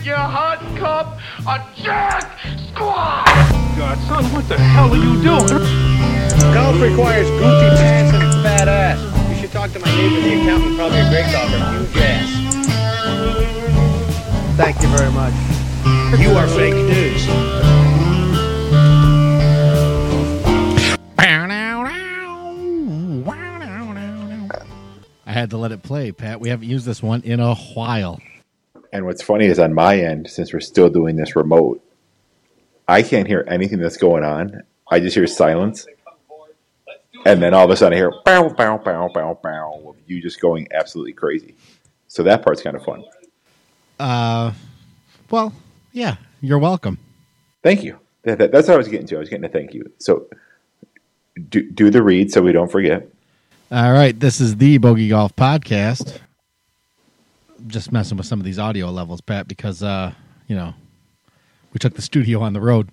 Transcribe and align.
Get 0.00 0.06
you 0.06 0.14
a 0.14 0.16
hot 0.16 0.58
cup 0.78 1.18
of 1.46 1.60
Jack 1.76 2.38
Squat. 2.68 3.26
God, 3.76 3.98
son, 4.08 4.24
what 4.32 4.48
the 4.48 4.56
hell 4.56 4.90
are 4.90 4.96
you 4.96 5.20
doing? 5.22 5.64
Golf 6.54 6.80
requires 6.80 7.26
Gucci 7.28 7.68
pants 7.76 8.14
and 8.14 8.22
a 8.22 8.42
fat 8.42 8.68
ass. 8.68 8.98
You 9.30 9.36
should 9.36 9.52
talk 9.52 9.70
to 9.72 9.78
my 9.78 9.94
neighbor, 9.96 10.20
the 10.22 10.40
accountant, 10.40 10.76
probably 10.76 11.00
a 11.00 11.08
great 11.10 11.30
golfer, 11.30 11.58
huge 11.76 11.96
ass. 11.98 12.30
Thank 14.56 14.80
you 14.80 14.88
very 14.88 15.12
much. 15.12 15.34
You 16.18 16.30
are 16.36 16.48
fake 16.48 16.74
news. 16.74 17.28
I 25.26 25.32
had 25.32 25.50
to 25.50 25.58
let 25.58 25.70
it 25.70 25.82
play, 25.82 26.10
Pat. 26.10 26.40
We 26.40 26.48
haven't 26.48 26.68
used 26.68 26.86
this 26.86 27.02
one 27.02 27.22
in 27.22 27.38
a 27.38 27.54
while. 27.54 28.18
And 28.92 29.06
what's 29.06 29.22
funny 29.22 29.46
is 29.46 29.58
on 29.58 29.72
my 29.74 29.98
end, 29.98 30.28
since 30.28 30.52
we're 30.52 30.60
still 30.60 30.88
doing 30.88 31.16
this 31.16 31.36
remote, 31.36 31.82
I 32.88 33.02
can't 33.02 33.26
hear 33.26 33.44
anything 33.48 33.78
that's 33.78 33.96
going 33.96 34.24
on. 34.24 34.62
I 34.90 34.98
just 35.00 35.14
hear 35.14 35.26
silence. 35.26 35.86
And 37.24 37.40
then 37.42 37.54
all 37.54 37.64
of 37.64 37.70
a 37.70 37.76
sudden 37.76 37.92
I 37.92 37.96
hear 37.96 38.12
bow, 38.24 38.48
bow, 38.48 38.78
bow, 38.78 39.08
bow, 39.12 39.38
bow, 39.42 39.82
of 39.90 39.96
you 40.06 40.20
just 40.20 40.40
going 40.40 40.66
absolutely 40.72 41.12
crazy. 41.12 41.54
So 42.08 42.22
that 42.24 42.42
part's 42.42 42.62
kind 42.62 42.74
of 42.76 42.84
fun. 42.84 43.04
Uh, 43.98 44.52
well, 45.30 45.52
yeah, 45.92 46.16
you're 46.40 46.58
welcome. 46.58 46.98
Thank 47.62 47.84
you. 47.84 47.98
That, 48.22 48.38
that- 48.38 48.52
that's 48.52 48.66
what 48.68 48.74
I 48.74 48.78
was 48.78 48.88
getting 48.88 49.06
to. 49.08 49.16
I 49.16 49.18
was 49.20 49.28
getting 49.28 49.44
a 49.44 49.48
thank 49.48 49.74
you. 49.74 49.90
So 49.98 50.26
do, 51.48 51.70
do 51.70 51.90
the 51.90 52.02
read 52.02 52.32
so 52.32 52.42
we 52.42 52.52
don't 52.52 52.70
forget. 52.72 53.06
All 53.70 53.92
right, 53.92 54.18
this 54.18 54.40
is 54.40 54.56
the 54.56 54.78
Bogey 54.78 55.08
Golf 55.10 55.36
Podcast. 55.36 56.18
Just 57.66 57.92
messing 57.92 58.16
with 58.16 58.26
some 58.26 58.38
of 58.40 58.44
these 58.44 58.58
audio 58.58 58.90
levels, 58.90 59.20
Pat, 59.20 59.46
because 59.48 59.82
uh, 59.82 60.12
you 60.48 60.56
know 60.56 60.74
we 61.72 61.78
took 61.78 61.94
the 61.94 62.02
studio 62.02 62.40
on 62.40 62.52
the 62.52 62.60
road. 62.60 62.88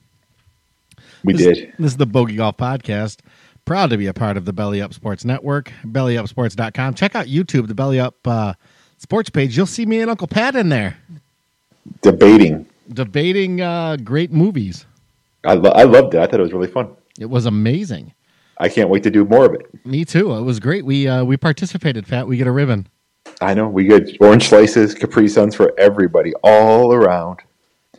We 1.24 1.34
This- 1.34 1.58
did. 1.58 1.74
This 1.80 1.92
is 1.92 1.98
the 1.98 2.06
Bogey 2.06 2.36
Golf 2.36 2.58
Podcast. 2.58 3.20
Proud 3.66 3.90
to 3.90 3.98
be 3.98 4.08
a 4.08 4.14
part 4.14 4.38
of 4.38 4.46
the 4.46 4.54
Belly 4.54 4.82
Up 4.82 4.94
Sports 4.94 5.26
Network, 5.26 5.74
bellyupsports.com. 5.84 6.94
Check 6.94 7.16
out 7.16 7.26
YouTube, 7.26 7.68
the 7.68 7.76
Belly 7.76 8.00
Up 8.00 8.16
uh, 8.26 8.54
Sports 8.98 9.30
page. 9.30 9.58
You'll 9.58 9.66
see 9.66 9.86
me 9.86 10.00
and 10.00 10.10
Uncle 10.10 10.28
Pat 10.28 10.56
in 10.56 10.70
there 10.70 10.98
Debating. 12.02 12.66
debating 12.94 13.60
uh, 13.62 13.98
great 13.98 14.32
movies. 14.32 14.86
I, 15.46 15.54
lo- 15.56 15.72
I 15.72 15.84
loved 15.84 16.14
it. 16.14 16.20
I 16.22 16.28
thought 16.28 16.40
it 16.40 16.44
was 16.44 16.54
really 16.54 16.68
fun. 16.72 16.90
It 17.20 17.26
was 17.30 17.46
amazing. 17.46 18.14
I 18.58 18.70
can't 18.70 18.90
wait 18.90 19.04
to 19.04 19.12
do 19.12 19.26
more 19.26 19.46
of 19.46 19.54
it. 19.54 19.86
Me 19.86 20.06
too. 20.06 20.34
It 20.34 20.42
was 20.44 20.60
great. 20.60 20.86
We 20.86 21.08
uh, 21.08 21.24
we 21.26 21.36
participated, 21.38 22.08
Pat. 22.08 22.28
We 22.28 22.38
get 22.38 22.48
a 22.48 22.52
ribbon. 22.52 22.88
I 23.42 23.54
know. 23.54 23.68
We 23.68 23.86
get 23.86 24.18
orange 24.20 24.50
slices, 24.50 24.94
Capri 24.94 25.28
Suns 25.28 25.56
for 25.56 25.74
everybody 25.80 26.34
all 26.44 26.94
around. 26.94 27.40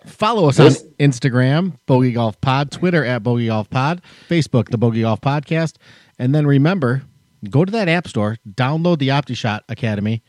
Follow 0.05 0.49
us 0.49 0.59
on 0.59 0.71
Instagram, 0.99 1.79
Bogey 1.87 2.13
Golf 2.13 2.41
Pod, 2.41 2.71
Twitter 2.71 3.05
at 3.05 3.23
Bogey 3.23 3.49
Golf 3.49 3.69
Pod, 3.69 4.01
Facebook, 4.29 4.71
the 4.71 4.79
Bogey 4.79 5.03
Golf 5.03 5.21
Podcast. 5.21 5.75
And 6.19 6.35
then 6.35 6.47
remember, 6.47 7.03
go 7.51 7.65
to 7.65 7.71
that 7.73 7.89
app 7.89 8.09
store, 8.09 8.39
download 8.49 8.99
the 8.99 9.09
OptiShot 9.09 9.61
Academy, 9.69 10.23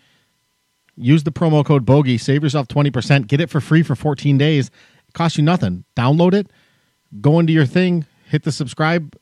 use 0.96 1.24
the 1.24 1.32
promo 1.32 1.66
code 1.66 1.86
Bogey, 1.86 2.18
save 2.18 2.44
yourself 2.44 2.68
20%, 2.68 3.28
get 3.28 3.40
it 3.40 3.50
for 3.50 3.62
free 3.62 3.84
for 3.84 3.96
14 3.96 4.38
days. 4.38 4.68
It 5.08 5.14
costs 5.14 5.38
you 5.38 5.44
nothing. 5.44 5.86
Download 5.96 6.34
it, 6.34 6.52
go 7.22 7.40
into 7.40 7.54
your 7.54 7.66
thing, 7.66 8.06
hit 8.26 8.44
the 8.44 8.52
subscribe. 8.52 9.16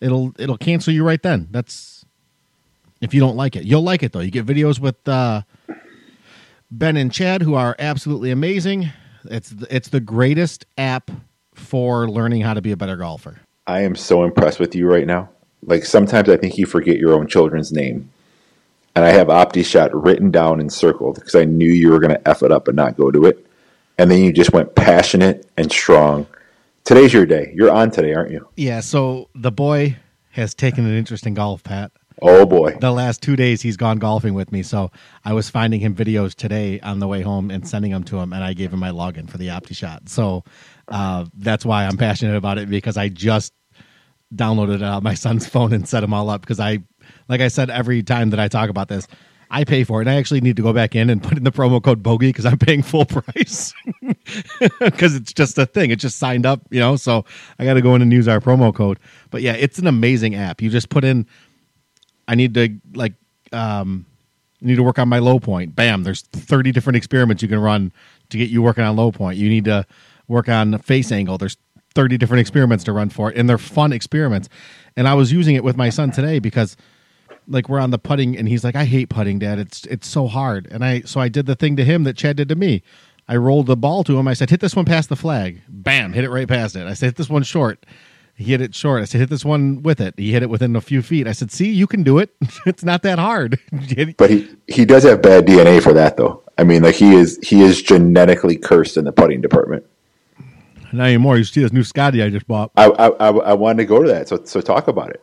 It'll 0.00 0.32
it'll 0.38 0.58
cancel 0.58 0.92
you 0.92 1.04
right 1.04 1.22
then. 1.22 1.48
That's 1.50 1.99
if 3.00 3.14
you 3.14 3.20
don't 3.20 3.36
like 3.36 3.56
it. 3.56 3.64
You'll 3.64 3.82
like 3.82 4.02
it 4.02 4.12
though. 4.12 4.20
You 4.20 4.30
get 4.30 4.46
videos 4.46 4.78
with 4.78 5.06
uh 5.08 5.42
Ben 6.70 6.96
and 6.96 7.12
Chad, 7.12 7.42
who 7.42 7.54
are 7.54 7.74
absolutely 7.78 8.30
amazing. 8.30 8.90
It's 9.24 9.54
it's 9.70 9.88
the 9.88 10.00
greatest 10.00 10.66
app 10.78 11.10
for 11.54 12.08
learning 12.08 12.42
how 12.42 12.54
to 12.54 12.62
be 12.62 12.72
a 12.72 12.76
better 12.76 12.96
golfer. 12.96 13.40
I 13.66 13.80
am 13.80 13.94
so 13.94 14.24
impressed 14.24 14.58
with 14.60 14.74
you 14.74 14.88
right 14.88 15.06
now. 15.06 15.28
Like 15.62 15.84
sometimes 15.84 16.28
I 16.28 16.36
think 16.36 16.58
you 16.58 16.66
forget 16.66 16.96
your 16.96 17.14
own 17.14 17.26
children's 17.26 17.72
name. 17.72 18.10
And 18.96 19.04
I 19.04 19.10
have 19.10 19.28
OptiShot 19.28 19.90
written 19.92 20.30
down 20.32 20.58
and 20.58 20.72
circled 20.72 21.14
because 21.14 21.34
I 21.36 21.44
knew 21.44 21.70
you 21.70 21.90
were 21.90 22.00
going 22.00 22.10
to 22.10 22.28
F 22.28 22.42
it 22.42 22.50
up 22.50 22.66
and 22.66 22.76
not 22.76 22.96
go 22.96 23.10
to 23.10 23.26
it. 23.26 23.46
And 23.98 24.10
then 24.10 24.24
you 24.24 24.32
just 24.32 24.52
went 24.52 24.74
passionate 24.74 25.48
and 25.56 25.70
strong. 25.70 26.26
Today's 26.84 27.12
your 27.12 27.26
day. 27.26 27.52
You're 27.54 27.70
on 27.70 27.90
today, 27.90 28.14
aren't 28.14 28.32
you? 28.32 28.48
Yeah. 28.56 28.80
So 28.80 29.28
the 29.34 29.52
boy 29.52 29.96
has 30.30 30.54
taken 30.54 30.86
an 30.86 30.96
interest 30.96 31.26
in 31.26 31.34
golf, 31.34 31.62
Pat. 31.62 31.92
Oh 32.22 32.44
boy. 32.44 32.76
The 32.80 32.90
last 32.90 33.22
two 33.22 33.36
days 33.36 33.62
he's 33.62 33.76
gone 33.76 33.98
golfing 33.98 34.34
with 34.34 34.52
me. 34.52 34.62
So 34.62 34.90
I 35.24 35.32
was 35.32 35.48
finding 35.48 35.80
him 35.80 35.94
videos 35.94 36.34
today 36.34 36.80
on 36.80 36.98
the 36.98 37.08
way 37.08 37.22
home 37.22 37.50
and 37.50 37.66
sending 37.66 37.92
them 37.92 38.04
to 38.04 38.18
him, 38.18 38.32
and 38.32 38.44
I 38.44 38.52
gave 38.52 38.72
him 38.72 38.80
my 38.80 38.90
login 38.90 39.28
for 39.28 39.38
the 39.38 39.48
OptiShot. 39.48 40.08
So 40.08 40.44
uh, 40.88 41.26
that's 41.34 41.64
why 41.64 41.86
I'm 41.86 41.96
passionate 41.96 42.36
about 42.36 42.58
it 42.58 42.68
because 42.68 42.96
I 42.96 43.08
just 43.08 43.52
downloaded 44.34 44.76
it 44.76 44.82
on 44.82 45.02
my 45.02 45.14
son's 45.14 45.46
phone 45.48 45.72
and 45.72 45.88
set 45.88 46.00
them 46.00 46.12
all 46.12 46.30
up 46.30 46.42
because 46.42 46.60
I, 46.60 46.80
like 47.28 47.40
I 47.40 47.48
said, 47.48 47.70
every 47.70 48.02
time 48.02 48.30
that 48.30 48.40
I 48.40 48.48
talk 48.48 48.70
about 48.70 48.88
this, 48.88 49.06
I 49.52 49.64
pay 49.64 49.82
for 49.82 50.00
it. 50.00 50.02
And 50.02 50.10
I 50.10 50.14
actually 50.14 50.40
need 50.40 50.56
to 50.56 50.62
go 50.62 50.72
back 50.72 50.94
in 50.94 51.10
and 51.10 51.20
put 51.22 51.36
in 51.36 51.42
the 51.42 51.50
promo 51.50 51.82
code 51.82 52.02
Bogey 52.02 52.28
because 52.28 52.46
I'm 52.46 52.58
paying 52.58 52.82
full 52.82 53.04
price 53.06 53.74
because 54.80 55.16
it's 55.16 55.32
just 55.32 55.58
a 55.58 55.66
thing. 55.66 55.90
It 55.90 55.96
just 55.96 56.18
signed 56.18 56.46
up, 56.46 56.60
you 56.70 56.78
know. 56.78 56.96
So 56.96 57.24
I 57.58 57.64
got 57.64 57.74
to 57.74 57.82
go 57.82 57.94
in 57.96 58.02
and 58.02 58.12
use 58.12 58.28
our 58.28 58.40
promo 58.40 58.72
code. 58.72 59.00
But 59.30 59.42
yeah, 59.42 59.54
it's 59.54 59.78
an 59.78 59.88
amazing 59.88 60.36
app. 60.36 60.62
You 60.62 60.70
just 60.70 60.88
put 60.88 61.02
in, 61.04 61.26
I 62.30 62.36
need 62.36 62.54
to 62.54 62.78
like, 62.94 63.14
um, 63.52 64.06
need 64.60 64.76
to 64.76 64.84
work 64.84 65.00
on 65.00 65.08
my 65.08 65.18
low 65.18 65.40
point. 65.40 65.74
Bam, 65.74 66.04
there's 66.04 66.22
30 66.22 66.70
different 66.70 66.96
experiments 66.96 67.42
you 67.42 67.48
can 67.48 67.58
run 67.58 67.92
to 68.28 68.38
get 68.38 68.50
you 68.50 68.62
working 68.62 68.84
on 68.84 68.94
low 68.94 69.10
point. 69.10 69.36
You 69.36 69.48
need 69.48 69.64
to 69.64 69.84
work 70.28 70.48
on 70.48 70.78
face 70.78 71.10
angle. 71.10 71.38
There's 71.38 71.56
30 71.94 72.18
different 72.18 72.40
experiments 72.40 72.84
to 72.84 72.92
run 72.92 73.10
for 73.10 73.32
it, 73.32 73.36
and 73.36 73.48
they're 73.48 73.58
fun 73.58 73.92
experiments. 73.92 74.48
And 74.96 75.08
I 75.08 75.14
was 75.14 75.32
using 75.32 75.56
it 75.56 75.64
with 75.64 75.76
my 75.76 75.90
son 75.90 76.12
today 76.12 76.38
because 76.38 76.76
like 77.48 77.68
we're 77.68 77.80
on 77.80 77.90
the 77.90 77.98
putting 77.98 78.38
and 78.38 78.48
he's 78.48 78.62
like, 78.62 78.76
I 78.76 78.84
hate 78.84 79.08
putting, 79.08 79.40
Dad. 79.40 79.58
It's 79.58 79.84
it's 79.86 80.06
so 80.06 80.28
hard. 80.28 80.68
And 80.70 80.84
I 80.84 81.00
so 81.00 81.18
I 81.18 81.28
did 81.28 81.46
the 81.46 81.56
thing 81.56 81.74
to 81.76 81.84
him 81.84 82.04
that 82.04 82.16
Chad 82.16 82.36
did 82.36 82.48
to 82.50 82.54
me. 82.54 82.82
I 83.26 83.36
rolled 83.36 83.66
the 83.66 83.76
ball 83.76 84.04
to 84.04 84.18
him. 84.18 84.28
I 84.28 84.34
said, 84.34 84.50
hit 84.50 84.60
this 84.60 84.76
one 84.76 84.84
past 84.84 85.08
the 85.08 85.16
flag. 85.16 85.62
Bam, 85.68 86.12
hit 86.12 86.24
it 86.24 86.30
right 86.30 86.48
past 86.48 86.76
it. 86.76 86.86
I 86.86 86.94
said, 86.94 87.06
hit 87.06 87.16
this 87.16 87.28
one 87.28 87.42
short. 87.42 87.84
He 88.40 88.52
hit 88.52 88.62
it 88.62 88.74
short. 88.74 89.02
I 89.02 89.04
said, 89.04 89.18
hit 89.18 89.28
this 89.28 89.44
one 89.44 89.82
with 89.82 90.00
it. 90.00 90.14
He 90.16 90.32
hit 90.32 90.42
it 90.42 90.48
within 90.48 90.74
a 90.74 90.80
few 90.80 91.02
feet. 91.02 91.28
I 91.28 91.32
said, 91.32 91.52
see, 91.52 91.70
you 91.70 91.86
can 91.86 92.02
do 92.02 92.16
it. 92.16 92.34
it's 92.66 92.82
not 92.82 93.02
that 93.02 93.18
hard. 93.18 93.58
But 94.16 94.30
he, 94.30 94.48
he 94.66 94.86
does 94.86 95.02
have 95.02 95.20
bad 95.20 95.46
DNA 95.46 95.82
for 95.82 95.92
that 95.92 96.16
though. 96.16 96.42
I 96.56 96.64
mean, 96.64 96.82
like 96.82 96.94
he 96.94 97.14
is 97.14 97.38
he 97.42 97.60
is 97.60 97.82
genetically 97.82 98.56
cursed 98.56 98.96
in 98.96 99.04
the 99.04 99.12
putting 99.12 99.42
department. 99.42 99.84
Not 100.90 101.08
anymore. 101.08 101.36
You 101.36 101.44
see 101.44 101.60
this 101.60 101.72
new 101.72 101.84
Scotty 101.84 102.22
I 102.22 102.30
just 102.30 102.46
bought. 102.46 102.70
I, 102.76 102.86
I, 102.86 103.08
I, 103.08 103.28
I 103.28 103.52
wanted 103.52 103.78
to 103.78 103.84
go 103.84 104.02
to 104.02 104.08
that, 104.08 104.28
so 104.28 104.42
so 104.44 104.62
talk 104.62 104.88
about 104.88 105.10
it. 105.10 105.22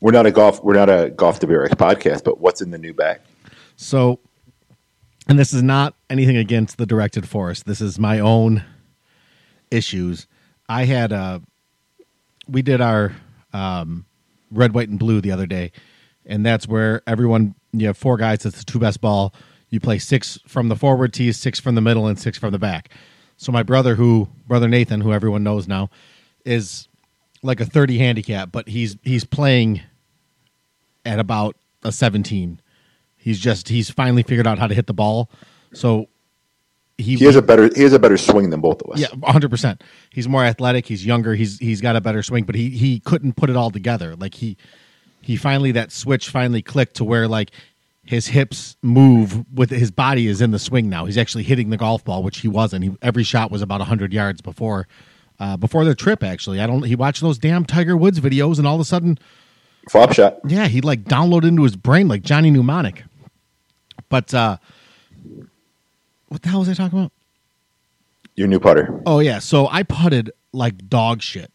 We're 0.00 0.12
not 0.12 0.26
a 0.26 0.30
golf 0.30 0.62
we're 0.62 0.74
not 0.74 0.90
a 0.90 1.10
golf 1.10 1.40
DeBerrick 1.40 1.70
podcast, 1.70 2.22
but 2.24 2.38
what's 2.40 2.60
in 2.60 2.70
the 2.70 2.78
new 2.78 2.92
bag? 2.92 3.20
So, 3.76 4.20
and 5.26 5.38
this 5.38 5.54
is 5.54 5.62
not 5.62 5.94
anything 6.10 6.36
against 6.36 6.76
the 6.76 6.86
directed 6.86 7.26
forest. 7.26 7.64
This 7.64 7.80
is 7.80 7.98
my 7.98 8.18
own 8.18 8.64
issues. 9.70 10.26
I 10.68 10.84
had 10.84 11.12
a, 11.12 11.42
we 12.48 12.62
did 12.62 12.80
our 12.80 13.14
um, 13.52 14.06
red, 14.50 14.74
white, 14.74 14.88
and 14.88 14.98
blue 14.98 15.20
the 15.20 15.30
other 15.30 15.46
day, 15.46 15.72
and 16.26 16.44
that's 16.44 16.66
where 16.66 17.02
everyone 17.06 17.54
you 17.72 17.86
have 17.86 17.96
four 17.98 18.16
guys. 18.16 18.44
It's 18.46 18.58
the 18.58 18.64
two 18.64 18.78
best 18.78 19.00
ball. 19.00 19.34
You 19.70 19.80
play 19.80 19.98
six 19.98 20.38
from 20.46 20.68
the 20.68 20.76
forward 20.76 21.12
tees, 21.12 21.36
six 21.36 21.60
from 21.60 21.74
the 21.74 21.80
middle, 21.80 22.06
and 22.06 22.18
six 22.18 22.38
from 22.38 22.52
the 22.52 22.58
back. 22.58 22.90
So 23.36 23.52
my 23.52 23.62
brother, 23.62 23.94
who 23.94 24.28
brother 24.46 24.68
Nathan, 24.68 25.00
who 25.00 25.12
everyone 25.12 25.44
knows 25.44 25.68
now, 25.68 25.90
is 26.44 26.88
like 27.42 27.60
a 27.60 27.66
thirty 27.66 27.98
handicap, 27.98 28.50
but 28.50 28.68
he's 28.68 28.96
he's 29.02 29.24
playing 29.24 29.82
at 31.04 31.18
about 31.18 31.56
a 31.82 31.92
seventeen. 31.92 32.60
He's 33.16 33.38
just 33.38 33.68
he's 33.68 33.90
finally 33.90 34.22
figured 34.22 34.46
out 34.46 34.58
how 34.58 34.66
to 34.66 34.74
hit 34.74 34.86
the 34.86 34.94
ball. 34.94 35.30
So 35.74 36.08
he, 36.98 37.16
He 37.16 37.24
has 37.24 37.36
a 37.36 37.42
better 37.42 37.70
he 37.74 37.82
has 37.82 37.92
a 37.92 37.98
better 37.98 38.16
swing 38.16 38.50
than 38.50 38.60
both 38.60 38.82
of 38.82 38.90
us. 38.92 38.98
yeah, 39.00 39.06
hundred 39.30 39.50
percent. 39.50 39.82
He's 40.10 40.28
more 40.28 40.44
athletic. 40.44 40.86
He's 40.86 41.06
younger. 41.06 41.34
He's 41.34 41.58
he's 41.58 41.80
got 41.80 41.96
a 41.96 42.00
better 42.00 42.22
swing, 42.22 42.44
but 42.44 42.54
he 42.54 42.70
he 42.70 43.00
couldn't 43.00 43.34
put 43.36 43.48
it 43.50 43.56
all 43.56 43.70
together. 43.70 44.16
Like 44.16 44.34
he 44.34 44.56
he 45.22 45.36
finally 45.36 45.72
that 45.72 45.92
switch 45.92 46.28
finally 46.28 46.60
clicked 46.62 46.96
to 46.96 47.04
where 47.04 47.28
like 47.28 47.50
his 48.04 48.26
hips 48.28 48.76
move 48.82 49.44
with 49.52 49.70
his 49.70 49.90
body 49.90 50.26
is 50.26 50.40
in 50.40 50.50
the 50.50 50.58
swing 50.58 50.88
now. 50.88 51.04
He's 51.04 51.18
actually 51.18 51.44
hitting 51.44 51.70
the 51.70 51.76
golf 51.76 52.04
ball, 52.04 52.22
which 52.22 52.38
he 52.38 52.48
wasn't. 52.48 52.84
He, 52.84 52.90
every 53.02 53.22
shot 53.22 53.50
was 53.50 53.62
about 53.62 53.80
hundred 53.82 54.12
yards 54.12 54.40
before 54.40 54.88
uh, 55.38 55.56
before 55.56 55.84
the 55.84 55.94
trip. 55.94 56.22
Actually, 56.24 56.60
I 56.60 56.66
don't. 56.66 56.82
He 56.84 56.96
watched 56.96 57.20
those 57.20 57.38
damn 57.38 57.64
Tiger 57.64 57.96
Woods 57.96 58.18
videos, 58.18 58.58
and 58.58 58.66
all 58.66 58.74
of 58.74 58.80
a 58.80 58.84
sudden, 58.84 59.18
Flop 59.88 60.12
shot. 60.14 60.38
yeah, 60.48 60.66
he 60.68 60.80
like 60.80 61.04
downloaded 61.04 61.48
into 61.48 61.62
his 61.62 61.76
brain 61.76 62.08
like 62.08 62.22
Johnny 62.22 62.50
Mnemonic. 62.50 63.04
But 64.08 64.32
uh, 64.32 64.56
what 66.28 66.42
the 66.42 66.48
hell 66.48 66.60
was 66.60 66.68
I 66.68 66.74
talking 66.74 66.98
about? 66.98 67.12
Your 68.36 68.46
new 68.46 68.60
putter. 68.60 69.00
Oh 69.06 69.18
yeah, 69.18 69.40
so 69.40 69.66
I 69.68 69.82
putted 69.82 70.30
like 70.52 70.88
dog 70.88 71.22
shit, 71.22 71.52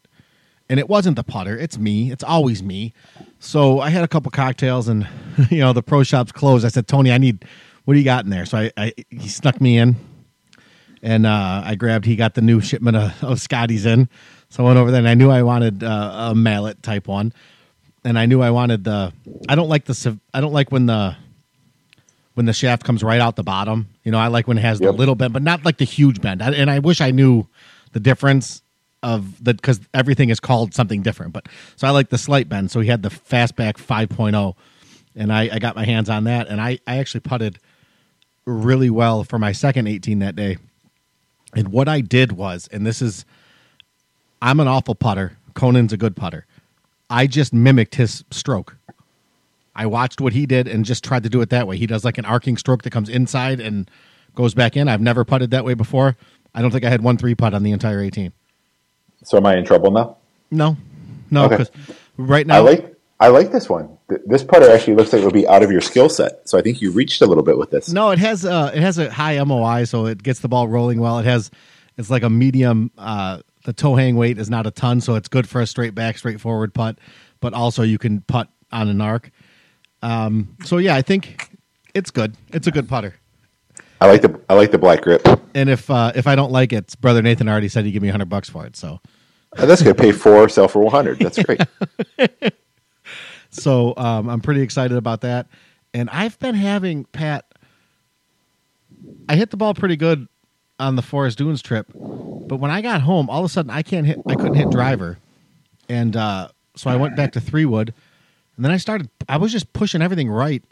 and 0.69 0.79
it 0.79 0.89
wasn't 0.89 1.15
the 1.15 1.23
putter. 1.23 1.57
It's 1.57 1.77
me. 1.77 2.11
It's 2.11 2.23
always 2.23 2.61
me. 2.61 2.93
So 3.39 3.79
I 3.79 3.89
had 3.89 4.03
a 4.03 4.07
couple 4.07 4.31
cocktails, 4.31 4.87
and 4.87 5.07
you 5.49 5.59
know 5.59 5.73
the 5.73 5.83
pro 5.83 6.03
shop's 6.03 6.31
closed. 6.31 6.65
I 6.65 6.69
said, 6.69 6.87
Tony, 6.87 7.11
I 7.11 7.17
need. 7.17 7.45
What 7.85 7.93
do 7.93 7.99
you 7.99 8.05
got 8.05 8.23
in 8.23 8.31
there? 8.31 8.45
So 8.45 8.57
I, 8.57 8.71
I 8.77 8.93
he 9.09 9.27
snuck 9.29 9.61
me 9.61 9.77
in, 9.77 9.95
and 11.01 11.25
uh, 11.25 11.61
I 11.65 11.75
grabbed. 11.75 12.05
He 12.05 12.15
got 12.15 12.33
the 12.33 12.41
new 12.41 12.59
shipment 12.61 12.97
of, 12.97 13.23
of 13.23 13.41
Scotties 13.41 13.85
in. 13.85 14.09
So 14.49 14.63
I 14.63 14.67
went 14.67 14.79
over 14.79 14.91
there, 14.91 14.99
and 14.99 15.07
I 15.07 15.13
knew 15.13 15.29
I 15.29 15.43
wanted 15.43 15.83
uh, 15.83 16.29
a 16.31 16.35
mallet 16.35 16.83
type 16.83 17.07
one, 17.07 17.33
and 18.03 18.19
I 18.19 18.25
knew 18.25 18.41
I 18.41 18.51
wanted 18.51 18.83
the. 18.83 19.13
I 19.47 19.55
don't 19.55 19.69
like 19.69 19.85
the. 19.85 20.19
I 20.33 20.41
don't 20.41 20.53
like 20.53 20.71
when 20.71 20.85
the 20.85 21.15
when 22.33 22.45
the 22.45 22.53
shaft 22.53 22.83
comes 22.83 23.03
right 23.03 23.21
out 23.21 23.35
the 23.35 23.43
bottom. 23.43 23.89
You 24.03 24.11
know, 24.11 24.17
I 24.17 24.27
like 24.27 24.47
when 24.47 24.57
it 24.57 24.61
has 24.61 24.79
the 24.79 24.91
little 24.91 25.15
bend, 25.15 25.33
but 25.33 25.43
not 25.43 25.65
like 25.65 25.77
the 25.77 25.85
huge 25.85 26.21
bend. 26.21 26.41
I, 26.41 26.51
and 26.51 26.69
I 26.69 26.79
wish 26.79 27.01
I 27.01 27.11
knew 27.11 27.47
the 27.91 27.99
difference 27.99 28.61
of 29.01 29.43
the 29.43 29.53
because 29.53 29.79
everything 29.93 30.29
is 30.29 30.39
called 30.39 30.73
something 30.73 31.01
different. 31.01 31.33
But 31.33 31.47
so 31.75 31.87
I 31.87 31.91
like 31.91 32.09
the 32.09 32.17
slight 32.17 32.49
bend. 32.49 32.71
So 32.71 32.79
he 32.79 32.89
had 32.89 33.03
the 33.03 33.09
fastback 33.09 33.73
5.0, 33.73 34.55
and 35.15 35.31
I, 35.31 35.49
I 35.53 35.59
got 35.59 35.75
my 35.75 35.85
hands 35.85 36.09
on 36.09 36.23
that, 36.25 36.47
and 36.47 36.59
I 36.59 36.79
I 36.87 36.97
actually 36.97 37.21
putted 37.21 37.59
really 38.45 38.89
well 38.89 39.23
for 39.23 39.39
my 39.39 39.51
second 39.51 39.87
18 39.87 40.19
that 40.19 40.35
day. 40.35 40.57
And 41.55 41.69
what 41.69 41.87
I 41.87 42.01
did 42.01 42.31
was, 42.33 42.67
and 42.71 42.85
this 42.85 43.01
is, 43.01 43.25
I'm 44.41 44.59
an 44.59 44.67
awful 44.67 44.95
putter. 44.95 45.37
Conan's 45.53 45.93
a 45.93 45.97
good 45.97 46.15
putter. 46.15 46.45
I 47.09 47.27
just 47.27 47.53
mimicked 47.53 47.95
his 47.95 48.23
stroke. 48.31 48.75
I 49.75 49.85
watched 49.87 50.21
what 50.21 50.33
he 50.33 50.45
did 50.45 50.67
and 50.67 50.85
just 50.85 51.03
tried 51.03 51.23
to 51.23 51.29
do 51.29 51.41
it 51.41 51.49
that 51.49 51.67
way. 51.67 51.77
He 51.77 51.87
does 51.87 52.05
like 52.05 52.17
an 52.17 52.25
arcing 52.25 52.57
stroke 52.57 52.83
that 52.83 52.91
comes 52.91 53.09
inside 53.09 53.59
and 53.59 53.89
goes 54.35 54.53
back 54.53 54.77
in. 54.77 54.87
I've 54.87 55.01
never 55.01 55.23
putted 55.25 55.51
that 55.51 55.65
way 55.65 55.73
before. 55.73 56.15
I 56.53 56.61
don't 56.61 56.71
think 56.71 56.85
I 56.85 56.89
had 56.89 57.01
one 57.01 57.17
three 57.17 57.33
putt 57.35 57.53
on 57.53 57.63
the 57.63 57.71
entire 57.71 58.01
18. 58.01 58.31
So 59.23 59.37
am 59.37 59.45
I 59.45 59.55
in 59.57 59.65
trouble 59.65 59.89
now? 59.91 60.17
No, 60.51 60.77
no, 61.31 61.45
Okay. 61.45 61.57
because 61.57 61.71
right 62.17 62.45
now, 62.45 62.57
I 62.57 62.59
like 62.59 62.95
I 63.19 63.27
like 63.29 63.51
this 63.51 63.69
one. 63.69 63.97
This 64.25 64.43
putter 64.43 64.69
actually 64.69 64.95
looks 64.95 65.13
like 65.13 65.21
it 65.21 65.25
would 65.25 65.33
be 65.33 65.47
out 65.47 65.63
of 65.63 65.71
your 65.71 65.81
skill 65.81 66.09
set. 66.09 66.47
So 66.47 66.57
I 66.57 66.61
think 66.61 66.81
you 66.81 66.91
reached 66.91 67.21
a 67.21 67.25
little 67.25 67.43
bit 67.43 67.57
with 67.57 67.71
this. 67.71 67.91
no, 67.91 68.11
it 68.11 68.19
has 68.19 68.45
uh, 68.45 68.71
it 68.75 68.81
has 68.81 68.97
a 68.99 69.09
high 69.11 69.41
MOI, 69.43 69.85
so 69.85 70.05
it 70.05 70.21
gets 70.21 70.41
the 70.41 70.49
ball 70.49 70.67
rolling 70.67 70.99
well. 70.99 71.17
It 71.19 71.25
has 71.25 71.49
it's 71.97 72.09
like 72.11 72.21
a 72.23 72.29
medium. 72.29 72.91
Uh, 72.97 73.39
the 73.65 73.73
toe 73.73 73.95
hang 73.95 74.15
weight 74.17 74.37
is 74.37 74.49
not 74.49 74.67
a 74.67 74.71
ton, 74.71 74.99
so 75.01 75.15
it's 75.15 75.29
good 75.29 75.47
for 75.49 75.61
a 75.61 75.65
straight 75.65 75.95
back, 75.95 76.17
straight 76.17 76.41
forward 76.41 76.73
putt. 76.73 76.97
But 77.39 77.53
also 77.53 77.81
you 77.81 77.97
can 77.97 78.21
putt 78.21 78.49
on 78.71 78.89
an 78.89 78.99
arc. 79.01 79.31
Um, 80.03 80.55
so 80.63 80.77
yeah, 80.77 80.95
I 80.95 81.01
think 81.01 81.49
it's 81.95 82.11
good. 82.11 82.35
It's 82.49 82.67
a 82.67 82.71
good 82.71 82.87
putter. 82.87 83.15
I 83.99 84.07
like 84.07 84.21
the 84.21 84.39
I 84.49 84.53
like 84.53 84.71
the 84.71 84.77
black 84.77 85.01
grip. 85.01 85.25
And 85.55 85.69
if 85.69 85.89
uh, 85.89 86.11
if 86.13 86.27
I 86.27 86.35
don't 86.35 86.51
like 86.51 86.73
it, 86.73 86.93
brother 87.01 87.21
Nathan 87.21 87.47
already 87.49 87.69
said 87.69 87.85
he'd 87.85 87.91
give 87.93 88.03
me 88.03 88.09
hundred 88.09 88.29
bucks 88.29 88.49
for 88.49 88.65
it. 88.65 88.75
So 88.75 88.99
Oh, 89.57 89.65
that's 89.65 89.81
good. 89.83 89.97
Pay 89.97 90.11
four, 90.11 90.49
sell 90.49 90.67
for 90.67 90.79
one 90.79 90.91
hundred. 90.91 91.19
That's 91.19 91.41
great. 91.41 91.61
so 93.49 93.93
um, 93.97 94.29
I'm 94.29 94.41
pretty 94.41 94.61
excited 94.61 94.97
about 94.97 95.21
that. 95.21 95.47
And 95.93 96.09
I've 96.09 96.39
been 96.39 96.55
having 96.55 97.05
Pat. 97.05 97.45
I 99.29 99.35
hit 99.35 99.51
the 99.51 99.57
ball 99.57 99.73
pretty 99.73 99.95
good 99.95 100.27
on 100.79 100.95
the 100.95 101.01
Forest 101.01 101.37
Dunes 101.37 101.61
trip, 101.61 101.87
but 101.93 102.57
when 102.57 102.71
I 102.71 102.81
got 102.81 103.01
home, 103.01 103.29
all 103.29 103.39
of 103.39 103.45
a 103.45 103.49
sudden 103.49 103.69
I 103.69 103.83
can't 103.83 104.07
hit. 104.07 104.19
I 104.27 104.35
couldn't 104.35 104.55
hit 104.55 104.69
driver, 104.71 105.19
and 105.87 106.15
uh, 106.17 106.49
so 106.75 106.89
I 106.89 106.95
went 106.95 107.15
back 107.15 107.33
to 107.33 107.39
three 107.39 107.65
wood, 107.65 107.93
and 108.63 108.69
then 108.69 108.71
I 108.75 108.77
started. 108.77 109.09
I 109.27 109.35
was 109.35 109.51
just 109.51 109.73
pushing 109.73 110.01
everything 110.01 110.29
right. 110.29 110.63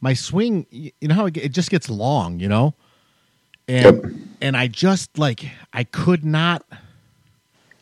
My 0.00 0.14
swing, 0.14 0.64
you 0.70 0.92
know 1.02 1.16
how 1.16 1.26
it, 1.26 1.36
it 1.36 1.48
just 1.52 1.70
gets 1.70 1.90
long, 1.90 2.38
you 2.38 2.46
know, 2.46 2.74
and 3.66 3.96
Yep. 3.96 4.04
and 4.40 4.56
I 4.56 4.68
just 4.68 5.18
like 5.18 5.44
I 5.72 5.82
could 5.82 6.24
not 6.24 6.64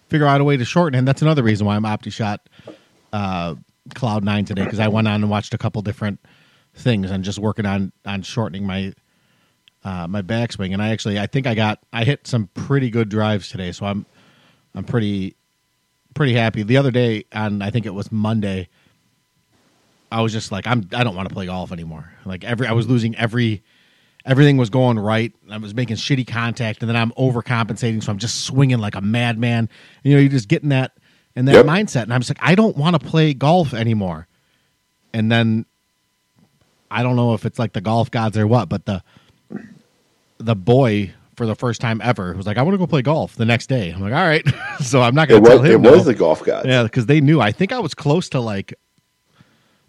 figure 0.09 0.27
out 0.27 0.41
a 0.41 0.45
way 0.45 0.57
to 0.57 0.65
shorten, 0.65 0.99
and 0.99 1.07
that's 1.07 1.21
another 1.21 1.43
reason 1.43 1.67
why 1.67 1.77
I'm 1.77 1.83
OptiShot 1.83 2.39
uh, 3.13 3.57
Cloud 3.95 4.25
Nine 4.25 4.47
today 4.47 4.63
because 4.63 4.81
I 4.81 4.89
went 4.89 5.07
on 5.09 5.17
and 5.17 5.29
watched 5.31 5.53
a 5.53 5.59
couple 5.59 5.83
different 5.83 6.21
things 6.75 7.11
and 7.11 7.23
just 7.23 7.39
working 7.39 7.67
on 7.67 7.93
on 8.07 8.23
shortening 8.23 8.67
my 8.67 8.95
uh, 9.85 10.07
my 10.09 10.23
backswing. 10.23 10.73
And 10.73 10.81
I 10.81 10.89
actually 10.89 11.19
I 11.19 11.27
think 11.27 11.47
I 11.47 11.55
got 11.55 11.81
I 11.93 12.05
hit 12.05 12.27
some 12.27 12.47
pretty 12.55 12.89
good 12.89 13.11
drives 13.11 13.51
today, 13.51 13.73
so 13.73 13.85
I'm 13.85 14.07
I'm 14.75 14.85
pretty 14.85 15.37
pretty 16.15 16.33
happy. 16.33 16.63
The 16.63 16.79
other 16.79 16.91
day 16.91 17.25
on 17.35 17.61
I 17.61 17.71
think 17.71 17.85
it 17.85 17.93
was 17.95 18.11
Monday, 18.11 18.69
I 20.11 20.23
was 20.23 20.33
just 20.33 20.51
like 20.53 20.67
I'm 20.67 20.89
I 20.93 21.05
don't 21.05 21.15
want 21.17 21.29
to 21.29 21.35
play 21.35 21.47
golf 21.47 21.73
anymore. 21.73 22.13
Like 22.25 22.45
every 22.45 22.67
I 22.67 22.73
was 22.73 22.89
losing 22.89 23.17
every 23.17 23.63
everything 24.27 24.57
was 24.57 24.71
going 24.71 24.99
right. 24.99 25.33
I 25.51 25.57
was 25.59 25.75
making 25.75 25.97
shitty 25.97 26.27
contact, 26.27 26.83
and 26.83 26.89
then 26.89 26.97
I'm 26.97 27.11
overcompensating, 27.13 28.03
so 28.03 28.13
I'm 28.13 28.19
just 28.19 28.45
swinging 28.45 28.79
like 28.79 28.95
a 28.95 29.01
madman. 29.01 29.69
You 30.03 30.15
know, 30.15 30.21
you're 30.21 30.31
just 30.31 30.49
getting 30.49 30.71
that 30.71 30.93
and 31.37 31.47
that 31.49 31.55
Yep. 31.55 31.67
mindset, 31.67 32.03
and 32.05 32.13
I'm 32.15 32.21
just 32.21 32.31
like, 32.31 32.43
I 32.43 32.55
don't 32.55 32.77
want 32.77 33.01
to 33.01 33.07
play 33.07 33.35
golf 33.35 33.73
anymore. 33.73 34.27
And 35.15 35.31
then 35.31 35.65
I 36.91 37.03
don't 37.03 37.17
know 37.17 37.35
if 37.35 37.47
it's 37.47 37.59
like 37.59 37.73
the 37.73 37.81
golf 37.81 38.11
gods 38.11 38.37
or 38.37 38.47
what, 38.47 38.69
but 38.69 38.85
the 38.87 39.03
the 40.39 40.57
boy 40.57 41.13
for 41.37 41.47
the 41.47 41.55
first 41.55 41.81
time 41.81 42.01
ever 42.03 42.35
was 42.35 42.47
like, 42.47 42.59
I 42.59 42.63
want 42.63 42.75
to 42.75 42.79
go 42.79 42.87
play 42.87 43.03
golf 43.03 43.37
the 43.37 43.45
next 43.47 43.69
day. 43.69 43.91
I'm 43.91 44.01
like, 44.01 44.13
all 44.13 44.19
right, 44.27 44.45
so 44.83 45.01
I'm 45.03 45.15
not 45.15 45.29
going 45.29 45.43
to 45.43 45.49
was 45.51 45.59
tell 45.61 45.65
it 45.67 45.73
him. 45.73 45.83
was 45.83 45.99
no. 45.99 46.03
the 46.05 46.15
golf 46.15 46.45
gods. 46.45 46.67
Yeah, 46.67 46.83
because 46.83 47.07
they 47.07 47.21
knew. 47.21 47.41
I 47.41 47.53
think 47.53 47.73
I 47.73 47.79
was 47.79 47.95
close 47.95 48.29
to 48.31 48.41
like, 48.41 48.75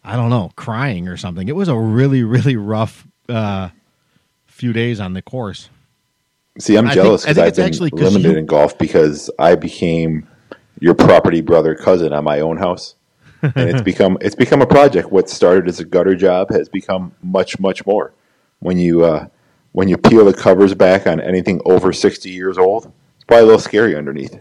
I 0.04 0.16
don't 0.16 0.30
know, 0.30 0.52
crying 0.56 1.08
or 1.08 1.18
something. 1.18 1.48
It 1.48 1.56
was 1.56 1.68
a 1.68 1.78
really, 1.78 2.24
really 2.24 2.56
rough 2.56 3.08
uh, 3.30 3.70
few 4.48 4.74
days 4.74 5.00
on 5.00 5.14
the 5.14 5.22
course. 5.22 5.70
See, 6.60 6.76
I'm 6.76 6.88
I 6.88 6.94
jealous 6.94 7.24
I 7.26 7.30
because 7.34 7.36
think 7.36 7.44
I've 7.44 7.48
it's 7.70 7.80
been 7.80 8.00
limited 8.00 8.32
you- 8.34 8.38
in 8.38 8.46
golf 8.46 8.78
because 8.78 9.30
I 9.40 9.56
became 9.56 10.28
your 10.80 10.96
property 10.96 11.42
brother 11.42 11.76
cousin 11.76 12.12
on 12.14 12.24
my 12.24 12.40
own 12.42 12.58
house, 12.58 12.96
and 13.42 13.70
it's 13.70 13.82
become 13.92 14.18
it's 14.22 14.36
become 14.36 14.62
a 14.62 14.66
project. 14.66 15.12
What 15.12 15.30
started 15.30 15.68
as 15.68 15.80
a 15.80 15.86
gutter 15.86 16.16
job 16.16 16.50
has 16.52 16.68
become 16.68 17.14
much 17.24 17.60
much 17.60 17.86
more. 17.86 18.14
When 18.60 18.78
you 18.78 19.06
uh, 19.06 19.28
when 19.72 19.88
you 19.88 19.98
peel 19.98 20.26
the 20.26 20.34
covers 20.34 20.74
back 20.74 21.08
on 21.08 21.22
anything 21.22 21.62
over 21.66 21.94
sixty 21.94 22.32
years 22.32 22.58
old, 22.58 22.92
it's 23.16 23.24
probably 23.26 23.44
a 23.44 23.46
little 23.46 23.60
scary 23.62 23.96
underneath. 23.96 24.38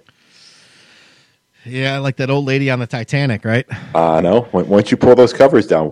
Yeah, 1.70 1.98
like 1.98 2.16
that 2.16 2.30
old 2.30 2.44
lady 2.46 2.70
on 2.70 2.78
the 2.78 2.86
Titanic, 2.86 3.44
right? 3.44 3.66
Uh 3.94 4.20
no. 4.20 4.48
Once 4.52 4.90
you 4.90 4.96
pull 4.96 5.14
those 5.14 5.32
covers 5.32 5.66
down, 5.66 5.90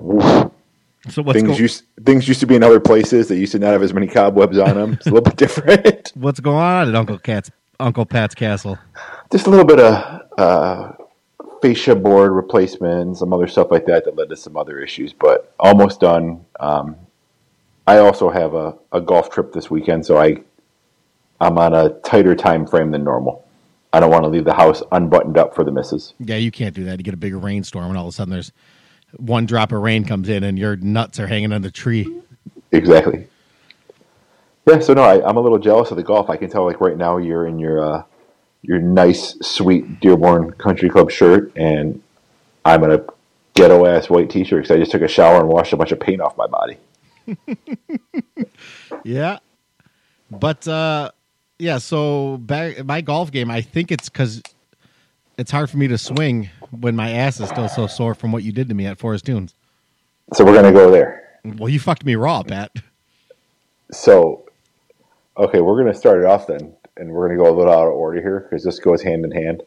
So 1.08 1.22
what's 1.22 1.38
things 1.38 1.48
go- 1.48 1.54
used 1.56 1.84
things 2.04 2.28
used 2.28 2.40
to 2.40 2.46
be 2.46 2.56
in 2.56 2.62
other 2.62 2.80
places. 2.80 3.28
They 3.28 3.36
used 3.36 3.52
to 3.52 3.58
not 3.58 3.72
have 3.72 3.82
as 3.82 3.94
many 3.94 4.06
cobwebs 4.06 4.58
on 4.58 4.74
them. 4.74 4.92
It's 4.94 5.06
a 5.06 5.10
little 5.10 5.22
bit 5.22 5.36
different. 5.44 6.12
what's 6.14 6.40
going 6.40 6.56
on 6.56 6.88
at 6.88 6.94
Uncle 6.94 7.18
Cat's 7.18 7.50
Uncle 7.80 8.04
Pat's 8.06 8.34
castle? 8.34 8.78
just 9.30 9.46
a 9.46 9.50
little 9.50 9.64
bit 9.64 9.78
of 9.78 10.22
uh, 10.38 10.92
fascia 11.62 11.94
board 11.94 12.32
replacement, 12.32 13.16
some 13.18 13.32
other 13.32 13.46
stuff 13.46 13.68
like 13.70 13.84
that 13.86 14.04
that 14.04 14.16
led 14.16 14.28
to 14.30 14.36
some 14.36 14.56
other 14.56 14.80
issues, 14.80 15.12
but 15.12 15.54
almost 15.60 16.00
done. 16.00 16.44
Um, 16.60 16.96
I 17.86 17.98
also 17.98 18.28
have 18.30 18.54
a, 18.54 18.74
a 18.92 19.00
golf 19.00 19.30
trip 19.30 19.52
this 19.52 19.70
weekend, 19.70 20.04
so 20.06 20.18
I 20.18 20.42
I'm 21.40 21.56
on 21.58 21.72
a 21.74 21.90
tighter 22.00 22.34
time 22.34 22.66
frame 22.66 22.90
than 22.90 23.04
normal. 23.04 23.44
I 23.92 24.00
don't 24.00 24.10
want 24.10 24.24
to 24.24 24.28
leave 24.28 24.44
the 24.44 24.54
house 24.54 24.82
unbuttoned 24.92 25.38
up 25.38 25.54
for 25.54 25.64
the 25.64 25.72
misses. 25.72 26.14
Yeah, 26.18 26.36
you 26.36 26.50
can't 26.50 26.74
do 26.74 26.84
that. 26.84 26.98
You 26.98 27.04
get 27.04 27.14
a 27.14 27.18
big 27.18 27.34
rainstorm, 27.34 27.88
and 27.88 27.96
all 27.96 28.06
of 28.06 28.10
a 28.10 28.12
sudden 28.12 28.30
there's 28.32 28.52
one 29.16 29.46
drop 29.46 29.72
of 29.72 29.80
rain 29.80 30.04
comes 30.04 30.28
in, 30.28 30.44
and 30.44 30.58
your 30.58 30.76
nuts 30.76 31.18
are 31.18 31.26
hanging 31.26 31.52
on 31.52 31.62
the 31.62 31.70
tree. 31.70 32.06
Exactly. 32.70 33.26
Yeah, 34.66 34.80
so 34.80 34.92
no, 34.92 35.02
I, 35.02 35.26
I'm 35.26 35.38
a 35.38 35.40
little 35.40 35.58
jealous 35.58 35.90
of 35.90 35.96
the 35.96 36.02
golf. 36.02 36.28
I 36.28 36.36
can 36.36 36.50
tell, 36.50 36.66
like 36.66 36.80
right 36.80 36.96
now, 36.96 37.16
you're 37.16 37.46
in 37.46 37.58
your 37.58 37.82
uh, 37.82 38.02
your 38.60 38.78
nice, 38.78 39.38
sweet 39.40 40.00
Dearborn 40.00 40.52
Country 40.52 40.90
Club 40.90 41.10
shirt, 41.10 41.50
and 41.56 42.02
I'm 42.66 42.84
in 42.84 42.90
a 42.90 43.04
ghetto 43.54 43.86
ass 43.86 44.10
white 44.10 44.28
T-shirt 44.28 44.64
because 44.64 44.76
I 44.76 44.78
just 44.78 44.90
took 44.90 45.02
a 45.02 45.08
shower 45.08 45.40
and 45.40 45.48
washed 45.48 45.72
a 45.72 45.76
bunch 45.76 45.92
of 45.92 46.00
paint 46.00 46.20
off 46.20 46.36
my 46.36 46.46
body. 46.46 46.76
Yeah, 49.04 49.38
but 50.30 50.66
uh, 50.66 51.12
yeah. 51.58 51.78
So 51.78 52.38
back 52.38 52.84
my 52.84 53.00
golf 53.00 53.30
game, 53.30 53.50
I 53.50 53.60
think 53.60 53.90
it's 53.92 54.08
because 54.08 54.42
it's 55.36 55.50
hard 55.50 55.70
for 55.70 55.76
me 55.76 55.88
to 55.88 55.98
swing 55.98 56.50
when 56.70 56.96
my 56.96 57.10
ass 57.10 57.40
is 57.40 57.48
still 57.48 57.68
so 57.68 57.86
sore 57.86 58.14
from 58.14 58.32
what 58.32 58.42
you 58.42 58.52
did 58.52 58.68
to 58.68 58.74
me 58.74 58.86
at 58.86 58.98
Forest 58.98 59.24
Dunes. 59.24 59.54
So 60.34 60.44
we're 60.44 60.54
gonna 60.54 60.72
go 60.72 60.90
there. 60.90 61.40
Well, 61.44 61.68
you 61.68 61.80
fucked 61.80 62.04
me 62.04 62.16
raw, 62.16 62.42
Pat. 62.42 62.72
So 63.90 64.48
Okay, 65.38 65.60
we're 65.60 65.80
going 65.80 65.92
to 65.92 65.98
start 65.98 66.18
it 66.18 66.24
off 66.24 66.48
then, 66.48 66.74
and 66.96 67.12
we're 67.12 67.28
going 67.28 67.38
to 67.38 67.44
go 67.44 67.48
a 67.48 67.56
little 67.56 67.72
out 67.72 67.86
of 67.86 67.94
order 67.94 68.20
here 68.20 68.40
because 68.40 68.64
this 68.64 68.80
goes 68.80 69.02
hand 69.02 69.24
in 69.24 69.30
hand. 69.30 69.62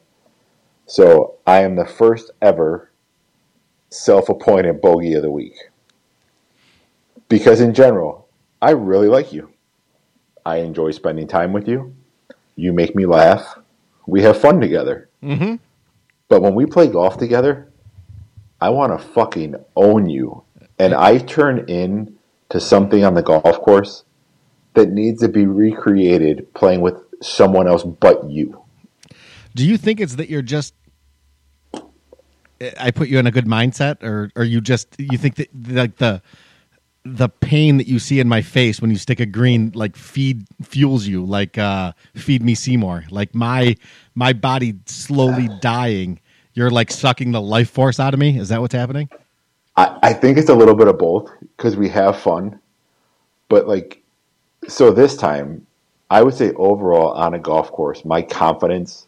So 0.86 1.36
I 1.48 1.62
am 1.62 1.77
the 1.77 1.86
first 1.86 2.29
ever 2.41 2.91
self-appointed 3.89 4.81
bogey 4.81 5.13
of 5.13 5.21
the 5.21 5.31
week 5.31 5.55
because 7.29 7.62
in 7.62 7.74
general, 7.74 8.27
I 8.62 8.71
really 8.71 9.07
like 9.07 9.31
you. 9.31 9.50
I 10.45 10.57
enjoy 10.57 10.91
spending 10.91 11.27
time 11.27 11.53
with 11.53 11.67
you. 11.67 11.95
You 12.55 12.74
make 12.74 12.95
me 12.95 13.05
laugh. 13.05 13.57
We 14.07 14.21
have 14.24 14.39
fun 14.39 14.60
together. 14.60 15.10
Mm-hmm. 15.24 15.55
But 16.29 16.41
when 16.41 16.55
we 16.55 16.65
play 16.65 16.88
golf 16.88 17.17
together, 17.17 17.71
I 18.60 18.69
want 18.69 18.98
to 18.98 19.07
fucking 19.07 19.55
own 19.75 20.10
you. 20.10 20.43
And 20.79 20.93
I 20.93 21.17
turn 21.17 21.69
in 21.69 22.17
to 22.50 22.60
something 22.60 23.03
on 23.03 23.13
the 23.13 23.21
golf 23.21 23.62
course 23.62 24.03
that 24.74 24.89
needs 24.89 25.21
to 25.21 25.27
be 25.27 25.45
recreated 25.45 26.53
playing 26.53 26.81
with 26.81 26.95
someone 27.21 27.67
else 27.67 27.83
but 27.83 28.29
you. 28.29 28.63
Do 29.55 29.65
you 29.67 29.77
think 29.77 30.00
it's 30.00 30.15
that 30.15 30.29
you're 30.29 30.41
just 30.41 30.74
I 32.79 32.91
put 32.91 33.07
you 33.07 33.17
in 33.17 33.27
a 33.27 33.31
good 33.31 33.45
mindset 33.45 34.03
or 34.03 34.31
or 34.36 34.43
you 34.43 34.62
just 34.62 34.95
you 35.00 35.17
think 35.17 35.36
that 35.36 35.50
like 35.67 35.98
the 35.98 36.05
the 36.05 36.21
pain 37.29 37.77
that 37.77 37.88
you 37.88 37.98
see 37.98 38.20
in 38.20 38.29
my 38.29 38.41
face 38.41 38.79
when 38.79 38.91
you 38.91 38.98
stick 38.98 39.20
a 39.20 39.25
green 39.25 39.72
like 39.74 39.96
feed 39.96 40.46
fuels 40.62 41.08
you 41.08 41.25
like 41.25 41.58
uh 41.58 41.91
feed 42.15 42.43
me 42.43 42.53
Seymour 42.53 43.05
like 43.10 43.34
my 43.34 43.75
my 44.13 44.34
body 44.34 44.75
slowly 44.86 45.50
dying 45.62 46.20
you're 46.53 46.70
like 46.70 46.91
sucking 46.91 47.31
the 47.31 47.41
life 47.41 47.72
force 47.72 48.00
out 48.00 48.13
of 48.13 48.20
me 48.20 48.38
is 48.38 48.50
that 48.50 48.62
what's 48.62 48.75
happening 48.75 49.10
I, 49.75 50.00
I 50.03 50.13
think 50.13 50.38
it's 50.38 50.50
a 50.50 50.55
little 50.55 50.75
bit 50.75 50.88
of 50.88 50.98
both 50.98 51.31
because 51.58 51.75
we 51.75 51.89
have 51.89 52.20
fun. 52.20 52.60
But 53.50 53.67
like 53.67 54.01
so 54.67 54.91
this 54.91 55.15
time 55.17 55.65
I 56.10 56.22
would 56.22 56.34
say 56.34 56.51
overall 56.53 57.12
on 57.13 57.34
a 57.34 57.39
golf 57.39 57.72
course, 57.72 58.03
my 58.05 58.22
confidence 58.22 59.08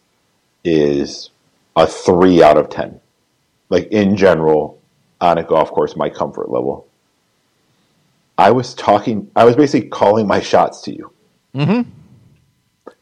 is 0.64 1.30
a 1.76 1.86
three 1.86 2.42
out 2.42 2.58
of 2.58 2.70
ten. 2.70 3.00
Like 3.70 3.88
in 3.88 4.18
general, 4.18 4.80
on 5.20 5.38
a 5.38 5.44
golf 5.44 5.72
course, 5.72 5.96
my 5.96 6.10
comfort 6.10 6.50
level. 6.50 6.88
I 8.38 8.52
was 8.52 8.74
talking 8.74 9.30
I 9.36 9.46
was 9.46 9.56
basically 9.56 9.90
calling 9.90 10.28
my 10.28 10.40
shots 10.40 10.82
to 10.82 10.94
you. 10.94 11.12
Mm-hmm. 11.56 11.90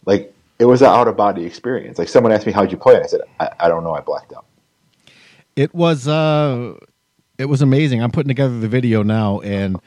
Like 0.06 0.34
it 0.60 0.66
was 0.66 0.82
an 0.82 0.88
out 0.88 1.08
of 1.08 1.18
body 1.18 1.46
experience. 1.46 1.98
Like 1.98 2.10
someone 2.10 2.32
asked 2.32 2.46
me 2.46 2.52
how'd 2.52 2.72
you 2.72 2.78
play 2.78 2.96
and 2.96 3.04
I 3.04 3.08
said, 3.08 3.22
I, 3.40 3.50
I 3.62 3.68
don't 3.68 3.84
know, 3.84 3.94
I 3.94 4.02
blacked 4.02 4.34
out. 4.34 4.46
It 5.56 5.74
was 5.74 6.08
uh 6.08 6.78
it 7.38 7.46
was 7.46 7.62
amazing. 7.62 8.04
I'm 8.04 8.12
putting 8.12 8.28
together 8.28 8.60
the 8.60 8.68
video 8.68 9.04
now 9.04 9.40
and 9.40 9.78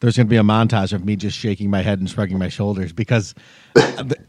there's 0.00 0.16
going 0.16 0.26
to 0.26 0.30
be 0.30 0.36
a 0.36 0.42
montage 0.42 0.92
of 0.92 1.04
me 1.04 1.16
just 1.16 1.38
shaking 1.38 1.70
my 1.70 1.80
head 1.80 1.98
and 1.98 2.10
shrugging 2.10 2.38
my 2.38 2.48
shoulders 2.48 2.92
because 2.92 3.34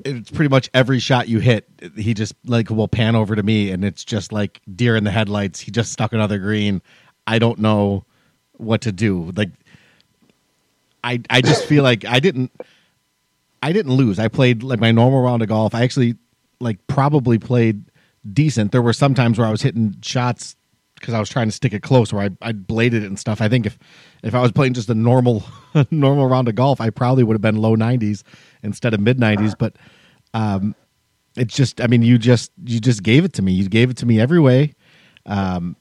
it's 0.05 0.31
pretty 0.31 0.47
much 0.47 0.69
every 0.74 1.00
shot 1.00 1.27
you 1.27 1.39
hit 1.39 1.67
he 1.97 2.13
just 2.13 2.36
like 2.45 2.69
will 2.69 2.88
pan 2.88 3.15
over 3.15 3.36
to 3.36 3.43
me 3.43 3.71
and 3.71 3.83
it's 3.83 4.05
just 4.05 4.31
like 4.31 4.62
deer 4.75 4.95
in 4.95 5.03
the 5.03 5.12
headlights. 5.12 5.59
He 5.59 5.71
just 5.71 5.91
stuck 5.91 6.13
another 6.13 6.39
green. 6.39 6.81
I 7.25 7.39
don't 7.39 7.59
know 7.59 8.05
what 8.53 8.81
to 8.81 8.91
do. 8.91 9.31
Like 9.36 9.50
I 11.08 11.22
I 11.30 11.42
just 11.42 11.66
feel 11.66 11.84
like 11.84 12.04
I 12.06 12.20
didn't 12.20 12.52
I 13.64 13.72
didn't 13.72 13.94
lose. 13.94 14.20
I 14.20 14.28
played 14.28 14.62
like 14.62 14.80
my 14.80 14.92
normal 14.92 15.22
round 15.24 15.42
of 15.42 15.48
golf. 15.48 15.74
I 15.74 15.84
actually 15.84 16.16
like 16.60 16.86
probably 16.88 17.40
played 17.40 17.86
decent. 18.34 18.72
There 18.72 18.82
were 18.82 18.94
some 18.94 19.14
times 19.14 19.38
where 19.40 19.48
I 19.48 19.52
was 19.52 19.62
hitting 19.62 19.96
shots 20.02 20.56
because 20.96 21.14
I 21.14 21.20
was 21.20 21.30
trying 21.30 21.48
to 21.48 21.52
stick 21.52 21.74
it 21.74 21.82
close 21.82 22.12
where 22.12 22.24
I 22.24 22.50
I 22.50 22.52
bladed 22.52 23.04
it 23.04 23.08
and 23.08 23.18
stuff. 23.18 23.40
I 23.42 23.48
think 23.48 23.66
if 23.66 23.80
if 24.22 24.36
I 24.36 24.42
was 24.42 24.52
playing 24.52 24.74
just 24.74 24.90
a 24.90 24.96
normal 24.96 25.44
normal 25.92 26.28
round 26.28 26.50
of 26.50 26.56
golf, 26.56 26.82
I 26.82 26.90
probably 26.90 27.24
would 27.24 27.34
have 27.36 27.42
been 27.42 27.56
low 27.56 27.76
90s 27.76 28.24
instead 28.64 28.94
of 28.94 29.00
mid 29.00 29.18
90s, 29.18 29.56
but 29.58 29.76
um 30.34 30.76
it's 31.38 31.56
just 31.56 31.80
I 31.80 31.88
mean 31.88 32.02
you 32.02 32.18
just 32.18 32.52
you 32.66 32.82
just 32.82 33.02
gave 33.02 33.24
it 33.24 33.34
to 33.34 33.42
me. 33.42 33.54
You 33.54 33.70
gave 33.70 33.90
it 33.90 33.98
to 33.98 34.06
me 34.06 34.20
every 34.20 34.40
way. 34.40 34.74
Um 35.26 35.78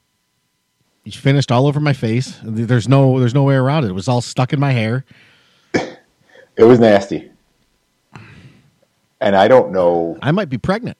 finished 1.11 1.51
all 1.51 1.67
over 1.67 1.79
my 1.79 1.93
face. 1.93 2.39
There's 2.43 2.87
no 2.87 3.19
there's 3.19 3.33
no 3.33 3.43
way 3.43 3.55
around 3.55 3.83
it. 3.85 3.89
It 3.89 3.93
was 3.93 4.07
all 4.07 4.21
stuck 4.21 4.53
in 4.53 4.59
my 4.59 4.71
hair. 4.71 5.05
It 5.73 6.63
was 6.63 6.79
nasty. 6.79 7.31
And 9.21 9.35
I 9.35 9.47
don't 9.47 9.71
know 9.71 10.17
I 10.21 10.31
might 10.31 10.49
be 10.49 10.57
pregnant. 10.57 10.97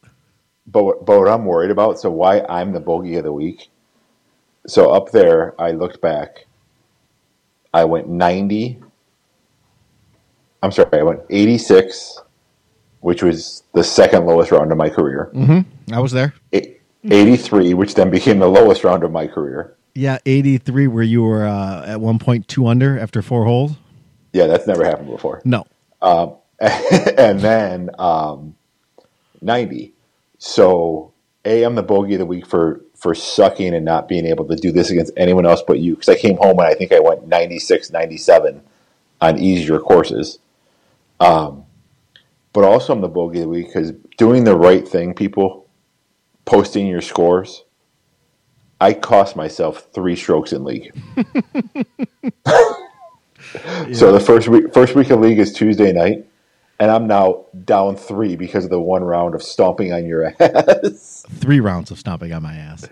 but 0.67 0.83
what, 0.83 1.05
but 1.05 1.19
what 1.19 1.27
I'm 1.27 1.45
worried 1.45 1.71
about, 1.71 1.99
so 1.99 2.09
why 2.11 2.41
I'm 2.49 2.71
the 2.73 2.79
bogey 2.79 3.15
of 3.17 3.23
the 3.23 3.33
week. 3.33 3.69
So 4.67 4.91
up 4.91 5.11
there, 5.11 5.59
I 5.61 5.71
looked 5.71 6.01
back. 6.01 6.45
I 7.73 7.85
went 7.85 8.09
90. 8.09 8.79
I'm 10.63 10.71
sorry, 10.71 10.89
I 10.99 11.03
went 11.03 11.21
86, 11.29 12.19
which 13.01 13.21
was 13.23 13.63
the 13.73 13.83
second 13.83 14.25
lowest 14.25 14.51
round 14.51 14.71
of 14.71 14.77
my 14.77 14.89
career. 14.89 15.29
Mm-hmm. 15.33 15.93
I 15.93 15.99
was 15.99 16.11
there. 16.11 16.33
Eight- 16.51 16.81
83, 17.09 17.73
which 17.75 17.93
then 17.95 18.09
became 18.09 18.39
the 18.39 18.49
lowest 18.49 18.83
round 18.83 19.03
of 19.03 19.11
my 19.11 19.27
career. 19.27 19.76
Yeah, 19.97 20.19
83 20.27 20.85
where 20.85 21.03
you 21.03 21.23
were 21.23 21.47
uh, 21.47 21.83
at 21.87 21.99
one 21.99 22.19
point 22.19 22.47
two 22.47 22.67
under 22.67 22.99
after 22.99 23.23
four 23.23 23.45
holes. 23.45 23.71
Yeah, 24.31 24.45
that's 24.45 24.67
never 24.67 24.85
happened 24.85 25.09
before. 25.09 25.41
No. 25.43 25.65
and 26.59 27.39
then 27.39 27.89
um, 27.97 28.55
90. 29.41 29.93
So, 30.37 31.13
A, 31.45 31.63
I'm 31.63 31.73
the 31.73 31.81
bogey 31.81 32.13
of 32.13 32.19
the 32.19 32.27
week 32.27 32.45
for, 32.45 32.81
for 32.93 33.15
sucking 33.15 33.73
and 33.73 33.83
not 33.83 34.07
being 34.07 34.27
able 34.27 34.45
to 34.45 34.55
do 34.55 34.71
this 34.71 34.91
against 34.91 35.13
anyone 35.17 35.47
else 35.47 35.63
but 35.67 35.79
you. 35.79 35.95
Because 35.95 36.09
I 36.09 36.15
came 36.15 36.37
home 36.37 36.59
and 36.59 36.67
I 36.67 36.75
think 36.75 36.91
I 36.91 36.99
went 36.99 37.27
96, 37.27 37.89
97 37.89 38.61
on 39.19 39.39
easier 39.39 39.79
courses. 39.79 40.37
Um, 41.19 41.65
but 42.53 42.63
also, 42.63 42.93
I'm 42.93 43.01
the 43.01 43.07
bogey 43.07 43.39
of 43.39 43.45
the 43.45 43.49
week 43.49 43.67
because 43.67 43.93
doing 44.17 44.43
the 44.43 44.55
right 44.55 44.87
thing, 44.87 45.15
people, 45.15 45.67
posting 46.45 46.85
your 46.85 47.01
scores, 47.01 47.63
I 48.79 48.93
cost 48.93 49.35
myself 49.35 49.87
three 49.93 50.15
strokes 50.15 50.53
in 50.53 50.63
league. 50.63 50.93
So 53.93 54.11
the 54.11 54.19
first 54.19 54.47
week, 54.49 54.73
first 54.73 54.93
week 54.93 55.09
of 55.09 55.19
league 55.21 55.39
is 55.39 55.53
Tuesday 55.53 55.93
night, 55.93 56.25
and 56.79 56.91
I'm 56.91 57.07
now 57.07 57.45
down 57.63 57.95
three 57.95 58.35
because 58.35 58.65
of 58.65 58.69
the 58.71 58.79
one 58.79 59.03
round 59.03 59.35
of 59.35 59.41
stomping 59.41 59.93
on 59.93 60.05
your 60.05 60.33
ass. 60.39 61.25
Three 61.29 61.59
rounds 61.61 61.89
of 61.89 61.97
stomping 61.97 62.33
on 62.33 62.43
my 62.43 62.55
ass. 62.55 62.89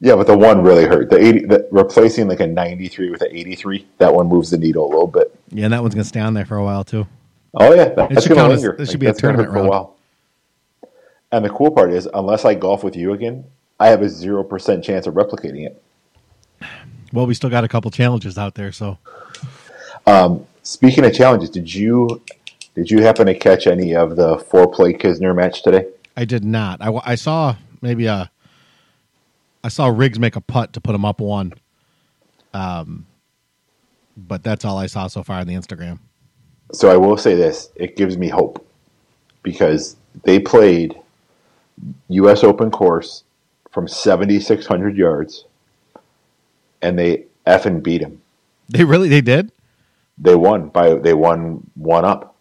yeah, 0.00 0.14
but 0.14 0.26
the 0.26 0.36
one 0.36 0.62
really 0.62 0.84
hurt. 0.84 1.08
The 1.08 1.16
eighty, 1.18 1.46
the, 1.46 1.66
replacing 1.70 2.28
like 2.28 2.40
a 2.40 2.46
93 2.46 3.10
with 3.10 3.22
an 3.22 3.28
83, 3.32 3.86
that 3.98 4.12
one 4.14 4.28
moves 4.28 4.50
the 4.50 4.58
needle 4.58 4.84
a 4.86 4.90
little 4.90 5.06
bit. 5.06 5.34
Yeah, 5.50 5.64
and 5.64 5.72
that 5.72 5.80
one's 5.80 5.94
going 5.94 6.02
to 6.04 6.08
stay 6.08 6.20
on 6.20 6.34
there 6.34 6.44
for 6.44 6.56
a 6.56 6.64
while, 6.64 6.84
too. 6.84 7.06
Oh 7.54 7.72
yeah, 7.72 7.84
that, 7.86 7.96
that's 8.10 8.22
should 8.24 8.28
going 8.28 8.28
to 8.28 8.34
count 8.34 8.52
as- 8.52 8.62
linger. 8.62 8.76
this 8.76 8.90
should 8.90 9.00
be 9.00 9.06
a 9.06 9.10
gonna 9.10 9.18
tournament 9.20 9.48
for 9.48 9.54
round. 9.54 9.68
while. 9.68 9.96
And 11.32 11.44
the 11.44 11.50
cool 11.50 11.70
part 11.70 11.92
is, 11.92 12.06
unless 12.12 12.44
I 12.44 12.54
golf 12.54 12.84
with 12.84 12.94
you 12.94 13.12
again, 13.14 13.44
I 13.84 13.88
have 13.88 14.00
a 14.00 14.08
zero 14.08 14.42
percent 14.42 14.82
chance 14.82 15.06
of 15.06 15.12
replicating 15.14 15.66
it. 15.66 15.82
Well, 17.12 17.26
we 17.26 17.34
still 17.34 17.50
got 17.50 17.64
a 17.64 17.68
couple 17.68 17.90
challenges 17.90 18.38
out 18.38 18.54
there, 18.54 18.72
so 18.72 18.98
Speaking 20.62 21.04
of 21.04 21.12
challenges, 21.12 21.50
did 21.50 21.72
you 21.72 22.22
did 22.74 22.90
you 22.90 23.02
happen 23.02 23.26
to 23.26 23.34
catch 23.34 23.66
any 23.66 23.94
of 23.94 24.16
the 24.16 24.36
Foreplay 24.36 24.98
Kisner 24.98 25.36
match 25.36 25.62
today? 25.62 25.86
I 26.16 26.24
did 26.24 26.42
not. 26.42 26.80
I, 26.80 26.98
I 27.04 27.14
saw 27.14 27.56
maybe 27.82 28.06
a. 28.06 28.30
I 29.62 29.68
saw 29.68 29.88
Riggs 29.88 30.18
make 30.18 30.36
a 30.36 30.40
putt 30.40 30.72
to 30.72 30.80
put 30.80 30.94
him 30.94 31.04
up 31.04 31.20
one. 31.20 31.52
Um, 32.54 33.04
but 34.16 34.42
that's 34.42 34.64
all 34.64 34.78
I 34.78 34.86
saw 34.86 35.06
so 35.06 35.22
far 35.22 35.40
on 35.40 35.46
the 35.46 35.54
Instagram. 35.54 35.98
So 36.72 36.90
I 36.90 36.96
will 36.96 37.18
say 37.18 37.34
this: 37.34 37.68
it 37.76 37.94
gives 37.94 38.16
me 38.16 38.28
hope 38.28 38.66
because 39.42 39.96
they 40.22 40.40
played 40.40 40.98
U.S. 42.08 42.42
Open 42.42 42.70
course 42.70 43.24
from 43.74 43.88
7,600 43.88 44.96
yards, 44.96 45.44
and 46.80 46.96
they 46.96 47.24
effing 47.44 47.82
beat 47.82 48.00
him. 48.00 48.22
They 48.68 48.84
really 48.84 49.08
they 49.08 49.20
did. 49.20 49.50
They 50.16 50.36
won 50.36 50.68
by 50.68 50.94
they 50.94 51.12
won 51.12 51.68
one 51.74 52.04
up, 52.04 52.36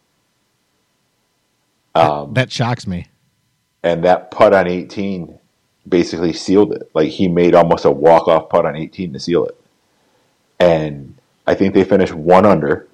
Um, 1.96 2.34
that 2.36 2.52
shocks 2.52 2.86
me. 2.88 3.08
and 3.82 4.04
that 4.06 4.30
putt 4.32 4.54
on 4.54 4.68
18 4.68 5.40
basically 5.90 6.34
sealed 6.34 6.72
it. 6.74 6.90
Like 6.94 7.10
he 7.10 7.28
made 7.28 7.56
almost 7.56 7.84
a 7.84 7.92
walk 7.92 8.28
off 8.28 8.48
putt 8.50 8.66
on 8.68 8.75
18 8.75 9.12
to 9.13 9.20
seal 9.20 9.46
it, 9.46 9.60
and 10.60 11.16
I 11.48 11.56
think 11.56 11.74
they 11.74 11.84
finished 11.84 12.13
one 12.13 12.46
under 12.46 12.88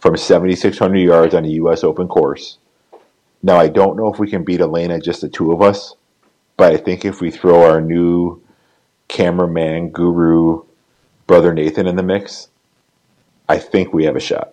from 0.00 0.16
7,600 0.16 0.96
yards 0.98 1.34
on 1.34 1.44
a 1.44 1.48
U.S. 1.48 1.82
Open 1.84 2.06
course. 2.08 2.58
Now, 3.42 3.58
I 3.58 3.68
don't 3.68 3.96
know 3.96 4.10
if 4.12 4.18
we 4.18 4.30
can 4.30 4.44
beat 4.44 4.60
Elena, 4.60 5.00
just 5.00 5.20
the 5.20 5.28
two 5.28 5.50
of 5.52 5.60
us, 5.62 5.94
but 6.60 6.74
I 6.74 6.76
think 6.76 7.06
if 7.06 7.22
we 7.22 7.30
throw 7.30 7.64
our 7.64 7.80
new 7.80 8.42
cameraman 9.08 9.88
guru, 9.92 10.62
brother 11.26 11.54
Nathan, 11.54 11.86
in 11.86 11.96
the 11.96 12.02
mix, 12.02 12.48
I 13.48 13.56
think 13.58 13.94
we 13.94 14.04
have 14.04 14.14
a 14.14 14.20
shot. 14.20 14.52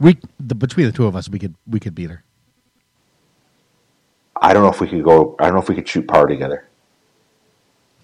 We 0.00 0.18
the, 0.40 0.56
between 0.56 0.86
the 0.86 0.92
two 0.92 1.06
of 1.06 1.14
us, 1.14 1.28
we 1.28 1.38
could 1.38 1.54
we 1.68 1.78
could 1.78 1.94
beat 1.94 2.10
her. 2.10 2.24
I 4.42 4.52
don't 4.52 4.64
know 4.64 4.70
if 4.70 4.80
we 4.80 4.88
could 4.88 5.04
go, 5.04 5.36
I 5.38 5.44
don't 5.44 5.54
know 5.54 5.60
if 5.62 5.68
we 5.68 5.76
could 5.76 5.88
shoot 5.88 6.08
par 6.08 6.26
together. 6.26 6.66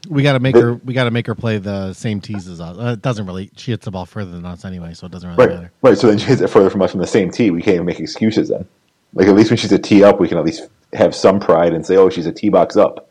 We 0.09 0.23
got 0.23 0.35
to 0.35 0.39
make 0.39 0.55
But- 0.55 0.63
her. 0.63 0.75
We 0.77 0.95
got 0.95 1.05
to 1.05 1.11
make 1.11 1.27
her 1.27 1.35
play 1.35 1.59
the 1.59 1.93
same 1.95 2.21
tees 2.21 2.47
as 2.47 2.61
us. 2.61 2.79
Uh, 2.79 2.93
it 2.93 3.03
doesn't 3.03 3.27
really. 3.27 3.51
She 3.57 3.73
hits 3.73 3.87
the 3.87 3.91
ball 3.91 4.07
further 4.07 4.31
than 4.31 4.47
us 4.47 4.65
anyway, 4.65 4.95
so 4.95 5.07
it 5.07 5.11
doesn't 5.13 5.29
really 5.31 5.47
Right, 5.49 5.55
matter. 5.57 5.73
right. 5.83 5.99
So 5.99 6.07
then 6.07 6.19
she 6.19 6.27
hits 6.27 6.41
it 6.41 6.49
further 6.49 6.71
from 6.71 6.81
us 6.81 6.93
from 6.93 7.01
the 7.01 7.09
same 7.09 7.33
tee. 7.33 7.51
We 7.51 7.61
can't 7.61 7.75
even 7.75 7.87
make 7.87 7.99
excuses 7.99 8.51
then. 8.51 8.67
Like 9.14 9.26
at 9.26 9.35
least 9.35 9.50
when 9.50 9.57
she's 9.57 9.73
a 9.73 9.79
tee 9.79 10.05
up, 10.05 10.21
we 10.21 10.29
can 10.29 10.38
at 10.38 10.45
least 10.45 10.69
have 10.93 11.14
some 11.14 11.40
pride 11.40 11.73
and 11.73 11.85
say, 11.85 11.97
"Oh, 11.97 12.11
she's 12.11 12.26
a 12.26 12.33
tee 12.33 12.49
box 12.49 12.76
up." 12.76 13.11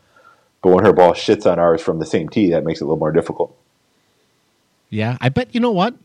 But 0.62 0.74
when 0.74 0.86
her 0.86 0.94
ball 0.94 1.14
shits 1.14 1.50
on 1.50 1.60
ours 1.60 1.82
from 1.82 2.00
the 2.00 2.06
same 2.06 2.30
tee, 2.30 2.50
that 2.52 2.66
makes 2.66 2.82
it 2.82 2.84
a 2.84 2.88
little 2.88 3.00
more 3.00 3.12
difficult. 3.12 3.56
Yeah, 4.90 5.18
I 5.22 5.30
bet 5.30 5.54
you 5.54 5.62
know 5.62 5.72
what. 5.72 5.96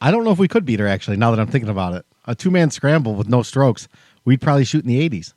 I 0.00 0.10
don't 0.10 0.24
know 0.24 0.30
if 0.30 0.38
we 0.38 0.48
could 0.48 0.64
beat 0.64 0.80
her 0.80 0.86
actually. 0.86 1.16
Now 1.16 1.30
that 1.30 1.40
I'm 1.40 1.46
thinking 1.46 1.70
about 1.70 1.94
it, 1.94 2.06
a 2.26 2.34
two 2.34 2.50
man 2.50 2.70
scramble 2.70 3.14
with 3.14 3.28
no 3.28 3.42
strokes, 3.42 3.88
we'd 4.24 4.40
probably 4.40 4.64
shoot 4.64 4.84
in 4.84 4.88
the 4.88 5.08
80s. 5.08 5.34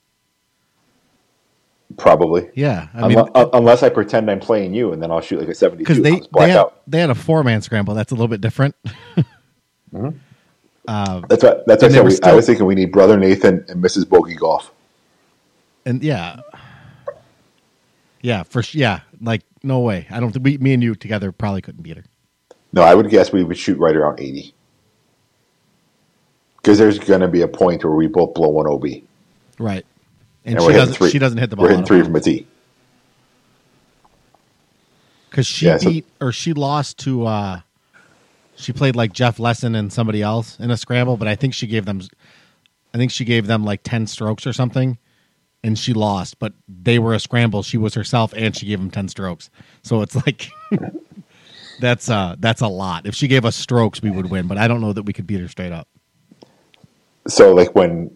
Probably. 1.98 2.50
Yeah, 2.56 2.88
I 2.94 3.08
mean, 3.08 3.18
Unle- 3.18 3.32
uh, 3.36 3.50
unless 3.54 3.84
I 3.84 3.90
pretend 3.90 4.32
I'm 4.32 4.40
playing 4.40 4.74
you, 4.74 4.94
and 4.94 5.02
then 5.04 5.12
I'll 5.12 5.22
shoot 5.22 5.40
like 5.40 5.50
a 5.50 5.54
72. 5.54 5.78
because 5.84 6.02
they 6.02 6.12
I'll 6.12 6.18
just 6.18 6.32
black 6.32 6.48
they 6.48 6.54
had, 6.54 6.68
they 6.88 7.00
had 7.00 7.10
a 7.10 7.16
four 7.16 7.44
man 7.44 7.62
scramble. 7.62 7.94
That's 7.94 8.12
a 8.12 8.16
little 8.16 8.28
bit 8.30 8.42
different. 8.42 8.76
That's 9.92 10.16
what. 10.86 11.30
That's 11.30 11.44
what 11.44 11.64
I, 11.70 11.74
and 11.74 11.80
they 11.80 11.90
said 11.90 12.04
were 12.04 12.10
we, 12.10 12.20
I 12.24 12.34
was 12.34 12.46
thinking 12.46 12.66
we 12.66 12.76
need 12.76 12.92
brother 12.92 13.18
Nathan 13.18 13.66
and 13.68 13.84
Mrs. 13.84 14.08
Bogey 14.08 14.36
Golf. 14.36 14.72
and 15.86 16.04
yeah, 16.04 16.40
yeah, 18.22 18.44
for 18.44 18.62
yeah, 18.72 19.02
like 19.22 19.42
no 19.64 19.80
way. 19.80 20.08
I 20.10 20.20
don't 20.20 20.32
think 20.32 20.46
we, 20.46 20.58
me 20.58 20.74
and 20.74 20.84
you 20.84 20.96
together 20.96 21.32
probably 21.32 21.62
couldn't 21.62 21.82
beat 21.84 21.98
her. 21.98 22.04
No, 22.74 22.82
I 22.82 22.96
would 22.96 23.10
guess 23.10 23.32
we 23.32 23.44
would 23.44 23.58
shoot 23.58 23.78
right 23.78 23.96
around 23.96 24.20
80. 24.20 24.54
Because 26.58 26.80
there's 26.80 26.98
going 26.98 27.22
to 27.22 27.28
be 27.28 27.42
a 27.42 27.48
point 27.48 27.84
where 27.84 27.94
we 27.94 28.08
both 28.08 28.34
blow 28.34 28.50
one 28.50 28.66
OB. 28.68 29.04
Right, 29.60 29.86
and, 30.44 30.56
And 30.56 30.62
she 30.66 30.72
doesn't. 30.74 30.96
three. 30.96 31.10
She 31.12 31.20
doesn't 31.20 31.38
hit 31.38 31.50
the 31.50 31.56
ball. 31.56 31.64
We're 31.66 31.70
hitting 31.72 31.86
three 31.86 32.02
from 32.02 32.16
a 32.16 32.20
tee. 32.20 32.48
because 35.30 35.46
she 35.46 35.66
Yeah, 35.68 35.78
so- 35.78 35.90
beat 35.90 36.06
or 36.22 36.32
she 36.32 36.54
lost 36.54 36.98
to. 37.00 37.26
uh 37.28 37.60
She 38.64 38.74
played 38.74 38.96
like 38.96 39.14
Jeff 39.14 39.40
Lesson 39.40 39.76
and 39.76 39.92
somebody 39.92 40.22
else 40.22 40.60
in 40.60 40.72
a 40.72 40.78
scramble, 40.78 41.18
but 41.18 41.28
I 41.28 41.36
think 41.36 41.54
she 41.54 41.68
gave 41.68 41.86
them. 41.86 42.02
I 42.94 42.98
think 42.98 43.12
she 43.12 43.26
gave 43.26 43.48
them 43.48 43.64
like 43.66 43.82
ten 43.84 44.08
strokes 44.08 44.48
or 44.48 44.54
something, 44.54 44.98
and 45.64 45.78
she 45.78 45.94
lost. 45.94 46.40
But 46.40 46.54
they 46.68 46.98
were 47.00 47.14
a 47.14 47.20
scramble. 47.20 47.64
She 47.64 47.78
was 47.78 47.94
herself, 47.94 48.34
and 48.36 48.56
she 48.56 48.66
gave 48.68 48.80
them 48.80 48.90
ten 48.92 49.08
strokes. 49.08 49.50
So 49.84 50.02
it's 50.02 50.16
like. 50.16 50.50
That's 51.80 52.08
uh 52.08 52.36
that's 52.40 52.62
a 52.62 52.68
lot. 52.68 53.08
If 53.08 53.16
she 53.16 53.28
gave 53.28 53.46
us 53.46 53.56
strokes, 53.56 54.00
we 54.02 54.12
would 54.12 54.30
win, 54.30 54.48
but 54.48 54.60
I 54.60 54.68
don't 54.68 54.80
know 54.80 54.94
that 54.94 55.04
we 55.04 55.12
could 55.12 55.26
beat 55.26 55.40
her 55.42 55.48
straight 55.48 55.72
up. 55.72 55.88
So, 57.28 57.52
like, 57.52 57.74
when 57.74 58.16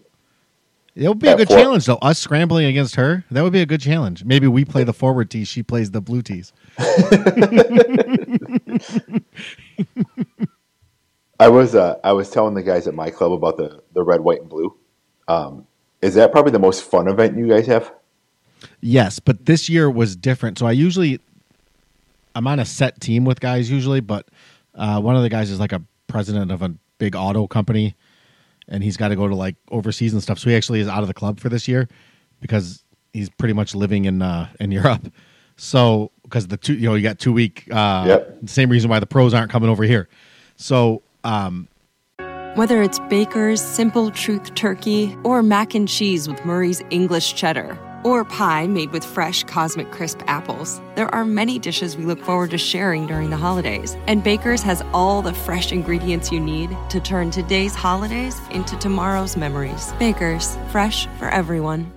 It 0.94 1.08
would 1.08 1.18
be 1.18 1.26
a 1.26 1.36
good 1.36 1.48
four- 1.48 1.58
challenge, 1.58 1.86
though. 1.86 1.96
Us 1.96 2.20
scrambling 2.20 2.66
against 2.66 2.94
her, 2.94 3.24
that 3.32 3.42
would 3.42 3.52
be 3.52 3.60
a 3.60 3.66
good 3.66 3.80
challenge. 3.80 4.24
Maybe 4.24 4.46
we 4.46 4.64
play 4.64 4.84
the 4.84 4.92
forward 4.92 5.28
tee, 5.28 5.44
she 5.44 5.64
plays 5.64 5.90
the 5.90 6.00
blue 6.00 6.22
tees. 6.22 6.52
I 11.40 11.48
was 11.48 11.74
uh, 11.74 11.98
I 12.04 12.12
was 12.12 12.30
telling 12.30 12.54
the 12.54 12.62
guys 12.62 12.86
at 12.86 12.94
my 12.94 13.10
club 13.10 13.32
about 13.32 13.56
the, 13.56 13.82
the 13.92 14.02
red, 14.02 14.20
white, 14.20 14.40
and 14.40 14.48
blue. 14.48 14.76
Um, 15.26 15.66
is 16.02 16.14
that 16.14 16.30
probably 16.30 16.52
the 16.52 16.60
most 16.60 16.84
fun 16.84 17.08
event 17.08 17.36
you 17.36 17.48
guys 17.48 17.66
have? 17.66 17.92
Yes, 18.80 19.18
but 19.18 19.46
this 19.46 19.68
year 19.68 19.90
was 19.90 20.14
different. 20.16 20.58
So 20.58 20.66
I 20.66 20.72
usually, 20.72 21.20
I'm 22.34 22.46
on 22.46 22.60
a 22.60 22.64
set 22.64 23.00
team 23.00 23.24
with 23.24 23.40
guys 23.40 23.70
usually, 23.70 24.00
but 24.00 24.28
uh, 24.74 25.00
one 25.00 25.16
of 25.16 25.22
the 25.22 25.28
guys 25.28 25.50
is 25.50 25.58
like 25.58 25.72
a 25.72 25.82
president 26.06 26.52
of 26.52 26.62
a 26.62 26.74
big 26.98 27.16
auto 27.16 27.48
company, 27.48 27.96
and 28.68 28.84
he's 28.84 28.96
got 28.96 29.08
to 29.08 29.16
go 29.16 29.26
to 29.26 29.34
like 29.34 29.56
overseas 29.70 30.12
and 30.12 30.22
stuff. 30.22 30.38
So 30.38 30.50
he 30.50 30.56
actually 30.56 30.80
is 30.80 30.88
out 30.88 31.02
of 31.02 31.08
the 31.08 31.14
club 31.14 31.40
for 31.40 31.48
this 31.48 31.66
year 31.66 31.88
because 32.40 32.84
he's 33.12 33.30
pretty 33.30 33.54
much 33.54 33.74
living 33.74 34.04
in 34.04 34.22
uh, 34.22 34.48
in 34.60 34.70
Europe. 34.70 35.12
So 35.56 36.12
because 36.28 36.46
the 36.48 36.56
two, 36.56 36.74
you 36.74 36.88
know, 36.88 36.94
you 36.94 37.02
got 37.02 37.18
two 37.18 37.32
week. 37.32 37.64
Uh, 37.70 38.04
Yep. 38.06 38.38
Same 38.46 38.68
reason 38.70 38.90
why 38.90 39.00
the 39.00 39.06
pros 39.06 39.34
aren't 39.34 39.50
coming 39.50 39.68
over 39.68 39.82
here. 39.84 40.08
So 40.56 41.02
um, 41.24 41.68
Whether 42.54 42.82
it's 42.82 42.98
Baker's 43.08 43.60
Simple 43.60 44.10
Truth 44.10 44.54
Turkey 44.54 45.16
or 45.24 45.42
mac 45.42 45.74
and 45.74 45.88
cheese 45.88 46.28
with 46.28 46.44
Murray's 46.44 46.82
English 46.90 47.34
Cheddar 47.34 47.78
or 48.04 48.24
pie 48.24 48.66
made 48.66 48.92
with 48.92 49.04
fresh 49.04 49.42
Cosmic 49.44 49.90
Crisp 49.90 50.20
apples, 50.26 50.80
there 50.94 51.12
are 51.14 51.24
many 51.24 51.58
dishes 51.58 51.96
we 51.96 52.04
look 52.04 52.20
forward 52.22 52.50
to 52.50 52.58
sharing 52.58 53.06
during 53.06 53.30
the 53.30 53.36
holidays. 53.36 53.96
And 54.06 54.22
Baker's 54.22 54.62
has 54.62 54.82
all 54.92 55.20
the 55.20 55.34
fresh 55.34 55.72
ingredients 55.72 56.30
you 56.30 56.38
need 56.40 56.76
to 56.90 57.00
turn 57.00 57.30
today's 57.30 57.74
holidays 57.74 58.36
into 58.52 58.76
tomorrow's 58.78 59.36
memories. 59.36 59.92
Baker's, 59.98 60.56
fresh 60.70 61.06
for 61.18 61.28
everyone. 61.28 61.92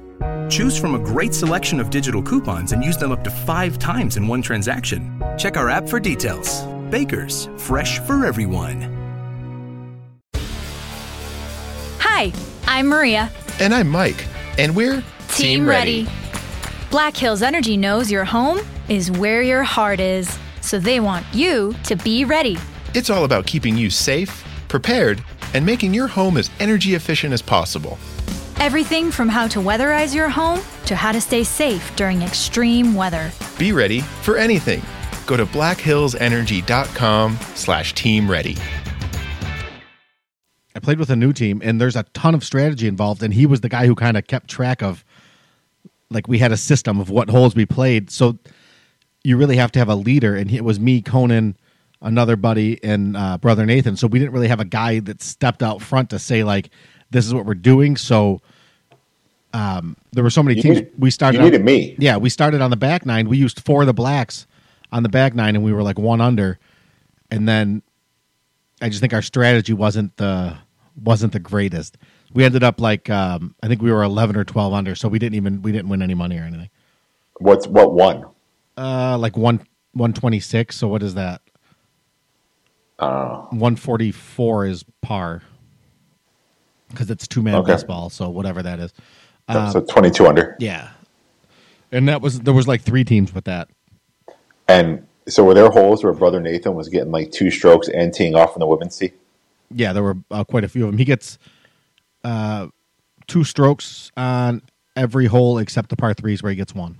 Choose 0.50 0.78
from 0.78 0.96
a 0.96 1.00
great 1.00 1.34
selection 1.34 1.80
of 1.80 1.90
digital 1.90 2.22
coupons 2.22 2.72
and 2.72 2.84
use 2.84 2.98
them 2.98 3.12
up 3.12 3.24
to 3.24 3.32
five 3.32 3.80
times 3.80 4.18
in 4.18 4.28
one 4.28 4.42
transaction. 4.42 5.24
Check 5.38 5.58
our 5.58 5.70
app 5.70 5.88
for 5.88 6.00
details. 6.00 6.64
Bakers, 6.90 7.50
fresh 7.58 8.00
for 8.00 8.26
everyone. 8.26 8.98
Hi, 12.00 12.34
I'm 12.68 12.88
Maria. 12.88 13.32
And 13.60 13.74
I'm 13.74 13.88
Mike. 13.88 14.26
And 14.58 14.76
we're 14.76 15.04
Team 15.30 15.68
Ready. 15.68 16.08
Black 16.90 17.16
Hills 17.16 17.42
Energy 17.42 17.78
knows 17.78 18.12
your 18.12 18.26
home 18.26 18.60
is 18.90 19.10
where 19.10 19.42
your 19.42 19.64
heart 19.64 20.02
is, 20.02 20.38
so 20.60 20.78
they 20.78 21.00
want 21.00 21.26
you 21.34 21.74
to 21.86 21.96
be 21.96 22.26
ready. 22.26 22.58
It's 22.94 23.10
all 23.10 23.24
about 23.24 23.48
keeping 23.48 23.78
you 23.78 23.90
safe, 23.90 24.44
prepared, 24.68 25.24
and 25.54 25.66
making 25.66 25.94
your 25.94 26.08
home 26.08 26.36
as 26.36 26.50
energy 26.60 26.96
efficient 26.96 27.34
as 27.34 27.42
possible. 27.42 27.98
Everything 28.62 29.10
from 29.10 29.28
how 29.28 29.48
to 29.48 29.58
weatherize 29.58 30.14
your 30.14 30.30
home 30.30 30.60
to 30.86 30.96
how 30.96 31.12
to 31.12 31.20
stay 31.20 31.44
safe 31.44 31.96
during 31.96 32.22
extreme 32.22 32.94
weather. 32.94 33.32
Be 33.58 33.72
ready 33.72 34.02
for 34.02 34.38
anything. 34.38 34.84
Go 35.26 35.36
to 35.36 35.48
blackhillsenergy.com 35.48 37.38
slash 37.56 37.96
team 37.96 38.30
ready. 38.30 38.56
I 40.76 40.80
played 40.80 41.00
with 41.00 41.10
a 41.10 41.16
new 41.16 41.34
team, 41.34 41.60
and 41.66 41.82
there's 41.82 41.96
a 41.96 42.04
ton 42.14 42.36
of 42.36 42.44
strategy 42.44 42.88
involved. 42.88 43.24
And 43.24 43.34
he 43.34 43.48
was 43.48 43.62
the 43.62 43.68
guy 43.68 43.88
who 43.88 43.96
kind 43.96 44.16
of 44.16 44.28
kept 44.28 44.48
track 44.48 44.84
of, 44.84 45.04
like, 46.12 46.28
we 46.28 46.38
had 46.38 46.52
a 46.52 46.58
system 46.58 47.00
of 47.00 47.10
what 47.10 47.32
holes 47.32 47.56
we 47.56 47.66
played. 47.66 48.12
So 48.12 48.38
you 49.24 49.38
really 49.38 49.58
have 49.58 49.72
to 49.72 49.80
have 49.80 49.90
a 49.90 49.96
leader, 49.96 50.36
and 50.36 50.52
it 50.52 50.64
was 50.64 50.80
me, 50.80 51.02
Conan, 51.02 51.58
another 52.00 52.36
buddy, 52.36 52.80
and 52.84 53.18
uh, 53.18 53.40
brother 53.40 53.66
Nathan. 53.66 53.96
So 53.98 54.06
we 54.06 54.20
didn't 54.20 54.34
really 54.34 54.50
have 54.50 54.60
a 54.60 54.66
guy 54.66 55.00
that 55.00 55.24
stepped 55.24 55.64
out 55.64 55.82
front 55.82 56.12
to 56.12 56.20
say 56.20 56.44
like, 56.44 56.70
"This 57.10 57.26
is 57.26 57.34
what 57.34 57.48
we're 57.48 57.56
doing." 57.56 57.98
So 57.98 58.40
um, 59.54 59.98
there 60.12 60.24
were 60.24 60.30
so 60.30 60.42
many 60.44 60.56
You 60.58 60.62
teams. 60.64 60.76
needed- 60.78 60.92
we 60.98 61.12
started. 61.12 61.38
you 61.38 61.44
on- 61.46 61.52
needed 61.52 61.66
me. 61.66 61.96
Yeah, 62.00 62.18
we 62.18 62.30
started 62.30 62.62
on 62.62 62.70
the 62.70 62.78
back 62.78 63.06
nine. 63.06 63.28
We 63.30 63.38
used 63.38 63.60
four 63.66 63.82
of 63.82 63.88
the 63.88 63.94
blacks 63.94 64.48
on 64.92 65.04
the 65.04 65.10
back 65.10 65.34
nine, 65.36 65.56
and 65.56 65.64
we 65.64 65.74
were 65.74 65.84
like 65.84 66.00
one 66.00 66.22
under. 66.22 66.58
And 67.30 67.48
then 67.48 67.82
I 68.82 68.90
just 68.90 69.02
think 69.02 69.14
our 69.14 69.22
strategy 69.22 69.74
wasn't 69.74 70.16
the 70.18 70.58
wasn't 71.02 71.34
the 71.34 71.40
greatest. 71.40 71.98
We 72.34 72.44
ended 72.46 72.64
up 72.64 72.80
like 72.80 73.10
um, 73.10 73.56
I 73.62 73.68
think 73.68 73.82
we 73.82 73.92
were 73.92 74.04
eleven 74.04 74.36
or 74.38 74.44
twelve 74.44 74.74
under, 74.74 74.96
so 74.96 75.08
we 75.10 75.20
didn't 75.20 75.36
even 75.36 75.62
we 75.62 75.72
didn't 75.72 75.90
win 75.90 76.02
any 76.02 76.14
money 76.14 76.38
or 76.38 76.44
anything. 76.44 76.70
What's 77.40 77.68
what 77.68 77.94
one? 77.94 78.26
Uh, 78.78 79.18
like 79.18 79.36
one 79.38 79.62
one 79.94 80.14
twenty 80.14 80.40
six. 80.40 80.78
So 80.78 80.88
what 80.88 81.04
is 81.04 81.14
that? 81.16 81.42
Uh, 83.00 83.38
One 83.50 83.76
forty 83.76 84.12
four 84.12 84.66
is 84.66 84.86
par 85.02 85.42
because 86.90 87.10
it's 87.10 87.28
two 87.28 87.42
man 87.42 87.56
Okay. 87.56 87.74
baseball. 87.74 88.10
So 88.10 88.30
whatever 88.30 88.62
that 88.62 88.80
is. 88.80 88.94
Um, 89.56 89.72
so 89.72 89.82
22 89.82 90.28
under. 90.28 90.56
yeah, 90.60 90.90
and 91.92 92.08
that 92.08 92.22
was 92.22 92.40
there 92.42 92.54
was 92.54 92.68
like 92.68 92.82
three 92.82 93.04
teams 93.04 93.34
with 93.34 93.46
that. 93.46 93.70
And 94.68 95.06
so 95.28 95.44
were 95.44 95.54
there 95.54 95.70
holes 95.70 96.04
where 96.04 96.14
brother 96.14 96.40
Nathan 96.40 96.76
was 96.76 96.90
getting 96.90 97.12
like 97.12 97.32
two 97.32 97.52
strokes 97.52 97.90
and 97.90 98.14
teeing 98.14 98.36
off 98.36 98.56
in 98.56 98.60
the 98.60 98.68
women's 98.68 98.98
tee? 98.98 99.12
Yeah, 99.70 99.94
there 99.94 100.04
were 100.04 100.18
uh, 100.30 100.44
quite 100.44 100.64
a 100.64 100.70
few 100.70 100.86
of 100.86 100.92
them. 100.92 100.98
He 100.98 101.06
gets 101.06 101.38
uh, 102.24 102.68
two 103.28 103.44
strokes 103.44 104.12
on 104.18 104.62
every 104.96 105.26
hole 105.26 105.58
except 105.58 105.90
the 105.90 105.96
par 105.96 106.14
threes 106.14 106.44
where 106.44 106.50
he 106.50 106.56
gets 106.56 106.76
one. 106.76 106.98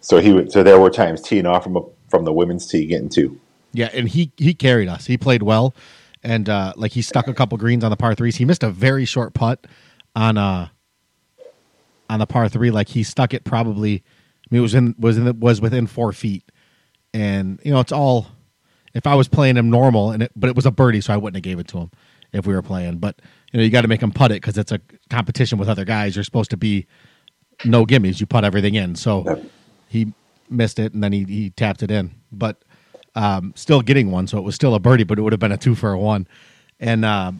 So 0.00 0.18
he 0.18 0.32
would. 0.32 0.50
So 0.52 0.62
there 0.62 0.80
were 0.80 0.90
times 0.90 1.20
teeing 1.20 1.46
off 1.46 1.64
from 1.64 1.76
a, 1.76 1.80
from 2.08 2.24
the 2.24 2.32
women's 2.32 2.66
tee 2.66 2.86
getting 2.86 3.08
two. 3.08 3.38
Yeah, 3.72 3.90
and 3.92 4.08
he 4.08 4.32
he 4.36 4.54
carried 4.54 4.88
us. 4.88 5.06
He 5.06 5.16
played 5.16 5.42
well, 5.42 5.74
and 6.22 6.48
uh, 6.48 6.72
like 6.76 6.92
he 6.92 7.02
stuck 7.02 7.28
a 7.28 7.34
couple 7.34 7.56
greens 7.58 7.84
on 7.84 7.90
the 7.90 7.96
par 7.96 8.14
threes. 8.14 8.36
He 8.36 8.44
missed 8.44 8.62
a 8.62 8.70
very 8.70 9.04
short 9.04 9.34
putt 9.34 9.66
on 10.16 10.36
uh 10.36 10.68
on 12.10 12.18
the 12.18 12.26
par 12.26 12.48
three. 12.48 12.70
Like 12.70 12.88
he 12.88 13.02
stuck 13.02 13.32
it 13.32 13.44
probably. 13.44 13.94
I 13.94 14.46
mean, 14.50 14.58
it 14.58 14.62
was 14.62 14.74
in 14.74 14.94
was 14.98 15.16
in 15.16 15.24
the, 15.24 15.32
was 15.32 15.60
within 15.60 15.86
four 15.86 16.12
feet, 16.12 16.44
and 17.14 17.60
you 17.62 17.72
know 17.72 17.80
it's 17.80 17.92
all. 17.92 18.26
If 18.92 19.06
I 19.06 19.14
was 19.14 19.28
playing 19.28 19.56
him 19.56 19.70
normal, 19.70 20.10
and 20.10 20.24
it, 20.24 20.32
but 20.34 20.50
it 20.50 20.56
was 20.56 20.66
a 20.66 20.72
birdie, 20.72 21.00
so 21.00 21.14
I 21.14 21.16
wouldn't 21.16 21.36
have 21.36 21.44
gave 21.44 21.60
it 21.60 21.68
to 21.68 21.78
him 21.78 21.90
if 22.32 22.44
we 22.44 22.54
were 22.54 22.62
playing. 22.62 22.98
But 22.98 23.20
you 23.52 23.58
know 23.58 23.64
you 23.64 23.70
got 23.70 23.82
to 23.82 23.88
make 23.88 24.02
him 24.02 24.10
putt 24.10 24.32
it 24.32 24.42
because 24.42 24.58
it's 24.58 24.72
a 24.72 24.80
competition 25.08 25.58
with 25.58 25.68
other 25.68 25.84
guys. 25.84 26.16
You're 26.16 26.24
supposed 26.24 26.50
to 26.50 26.56
be 26.56 26.86
no 27.64 27.86
gimmies. 27.86 28.18
You 28.18 28.26
put 28.26 28.42
everything 28.42 28.74
in. 28.74 28.96
So 28.96 29.44
he 29.88 30.12
missed 30.48 30.80
it, 30.80 30.92
and 30.92 31.04
then 31.04 31.12
he 31.12 31.22
he 31.24 31.50
tapped 31.50 31.84
it 31.84 31.90
in. 31.92 32.10
But 32.32 32.64
um, 33.14 33.52
still 33.54 33.80
getting 33.80 34.10
one, 34.10 34.26
so 34.26 34.38
it 34.38 34.44
was 34.44 34.56
still 34.56 34.74
a 34.74 34.80
birdie, 34.80 35.04
but 35.04 35.18
it 35.18 35.22
would 35.22 35.32
have 35.32 35.40
been 35.40 35.52
a 35.52 35.56
two 35.56 35.76
for 35.76 35.92
a 35.92 35.98
one. 35.98 36.26
And 36.80 37.04
uh, 37.04 37.32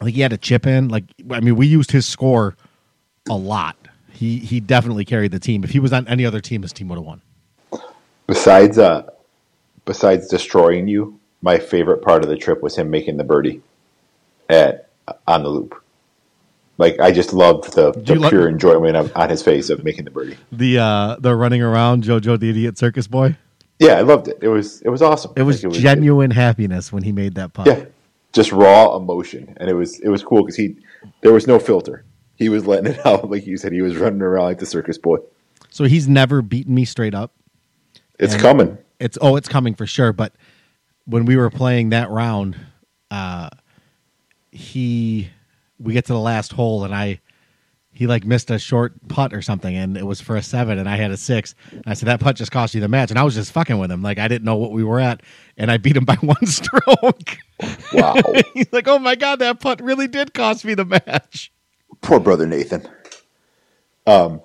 like 0.00 0.14
he 0.14 0.22
had 0.22 0.32
a 0.32 0.38
chip 0.38 0.66
in. 0.66 0.88
Like 0.88 1.04
I 1.30 1.40
mean, 1.40 1.56
we 1.56 1.66
used 1.66 1.90
his 1.90 2.06
score 2.06 2.56
a 3.30 3.36
lot. 3.36 3.76
he 4.12 4.38
he 4.38 4.60
definitely 4.60 5.04
carried 5.06 5.30
the 5.32 5.38
team. 5.38 5.64
If 5.64 5.70
he 5.70 5.80
was 5.80 5.92
on 5.92 6.06
any 6.08 6.26
other 6.26 6.40
team, 6.40 6.62
his 6.62 6.72
team 6.72 6.88
would 6.88 6.96
have 6.96 7.04
won. 7.06 7.22
Besides, 8.26 8.78
uh, 8.78 9.08
besides 9.84 10.28
destroying 10.28 10.86
you, 10.88 11.18
my 11.42 11.58
favorite 11.58 12.02
part 12.02 12.22
of 12.22 12.28
the 12.28 12.36
trip 12.36 12.62
was 12.62 12.76
him 12.76 12.90
making 12.90 13.16
the 13.16 13.24
birdie 13.24 13.62
at 14.48 14.88
on 15.26 15.42
the 15.42 15.48
loop. 15.48 15.74
Like 16.78 16.98
I 17.00 17.10
just 17.12 17.32
loved 17.32 17.74
the, 17.74 17.92
the 17.92 18.28
pure 18.28 18.48
enjoyment 18.48 18.96
of, 18.96 19.14
on 19.16 19.28
his 19.30 19.42
face 19.42 19.68
of 19.70 19.84
making 19.84 20.04
the 20.04 20.10
birdie. 20.10 20.36
The 20.52 20.78
uh 20.78 21.16
the 21.18 21.34
running 21.34 21.62
around 21.62 22.04
JoJo 22.04 22.38
the 22.38 22.50
Idiot 22.50 22.78
Circus 22.78 23.06
Boy. 23.06 23.36
Yeah, 23.78 23.94
I 23.94 24.02
loved 24.02 24.28
it. 24.28 24.38
It 24.42 24.48
was 24.48 24.80
it 24.82 24.88
was 24.90 25.02
awesome. 25.02 25.32
It 25.36 25.42
was 25.42 25.64
Like, 25.64 25.72
genuine 25.74 26.30
happiness 26.30 26.92
when 26.92 27.02
he 27.02 27.12
made 27.12 27.34
that 27.34 27.52
putt. 27.52 27.66
Yeah, 27.66 27.84
just 28.32 28.52
raw 28.52 28.96
emotion, 28.96 29.54
and 29.58 29.68
it 29.68 29.74
was 29.74 29.98
it 30.00 30.08
was 30.08 30.22
cool 30.22 30.42
because 30.42 30.56
he 30.56 30.76
there 31.22 31.32
was 31.32 31.46
no 31.46 31.58
filter. 31.58 32.04
He 32.40 32.48
was 32.48 32.66
letting 32.66 32.94
it 32.94 33.06
out, 33.06 33.30
like 33.30 33.46
you 33.46 33.56
said. 33.56 33.72
He 33.72 33.82
was 33.82 33.96
running 33.96 34.22
around 34.22 34.44
like 34.46 34.58
the 34.58 34.66
circus 34.66 34.98
boy. 34.98 35.18
So 35.68 35.84
he's 35.84 36.08
never 36.08 36.42
beaten 36.42 36.74
me 36.74 36.84
straight 36.84 37.14
up. 37.14 37.32
It's 38.18 38.32
And 38.32 38.42
coming. 38.42 38.78
It's 38.98 39.16
oh, 39.20 39.36
it's 39.36 39.48
coming 39.48 39.74
for 39.74 39.86
sure. 39.86 40.12
But 40.12 40.32
when 41.04 41.26
we 41.26 41.36
were 41.36 41.50
playing 41.50 41.90
that 41.90 42.10
round, 42.10 42.56
uh, 43.10 43.50
he 44.50 45.28
we 45.78 45.92
get 45.92 46.06
to 46.06 46.12
the 46.14 46.18
last 46.18 46.52
hole 46.52 46.84
and 46.84 46.94
I 46.94 47.20
he 47.92 48.06
like 48.06 48.24
missed 48.24 48.50
a 48.50 48.58
short 48.58 48.94
putt 49.08 49.34
or 49.34 49.42
something 49.42 49.76
and 49.76 49.96
it 49.96 50.06
was 50.06 50.20
for 50.20 50.36
a 50.36 50.42
seven 50.42 50.78
and 50.78 50.88
I 50.88 50.96
had 50.96 51.10
a 51.10 51.18
six. 51.18 51.54
And 51.70 51.82
I 51.86 51.92
said 51.92 52.06
that 52.06 52.20
putt 52.20 52.36
just 52.36 52.50
cost 52.50 52.74
you 52.74 52.80
the 52.80 52.88
match 52.88 53.10
and 53.10 53.18
I 53.18 53.22
was 53.22 53.34
just 53.34 53.52
fucking 53.52 53.78
with 53.78 53.90
him 53.90 54.00
like 54.02 54.18
I 54.18 54.28
didn't 54.28 54.44
know 54.44 54.56
what 54.56 54.72
we 54.72 54.82
were 54.82 55.00
at 55.00 55.22
and 55.58 55.70
I 55.70 55.76
beat 55.76 55.96
him 55.96 56.06
by 56.06 56.14
one 56.22 56.46
stroke. 56.46 57.36
Wow. 57.92 58.14
He's 58.54 58.72
like, 58.72 58.88
oh 58.88 58.98
my 58.98 59.14
god, 59.14 59.40
that 59.40 59.60
putt 59.60 59.82
really 59.82 60.08
did 60.08 60.32
cost 60.32 60.64
me 60.64 60.72
the 60.74 60.86
match. 60.86 61.52
Poor 62.00 62.20
brother 62.20 62.46
Nathan. 62.46 62.88
Um, 64.06 64.40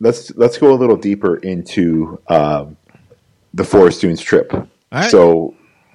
let's 0.00 0.34
let's 0.36 0.58
go 0.58 0.72
a 0.72 0.76
little 0.76 0.96
deeper 0.96 1.36
into 1.36 2.20
um, 2.28 2.76
the 3.54 3.64
Forest 3.64 4.00
Dunes 4.00 4.20
trip. 4.20 4.52
right. 4.92 5.10
So, 5.10 5.54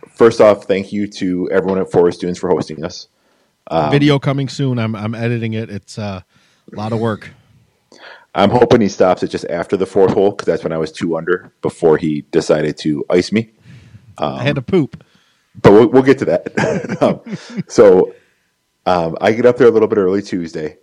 first 0.09 0.41
off, 0.41 0.65
thank 0.65 0.91
you 0.93 1.07
to 1.07 1.49
everyone 1.51 1.79
at 1.79 1.91
Forest 1.91 2.21
Dunes 2.21 2.37
for 2.37 2.49
hosting 2.49 2.83
us. 2.83 3.07
Um, 3.67 3.91
Video 3.91 4.19
coming 4.19 4.47
soon. 4.47 4.79
I'm 4.79 4.95
I'm 4.95 5.15
editing 5.15 5.53
it. 5.53 5.69
It's 5.69 5.97
uh, 5.97 6.21
a 6.71 6.75
lot 6.75 6.93
of 6.93 6.99
work. 6.99 7.29
I'm 8.33 8.49
hoping 8.49 8.81
he 8.81 8.89
stops 8.89 9.23
it 9.23 9.29
just 9.29 9.45
after 9.45 9.77
the 9.77 9.85
fourth 9.85 10.11
hole 10.13 10.31
because 10.31 10.45
that's 10.45 10.63
when 10.63 10.73
I 10.73 10.77
was 10.77 10.91
two 10.91 11.15
under 11.17 11.53
before 11.61 11.97
he 11.97 12.21
decided 12.31 12.77
to 12.79 13.05
ice 13.09 13.31
me. 13.31 13.51
Um, 14.17 14.35
I 14.35 14.43
had 14.43 14.55
to 14.55 14.61
poop. 14.61 15.03
but 15.61 15.71
we'll, 15.71 15.87
we'll 15.87 16.03
get 16.03 16.19
to 16.19 16.25
that. 16.25 16.97
um, 17.01 17.63
so 17.69 18.13
um, 18.85 19.17
I 19.21 19.31
get 19.31 19.45
up 19.45 19.57
there 19.57 19.67
a 19.67 19.71
little 19.71 19.87
bit 19.87 19.97
early 19.97 20.21
Tuesday. 20.21 20.77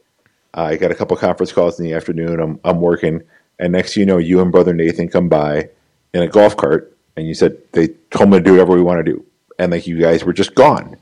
I 0.55 0.77
got 0.77 0.91
a 0.91 0.95
couple 0.95 1.17
conference 1.17 1.53
calls 1.53 1.79
in 1.79 1.87
the 1.87 1.95
afternoon. 1.95 2.41
I'm 2.41 2.61
I'm 2.65 2.81
working, 2.81 3.23
and 3.59 3.73
next 3.73 3.97
you 3.97 4.07
know, 4.07 4.19
you 4.19 4.41
and 4.41 4.53
brother 4.53 4.73
Nathan 4.73 5.09
come 5.09 5.29
by 5.29 5.69
in 6.13 6.23
a 6.23 6.29
golf 6.29 6.57
cart, 6.57 6.97
and 7.17 7.27
you 7.27 7.35
said 7.35 7.57
they 7.73 7.89
told 8.11 8.31
me 8.31 8.39
to 8.39 8.45
do 8.45 8.53
whatever 8.53 8.75
we 8.75 8.83
want 8.83 9.05
to 9.05 9.13
do, 9.13 9.25
and 9.59 9.73
like 9.73 9.87
you 9.87 9.99
guys 10.01 10.25
were 10.25 10.33
just 10.33 10.55
gone. 10.55 10.97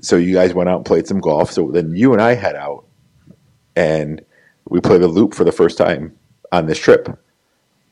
So 0.00 0.16
you 0.16 0.34
guys 0.34 0.54
went 0.54 0.70
out 0.70 0.76
and 0.76 0.86
played 0.86 1.06
some 1.06 1.20
golf. 1.20 1.52
So 1.52 1.70
then 1.70 1.94
you 1.94 2.12
and 2.12 2.22
I 2.22 2.34
head 2.34 2.56
out, 2.56 2.84
and 3.76 4.24
we 4.68 4.80
play 4.80 4.98
the 4.98 5.08
loop 5.08 5.34
for 5.34 5.44
the 5.44 5.52
first 5.52 5.76
time 5.76 6.16
on 6.52 6.66
this 6.66 6.78
trip. 6.78 7.18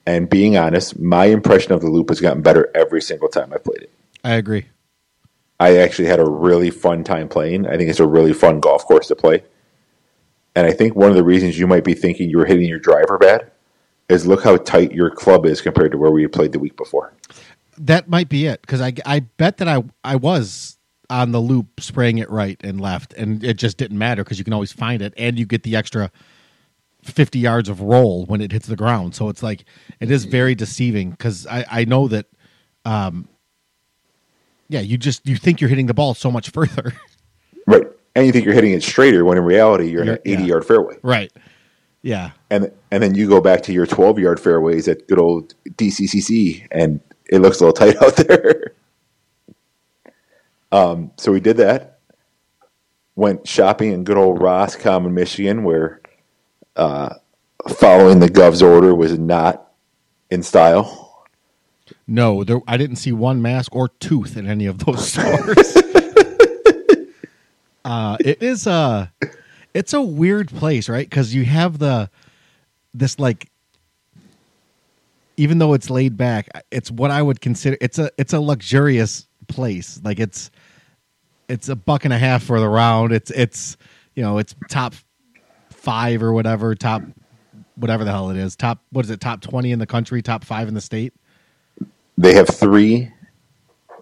And 0.06 0.30
being 0.30 0.56
honest, 0.56 0.98
my 0.98 1.26
impression 1.26 1.72
of 1.72 1.82
the 1.82 1.90
loop 1.90 2.08
has 2.08 2.20
gotten 2.20 2.40
better 2.40 2.70
every 2.74 3.02
single 3.02 3.28
time 3.28 3.52
I 3.52 3.58
played 3.58 3.82
it. 3.82 3.92
I 4.24 4.34
agree. 4.34 4.66
I 5.60 5.76
actually 5.76 6.08
had 6.08 6.20
a 6.20 6.24
really 6.24 6.70
fun 6.70 7.04
time 7.04 7.28
playing. 7.28 7.66
I 7.66 7.76
think 7.76 7.90
it's 7.90 8.00
a 8.00 8.06
really 8.06 8.32
fun 8.32 8.60
golf 8.60 8.86
course 8.86 9.08
to 9.08 9.16
play. 9.16 9.42
And 10.54 10.66
I 10.66 10.72
think 10.72 10.96
one 10.96 11.10
of 11.10 11.16
the 11.16 11.24
reasons 11.24 11.58
you 11.58 11.66
might 11.66 11.84
be 11.84 11.94
thinking 11.94 12.30
you 12.30 12.38
were 12.38 12.46
hitting 12.46 12.68
your 12.68 12.78
driver 12.78 13.18
bad 13.18 13.50
is 14.08 14.26
look 14.26 14.42
how 14.42 14.56
tight 14.56 14.92
your 14.92 15.10
club 15.10 15.46
is 15.46 15.60
compared 15.60 15.92
to 15.92 15.98
where 15.98 16.10
we 16.10 16.22
had 16.22 16.32
played 16.32 16.52
the 16.52 16.58
week 16.58 16.76
before. 16.76 17.12
That 17.76 18.08
might 18.08 18.28
be 18.28 18.46
it 18.46 18.60
because 18.62 18.80
I 18.80 18.92
I 19.06 19.20
bet 19.20 19.58
that 19.58 19.68
I 19.68 19.84
I 20.02 20.16
was 20.16 20.78
on 21.10 21.32
the 21.32 21.40
loop 21.40 21.80
spraying 21.80 22.18
it 22.18 22.28
right 22.28 22.58
and 22.62 22.80
left, 22.80 23.12
and 23.14 23.44
it 23.44 23.56
just 23.56 23.76
didn't 23.76 23.98
matter 23.98 24.24
because 24.24 24.38
you 24.38 24.44
can 24.44 24.52
always 24.52 24.72
find 24.72 25.00
it, 25.00 25.14
and 25.16 25.38
you 25.38 25.46
get 25.46 25.62
the 25.62 25.76
extra 25.76 26.10
fifty 27.02 27.38
yards 27.38 27.68
of 27.68 27.80
roll 27.80 28.24
when 28.26 28.40
it 28.40 28.50
hits 28.50 28.66
the 28.66 28.76
ground. 28.76 29.14
So 29.14 29.28
it's 29.28 29.42
like 29.42 29.64
it 30.00 30.10
is 30.10 30.24
very 30.24 30.54
deceiving 30.56 31.10
because 31.10 31.46
I 31.46 31.64
I 31.70 31.84
know 31.84 32.08
that, 32.08 32.26
um, 32.84 33.28
yeah, 34.68 34.80
you 34.80 34.98
just 34.98 35.24
you 35.26 35.36
think 35.36 35.60
you're 35.60 35.70
hitting 35.70 35.86
the 35.86 35.94
ball 35.94 36.14
so 36.14 36.32
much 36.32 36.50
further, 36.52 36.94
Right. 37.66 37.86
And 38.18 38.26
you 38.26 38.32
think 38.32 38.44
you're 38.44 38.54
hitting 38.54 38.72
it 38.72 38.82
straighter 38.82 39.24
when 39.24 39.38
in 39.38 39.44
reality 39.44 39.88
you're 39.90 40.02
in 40.02 40.08
an 40.08 40.18
Yeah. 40.24 40.34
80 40.34 40.42
yard 40.44 40.64
fairway. 40.66 40.96
right? 41.02 41.32
Yeah, 42.02 42.30
And 42.50 42.70
and 42.92 43.02
then 43.02 43.14
you 43.16 43.28
go 43.28 43.40
back 43.40 43.62
to 43.64 43.72
your 43.72 43.84
12 43.86 44.18
yard 44.18 44.38
fairways 44.40 44.86
at 44.88 45.06
good 45.08 45.18
old 45.18 45.54
DCCC 45.70 46.66
and 46.70 47.00
it 47.30 47.40
looks 47.40 47.60
a 47.60 47.64
little 47.66 47.72
tight 47.92 48.00
out 48.02 48.16
there. 48.16 48.72
um, 50.72 51.10
so 51.16 51.32
we 51.32 51.40
did 51.40 51.56
that. 51.58 51.98
Went 53.16 53.46
shopping 53.48 53.92
in 53.92 54.04
good 54.04 54.16
old 54.16 54.40
Roscommon, 54.40 55.12
Michigan, 55.12 55.64
where 55.64 56.00
uh, 56.76 57.14
following 57.68 58.20
the 58.20 58.30
Gov's 58.30 58.62
order 58.62 58.94
was 58.94 59.18
not 59.18 59.72
in 60.30 60.42
style. 60.44 61.24
no, 62.06 62.44
there 62.44 62.60
I 62.68 62.76
didn't 62.76 62.96
see 62.96 63.10
one 63.12 63.42
mask 63.42 63.74
or 63.74 63.88
tooth 63.88 64.36
in 64.36 64.46
any 64.46 64.66
of 64.66 64.78
those 64.84 65.08
stores. 65.12 65.76
uh, 67.88 68.18
it 68.20 68.42
is 68.42 68.66
a 68.66 69.10
it's 69.72 69.94
a 69.94 70.02
weird 70.02 70.48
place, 70.48 70.90
right? 70.90 71.08
Because 71.08 71.34
you 71.34 71.46
have 71.46 71.78
the 71.78 72.10
this 72.92 73.18
like 73.18 73.50
even 75.38 75.56
though 75.56 75.72
it's 75.72 75.88
laid 75.88 76.16
back, 76.16 76.50
it's 76.70 76.90
what 76.90 77.10
I 77.10 77.22
would 77.22 77.40
consider 77.40 77.78
it's 77.80 77.98
a 77.98 78.10
it's 78.18 78.34
a 78.34 78.40
luxurious 78.40 79.26
place. 79.46 79.98
Like 80.04 80.20
it's 80.20 80.50
it's 81.48 81.70
a 81.70 81.76
buck 81.76 82.04
and 82.04 82.12
a 82.12 82.18
half 82.18 82.42
for 82.42 82.60
the 82.60 82.68
round. 82.68 83.12
It's 83.12 83.30
it's 83.30 83.78
you 84.14 84.22
know 84.22 84.36
it's 84.36 84.54
top 84.68 84.94
five 85.70 86.22
or 86.22 86.34
whatever 86.34 86.74
top 86.74 87.00
whatever 87.76 88.04
the 88.04 88.10
hell 88.10 88.28
it 88.28 88.36
is 88.36 88.54
top 88.56 88.80
what 88.90 89.04
is 89.06 89.10
it 89.10 89.20
top 89.20 89.40
twenty 89.40 89.72
in 89.72 89.78
the 89.78 89.86
country 89.86 90.20
top 90.20 90.44
five 90.44 90.68
in 90.68 90.74
the 90.74 90.82
state. 90.82 91.14
They 92.18 92.34
have 92.34 92.48
three 92.48 93.10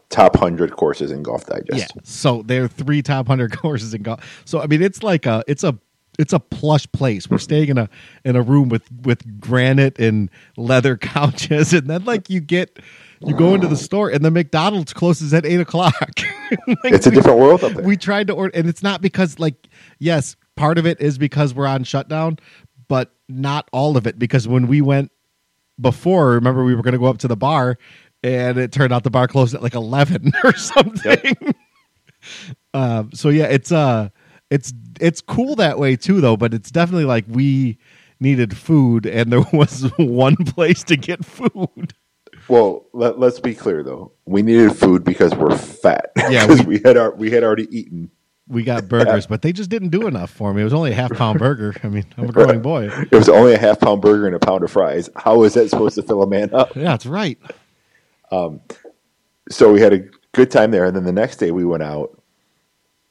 top 0.08 0.34
100 0.34 0.72
courses 0.72 1.10
in 1.10 1.22
Golf 1.22 1.46
Digest. 1.46 1.92
Yeah. 1.94 2.02
So 2.04 2.42
there 2.42 2.64
are 2.64 2.68
three 2.68 3.02
top 3.02 3.26
hundred 3.26 3.52
courses 3.58 3.94
in 3.94 4.02
golf. 4.02 4.42
So 4.44 4.60
I 4.60 4.66
mean, 4.66 4.82
it's 4.82 5.02
like 5.02 5.26
a 5.26 5.42
it's 5.46 5.64
a 5.64 5.78
it's 6.18 6.32
a 6.32 6.40
plush 6.40 6.90
place. 6.92 7.28
We're 7.28 7.38
staying 7.38 7.68
in 7.68 7.78
a 7.78 7.88
in 8.24 8.36
a 8.36 8.42
room 8.42 8.68
with 8.68 8.90
with 9.02 9.40
granite 9.40 9.98
and 9.98 10.30
leather 10.56 10.96
couches, 10.96 11.72
and 11.72 11.88
then 11.88 12.04
like 12.04 12.30
you 12.30 12.40
get 12.40 12.78
you 13.20 13.34
go 13.34 13.54
into 13.54 13.66
the 13.66 13.76
store 13.76 14.10
and 14.10 14.24
the 14.24 14.30
McDonald's 14.30 14.92
closes 14.92 15.32
at 15.32 15.46
eight 15.46 15.60
o'clock. 15.60 16.20
Like, 16.68 16.92
It's 16.92 17.08
a 17.08 17.10
different 17.10 17.40
world 17.40 17.64
up 17.64 17.72
there. 17.72 17.84
We 17.84 17.96
tried 17.96 18.28
to 18.28 18.32
order, 18.32 18.56
and 18.56 18.68
it's 18.68 18.80
not 18.80 19.02
because 19.02 19.40
like 19.40 19.66
yes, 19.98 20.36
part 20.54 20.78
of 20.78 20.86
it 20.86 21.00
is 21.00 21.18
because 21.18 21.52
we're 21.54 21.66
on 21.66 21.82
shutdown, 21.82 22.38
but 22.86 23.12
not 23.28 23.68
all 23.72 23.96
of 23.96 24.06
it 24.06 24.16
because 24.16 24.46
when 24.46 24.68
we 24.68 24.80
went 24.80 25.10
before, 25.80 26.30
remember 26.30 26.64
we 26.64 26.76
were 26.76 26.82
going 26.82 26.92
to 26.92 27.00
go 27.00 27.06
up 27.06 27.18
to 27.18 27.28
the 27.28 27.36
bar, 27.36 27.78
and 28.26 28.58
it 28.58 28.72
turned 28.72 28.92
out 28.92 29.04
the 29.04 29.10
bar 29.10 29.28
closed 29.28 29.54
at 29.54 29.62
like 29.62 29.74
eleven 29.74 30.32
or 30.44 30.54
something. 30.56 31.36
um, 32.74 33.10
so 33.12 33.28
yeah, 33.28 33.44
it's 33.46 33.72
uh, 33.72 34.08
it's 34.50 34.72
it's 35.00 35.20
cool 35.20 35.56
that 35.56 35.78
way 35.78 35.96
too, 35.96 36.20
though. 36.20 36.36
But 36.36 36.54
it's 36.54 36.70
definitely 36.70 37.04
like 37.04 37.24
we 37.28 37.78
needed 38.20 38.56
food, 38.56 39.06
and 39.06 39.32
there 39.32 39.44
was 39.52 39.90
one 39.96 40.36
place 40.36 40.82
to 40.84 40.96
get 40.96 41.24
food. 41.24 41.94
Well, 42.48 42.86
let, 42.92 43.18
let's 43.18 43.40
be 43.40 43.54
clear 43.54 43.82
though. 43.82 44.12
We 44.24 44.42
needed 44.42 44.76
food 44.76 45.04
because 45.04 45.34
we're 45.34 45.56
fat. 45.56 46.12
Yeah, 46.16 46.46
'Cause 46.46 46.64
we, 46.64 46.80
had 46.84 46.96
our, 46.96 47.12
we 47.14 47.30
had 47.30 47.42
already 47.42 47.66
eaten. 47.76 48.10
We 48.48 48.62
got 48.62 48.86
burgers, 48.86 49.26
but 49.26 49.42
they 49.42 49.52
just 49.52 49.70
didn't 49.70 49.88
do 49.88 50.06
enough 50.06 50.30
for 50.30 50.54
me. 50.54 50.60
It 50.60 50.64
was 50.64 50.72
only 50.72 50.92
a 50.92 50.94
half 50.94 51.12
pound 51.14 51.40
burger. 51.40 51.74
I 51.82 51.88
mean, 51.88 52.04
I'm 52.16 52.28
a 52.28 52.32
growing 52.32 52.62
boy. 52.62 52.88
It 53.10 53.10
was 53.10 53.28
only 53.28 53.54
a 53.54 53.58
half 53.58 53.80
pound 53.80 54.00
burger 54.00 54.26
and 54.26 54.36
a 54.36 54.38
pound 54.38 54.62
of 54.62 54.70
fries. 54.70 55.10
How 55.16 55.42
is 55.42 55.54
that 55.54 55.68
supposed 55.68 55.96
to 55.96 56.02
fill 56.04 56.22
a 56.22 56.28
man 56.28 56.54
up? 56.54 56.76
Yeah, 56.76 56.84
that's 56.84 57.06
right. 57.06 57.40
Um, 58.30 58.60
so 59.50 59.72
we 59.72 59.80
had 59.80 59.92
a 59.92 60.04
good 60.32 60.50
time 60.50 60.70
there, 60.70 60.84
and 60.84 60.96
then 60.96 61.04
the 61.04 61.12
next 61.12 61.36
day 61.36 61.50
we 61.50 61.64
went 61.64 61.82
out, 61.82 62.20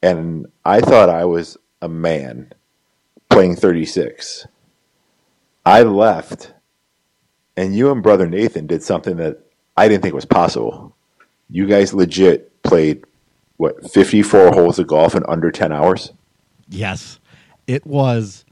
and 0.01 0.47
I 0.63 0.81
thought 0.81 1.09
I 1.09 1.25
was 1.25 1.57
a 1.81 1.89
man 1.89 2.51
playing 3.29 3.55
36. 3.55 4.47
I 5.65 5.83
left, 5.83 6.53
and 7.57 7.75
you 7.75 7.91
and 7.91 8.03
brother 8.03 8.27
Nathan 8.27 8.67
did 8.67 8.83
something 8.83 9.17
that 9.17 9.39
I 9.77 9.87
didn't 9.87 10.03
think 10.03 10.13
was 10.13 10.25
possible. 10.25 10.95
You 11.49 11.65
guys 11.65 11.93
legit 11.93 12.61
played 12.63 13.03
what 13.57 13.91
54 13.91 14.51
holes 14.51 14.79
of 14.79 14.87
golf 14.87 15.15
in 15.15 15.23
under 15.27 15.51
10 15.51 15.71
hours. 15.71 16.11
Yes, 16.69 17.19
it 17.67 17.85
was 17.85 18.45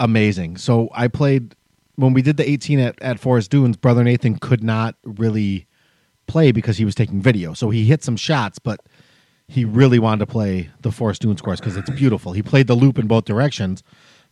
amazing. 0.00 0.56
So 0.56 0.88
I 0.92 1.08
played 1.08 1.54
when 2.02 2.12
we 2.14 2.22
did 2.22 2.36
the 2.36 2.48
18 2.48 2.78
at, 2.80 3.00
at 3.00 3.20
Forest 3.20 3.50
Dunes. 3.50 3.76
Brother 3.76 4.02
Nathan 4.02 4.36
could 4.38 4.62
not 4.64 4.96
really 5.04 5.66
play 6.26 6.50
because 6.52 6.76
he 6.76 6.84
was 6.84 6.94
taking 6.94 7.20
video. 7.22 7.54
So 7.54 7.70
he 7.70 7.84
hit 7.84 8.02
some 8.02 8.16
shots, 8.16 8.58
but 8.58 8.80
he 9.46 9.64
really 9.64 9.98
wanted 9.98 10.20
to 10.20 10.26
play 10.32 10.70
the 10.80 10.90
Forest 10.90 11.22
Dunes 11.22 11.40
course 11.40 11.60
because 11.60 11.76
it's 11.76 11.90
beautiful. 11.90 12.32
He 12.32 12.42
played 12.42 12.66
the 12.66 12.74
loop 12.74 12.98
in 12.98 13.06
both 13.06 13.24
directions, 13.24 13.82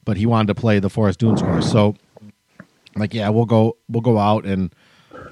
but 0.04 0.16
he 0.16 0.26
wanted 0.26 0.48
to 0.48 0.54
play 0.61 0.80
the 0.80 0.90
Forest 0.90 1.20
Dunes 1.20 1.42
course. 1.42 1.70
So, 1.70 1.94
like, 2.96 3.14
yeah, 3.14 3.28
we'll 3.28 3.44
go, 3.46 3.76
we'll 3.88 4.00
go 4.00 4.18
out 4.18 4.44
and 4.44 4.74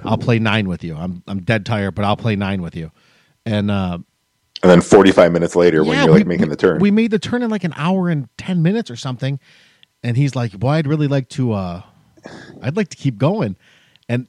I'll 0.04 0.18
play 0.18 0.38
nine 0.38 0.68
with 0.68 0.84
you. 0.84 0.94
I'm 0.94 1.22
I'm 1.26 1.42
dead 1.42 1.66
tired, 1.66 1.94
but 1.96 2.04
I'll 2.04 2.16
play 2.16 2.36
nine 2.36 2.62
with 2.62 2.76
you. 2.76 2.92
And 3.46 3.70
uh, 3.70 3.98
And 4.62 4.70
then 4.70 4.80
45 4.80 5.32
minutes 5.32 5.56
later, 5.56 5.82
when 5.82 5.98
you're 5.98 6.10
like 6.12 6.24
we- 6.24 6.28
making 6.28 6.50
the 6.50 6.56
turn, 6.56 6.78
we 6.78 6.90
made 6.92 7.10
the 7.10 7.18
turn 7.18 7.42
in 7.42 7.50
like 7.50 7.64
an 7.64 7.72
hour 7.76 8.08
and 8.08 8.28
ten 8.38 8.62
minutes 8.62 8.90
or 8.90 8.96
something. 8.96 9.40
And 10.04 10.16
he's 10.16 10.36
like, 10.36 10.52
"Boy, 10.56 10.70
I'd 10.74 10.86
really 10.86 11.08
like 11.08 11.28
to. 11.30 11.52
uh 11.52 11.82
I'd 12.62 12.76
like 12.76 12.88
to 12.88 12.96
keep 12.96 13.18
going." 13.18 13.56
And 14.08 14.26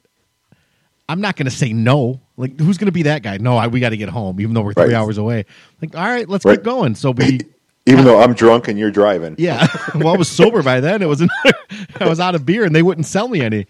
I'm 1.07 1.21
not 1.21 1.35
going 1.35 1.45
to 1.45 1.51
say 1.55 1.73
no. 1.73 2.21
Like, 2.37 2.59
who's 2.59 2.77
going 2.77 2.85
to 2.87 2.91
be 2.91 3.03
that 3.03 3.23
guy? 3.23 3.37
No, 3.37 3.57
I, 3.57 3.67
we 3.67 3.79
got 3.79 3.89
to 3.89 3.97
get 3.97 4.09
home, 4.09 4.39
even 4.39 4.53
though 4.53 4.61
we're 4.61 4.73
three 4.73 4.85
Right. 4.85 4.93
hours 4.93 5.17
away. 5.17 5.45
Like, 5.81 5.95
all 5.95 6.03
right, 6.05 6.27
let's 6.29 6.45
Right. 6.45 6.57
keep 6.57 6.63
going. 6.63 6.95
So 6.95 7.11
we, 7.11 7.39
even 7.85 8.05
though 8.05 8.21
I'm 8.21 8.33
drunk 8.33 8.67
and 8.67 8.77
you're 8.77 8.91
driving, 8.91 9.35
yeah. 9.39 9.67
well, 9.95 10.13
I 10.13 10.17
was 10.17 10.29
sober 10.29 10.61
by 10.61 10.79
then. 10.79 11.01
It 11.01 11.07
was 11.07 11.21
I 11.99 12.07
was 12.07 12.19
out 12.19 12.35
of 12.35 12.45
beer, 12.45 12.63
and 12.63 12.75
they 12.75 12.83
wouldn't 12.83 13.07
sell 13.07 13.27
me 13.27 13.41
any. 13.41 13.65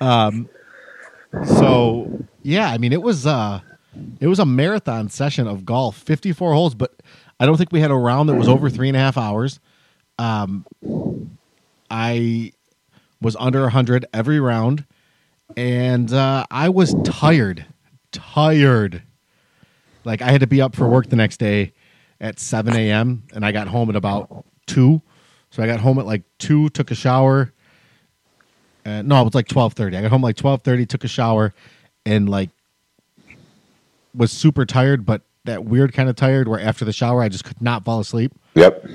Um, 0.00 0.48
so 1.40 2.10
yeah, 2.42 2.68
I 2.70 2.78
mean, 2.78 2.92
it 2.92 3.00
was 3.02 3.26
uh, 3.26 3.60
it 4.20 4.26
was 4.26 4.38
a 4.38 4.46
marathon 4.46 5.08
session 5.08 5.46
of 5.46 5.64
golf, 5.64 5.96
54 5.96 6.52
holes, 6.52 6.74
but 6.74 6.92
I 7.40 7.46
don't 7.46 7.56
think 7.56 7.72
we 7.72 7.80
had 7.80 7.90
a 7.90 7.94
round 7.96 8.28
that 8.28 8.34
was 8.36 8.48
over 8.48 8.68
three 8.70 8.88
and 8.88 8.96
a 8.96 9.00
half 9.00 9.16
hours. 9.16 9.60
Um, 10.18 10.66
I 11.90 12.52
was 13.20 13.36
under 13.36 13.62
100 13.62 14.06
every 14.12 14.40
round, 14.40 14.84
and 15.56 16.12
uh, 16.12 16.46
I 16.50 16.68
was 16.68 16.94
tired, 17.04 17.66
tired. 18.12 19.02
Like 20.04 20.22
I 20.22 20.30
had 20.30 20.40
to 20.40 20.46
be 20.46 20.60
up 20.60 20.74
for 20.74 20.88
work 20.88 21.08
the 21.08 21.16
next 21.16 21.38
day 21.38 21.72
at 22.20 22.38
7 22.38 22.74
a.m. 22.74 23.24
and 23.34 23.44
I 23.44 23.52
got 23.52 23.68
home 23.68 23.88
at 23.90 23.96
about 23.96 24.44
two. 24.66 25.02
So 25.50 25.62
I 25.62 25.66
got 25.66 25.80
home 25.80 25.98
at 25.98 26.06
like 26.06 26.22
two, 26.38 26.68
took 26.70 26.90
a 26.90 26.94
shower. 26.94 27.52
Uh, 28.84 29.02
no, 29.02 29.20
it 29.20 29.24
was 29.24 29.34
like 29.34 29.48
12:30. 29.48 29.96
I 29.96 30.02
got 30.02 30.10
home 30.10 30.22
like 30.22 30.36
12:30, 30.36 30.88
took 30.88 31.04
a 31.04 31.08
shower, 31.08 31.54
and 32.04 32.28
like 32.28 32.50
was 34.14 34.30
super 34.30 34.66
tired, 34.66 35.06
but 35.06 35.22
that 35.44 35.64
weird 35.64 35.92
kind 35.92 36.08
of 36.08 36.16
tired 36.16 36.48
where 36.48 36.60
after 36.60 36.84
the 36.84 36.92
shower 36.92 37.22
I 37.22 37.28
just 37.28 37.44
could 37.44 37.60
not 37.60 37.84
fall 37.84 38.00
asleep. 38.00 38.32
Yep. 38.54 38.86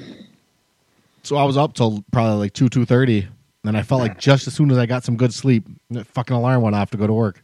So 1.23 1.37
I 1.37 1.43
was 1.43 1.57
up 1.57 1.73
till 1.73 2.03
probably 2.11 2.37
like 2.37 2.53
two, 2.53 2.69
two 2.69 2.85
thirty, 2.85 3.27
and 3.69 3.77
I 3.77 3.83
felt 3.83 4.01
like 4.01 4.17
just 4.19 4.45
as 4.47 4.53
soon 4.53 4.69
as 4.71 4.77
I 4.77 4.85
got 4.85 5.03
some 5.03 5.15
good 5.15 5.33
sleep, 5.33 5.65
the 5.89 6.03
fucking 6.03 6.35
alarm 6.35 6.61
went 6.61 6.75
off 6.75 6.91
to 6.91 6.97
go 6.97 7.07
to 7.07 7.13
work. 7.13 7.43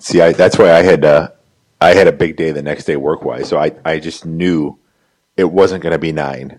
See, 0.00 0.20
I, 0.20 0.32
that's 0.32 0.58
why 0.58 0.72
I 0.72 0.82
had 0.82 1.04
uh, 1.04 1.28
I 1.80 1.94
had 1.94 2.08
a 2.08 2.12
big 2.12 2.36
day 2.36 2.50
the 2.50 2.62
next 2.62 2.84
day 2.84 2.96
work 2.96 3.24
wise. 3.24 3.48
So 3.48 3.58
I, 3.58 3.72
I 3.84 4.00
just 4.00 4.26
knew 4.26 4.78
it 5.36 5.44
wasn't 5.52 5.82
going 5.82 5.92
to 5.92 5.98
be 5.98 6.10
nine, 6.12 6.58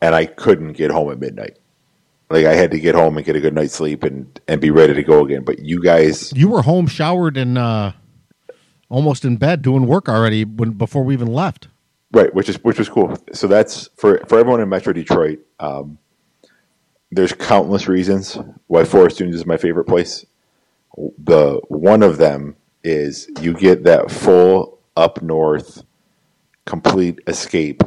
and 0.00 0.14
I 0.14 0.26
couldn't 0.26 0.72
get 0.72 0.90
home 0.90 1.10
at 1.12 1.18
midnight. 1.20 1.58
Like 2.30 2.46
I 2.46 2.54
had 2.54 2.70
to 2.72 2.80
get 2.80 2.94
home 2.94 3.16
and 3.16 3.24
get 3.26 3.36
a 3.36 3.40
good 3.40 3.54
night's 3.54 3.74
sleep 3.74 4.02
and 4.02 4.40
and 4.48 4.60
be 4.60 4.70
ready 4.70 4.94
to 4.94 5.02
go 5.02 5.24
again. 5.24 5.44
But 5.44 5.60
you 5.60 5.80
guys, 5.82 6.32
You 6.34 6.48
were 6.48 6.62
home, 6.62 6.86
showered, 6.86 7.36
and 7.36 7.56
uh, 7.58 7.92
almost 8.88 9.24
in 9.24 9.36
bed 9.36 9.62
doing 9.62 9.86
work 9.86 10.08
already 10.08 10.44
when 10.44 10.72
before 10.72 11.04
we 11.04 11.14
even 11.14 11.28
left. 11.32 11.68
right, 12.12 12.34
which 12.34 12.48
is 12.48 12.56
which 12.64 12.78
was 12.78 12.88
cool. 12.88 13.16
So 13.32 13.46
that's 13.46 13.90
for 13.96 14.18
for 14.26 14.38
everyone 14.38 14.60
in 14.60 14.68
Metro 14.68 14.92
Detroit. 14.92 15.38
Um, 15.60 15.98
there's 17.16 17.32
countless 17.32 17.88
reasons 17.88 18.38
why 18.66 18.84
Forest 18.84 19.18
Dunes 19.18 19.34
is 19.34 19.46
my 19.46 19.56
favorite 19.56 19.86
place. 19.86 20.24
The 20.96 21.60
one 21.68 22.02
of 22.02 22.18
them 22.18 22.56
is 22.84 23.28
you 23.40 23.54
get 23.54 23.84
that 23.84 24.10
full 24.10 24.78
up 24.96 25.22
north 25.22 25.82
complete 26.66 27.20
escape 27.26 27.82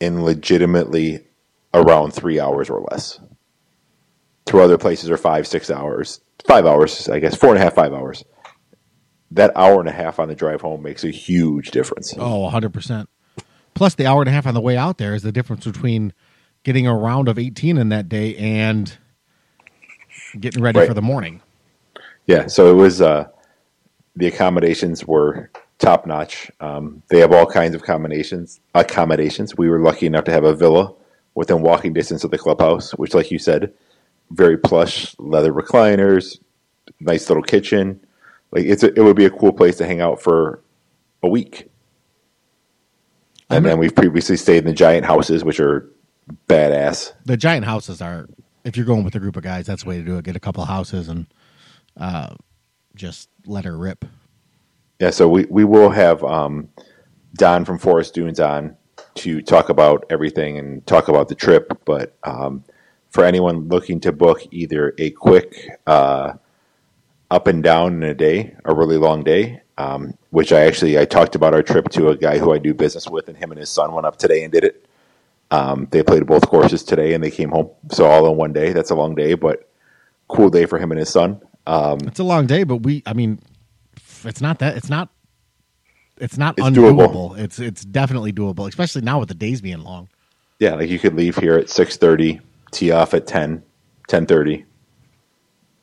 in 0.00 0.24
legitimately 0.24 1.26
around 1.74 2.10
three 2.12 2.40
hours 2.40 2.68
or 2.68 2.84
less. 2.90 3.20
To 4.46 4.60
other 4.60 4.78
places 4.78 5.10
are 5.10 5.16
five, 5.16 5.46
six 5.46 5.70
hours, 5.70 6.20
five 6.46 6.66
hours, 6.66 7.08
I 7.08 7.20
guess, 7.20 7.36
four 7.36 7.50
and 7.50 7.58
a 7.58 7.62
half, 7.62 7.74
five 7.74 7.92
hours. 7.92 8.24
That 9.30 9.56
hour 9.56 9.80
and 9.80 9.88
a 9.88 9.92
half 9.92 10.18
on 10.18 10.28
the 10.28 10.34
drive 10.34 10.60
home 10.60 10.82
makes 10.82 11.04
a 11.04 11.10
huge 11.10 11.70
difference. 11.72 12.14
Oh, 12.16 12.48
100%. 12.50 13.06
Plus, 13.74 13.94
the 13.94 14.06
hour 14.06 14.22
and 14.22 14.28
a 14.28 14.32
half 14.32 14.46
on 14.46 14.54
the 14.54 14.60
way 14.60 14.76
out 14.76 14.98
there 14.98 15.14
is 15.14 15.22
the 15.22 15.32
difference 15.32 15.66
between 15.66 16.12
getting 16.66 16.84
a 16.88 16.92
round 16.94 17.28
of 17.28 17.38
18 17.38 17.78
in 17.78 17.90
that 17.90 18.08
day 18.08 18.34
and 18.38 18.98
getting 20.40 20.60
ready 20.60 20.80
Right. 20.80 20.88
for 20.88 20.94
the 20.94 21.00
morning. 21.00 21.40
Yeah, 22.26 22.48
so 22.48 22.68
it 22.68 22.74
was 22.74 23.00
uh, 23.00 23.28
the 24.16 24.26
accommodations 24.26 25.06
were 25.06 25.48
top 25.78 26.08
notch. 26.08 26.50
Um, 26.58 27.04
they 27.08 27.20
have 27.20 27.32
all 27.32 27.46
kinds 27.46 27.76
of 27.76 27.82
combinations 27.82 28.58
accommodations. 28.74 29.56
We 29.56 29.70
were 29.70 29.78
lucky 29.78 30.06
enough 30.06 30.24
to 30.24 30.32
have 30.32 30.42
a 30.42 30.56
villa 30.56 30.92
within 31.36 31.62
walking 31.62 31.92
distance 31.92 32.24
of 32.24 32.32
the 32.32 32.38
clubhouse, 32.38 32.90
which, 32.96 33.14
like 33.14 33.30
you 33.30 33.38
said, 33.38 33.72
very 34.32 34.58
plush 34.58 35.14
leather 35.20 35.52
recliners, 35.52 36.40
nice 36.98 37.30
little 37.30 37.44
kitchen. 37.44 38.00
Like 38.50 38.64
it's 38.64 38.82
a, 38.82 38.88
it 38.92 39.02
would 39.04 39.14
be 39.14 39.26
a 39.26 39.30
cool 39.30 39.52
place 39.52 39.76
to 39.76 39.86
hang 39.86 40.00
out 40.00 40.20
for 40.20 40.60
a 41.22 41.28
week. 41.28 41.70
And 43.50 43.64
then 43.64 43.78
we've 43.78 43.94
previously 43.94 44.36
stayed 44.36 44.58
in 44.58 44.64
the 44.64 44.72
giant 44.72 45.06
houses, 45.06 45.44
which 45.44 45.60
are 45.60 45.88
badass. 46.48 47.12
The 47.24 47.36
giant 47.36 47.64
houses 47.64 48.00
are, 48.00 48.28
if 48.64 48.76
you're 48.76 48.86
going 48.86 49.04
with 49.04 49.14
a 49.14 49.20
group 49.20 49.36
of 49.36 49.42
guys, 49.42 49.66
that's 49.66 49.82
the 49.84 49.88
way 49.88 49.98
to 49.98 50.04
do 50.04 50.18
it. 50.18 50.24
Get 50.24 50.36
a 50.36 50.40
couple 50.40 50.64
houses 50.64 51.08
and 51.08 51.26
uh, 51.96 52.34
just 52.94 53.28
let 53.46 53.64
her 53.64 53.76
rip. 53.76 54.04
Yeah, 54.98 55.10
so 55.10 55.28
we, 55.28 55.44
we 55.46 55.64
will 55.64 55.90
have 55.90 56.24
um, 56.24 56.68
Don 57.34 57.64
from 57.64 57.78
Forest 57.78 58.14
Dunes 58.14 58.40
on 58.40 58.76
to 59.16 59.42
talk 59.42 59.68
about 59.68 60.04
everything 60.10 60.58
and 60.58 60.86
talk 60.86 61.08
about 61.08 61.28
the 61.28 61.34
trip. 61.34 61.82
But 61.84 62.16
um, 62.24 62.64
for 63.10 63.24
anyone 63.24 63.68
looking 63.68 64.00
to 64.00 64.12
book 64.12 64.42
either 64.50 64.94
a 64.98 65.10
quick 65.10 65.68
uh, 65.86 66.34
up 67.30 67.46
and 67.46 67.62
down 67.62 67.94
in 67.94 68.02
a 68.02 68.14
day, 68.14 68.56
a 68.64 68.74
really 68.74 68.96
long 68.96 69.22
day, 69.22 69.62
um, 69.78 70.16
which 70.30 70.52
I 70.52 70.62
actually 70.62 70.98
I 70.98 71.04
talked 71.04 71.34
about 71.34 71.54
our 71.54 71.62
trip 71.62 71.88
to 71.90 72.08
a 72.08 72.16
guy 72.16 72.38
who 72.38 72.52
I 72.52 72.58
do 72.58 72.72
business 72.72 73.08
with, 73.08 73.28
and 73.28 73.36
him 73.36 73.50
and 73.50 73.60
his 73.60 73.70
son 73.70 73.92
went 73.92 74.06
up 74.06 74.16
today 74.16 74.42
and 74.42 74.52
did 74.52 74.64
it. 74.64 74.86
Um, 75.50 75.86
they 75.90 76.02
played 76.02 76.26
both 76.26 76.48
courses 76.48 76.82
today, 76.82 77.14
and 77.14 77.22
they 77.22 77.30
came 77.30 77.50
home. 77.50 77.70
So 77.92 78.04
all 78.06 78.28
in 78.30 78.36
one 78.36 78.52
day. 78.52 78.72
That's 78.72 78.90
a 78.90 78.94
long 78.94 79.14
day, 79.14 79.34
but 79.34 79.68
cool 80.28 80.50
day 80.50 80.66
for 80.66 80.78
him 80.78 80.90
and 80.90 80.98
his 80.98 81.08
son. 81.08 81.40
Um, 81.66 81.98
It's 82.06 82.18
a 82.18 82.24
long 82.24 82.46
day, 82.46 82.64
but 82.64 82.78
we, 82.78 83.02
I 83.06 83.12
mean, 83.12 83.38
it's 84.24 84.40
not 84.40 84.58
that, 84.60 84.76
it's 84.76 84.88
not, 84.90 85.08
it's 86.18 86.36
not 86.38 86.54
It's 86.58 86.66
undoable. 86.66 87.08
doable. 87.12 87.38
It's, 87.38 87.58
it's 87.58 87.84
definitely 87.84 88.32
doable, 88.32 88.68
especially 88.68 89.02
now 89.02 89.20
with 89.20 89.28
the 89.28 89.34
days 89.34 89.60
being 89.60 89.80
long. 89.80 90.08
Yeah, 90.58 90.74
like 90.74 90.88
you 90.90 90.98
could 90.98 91.14
leave 91.14 91.36
here 91.36 91.54
at 91.56 91.68
six 91.68 91.96
thirty, 91.96 92.40
tee 92.72 92.90
off 92.90 93.14
at 93.14 93.26
10, 93.26 93.62
10.30, 94.08 94.64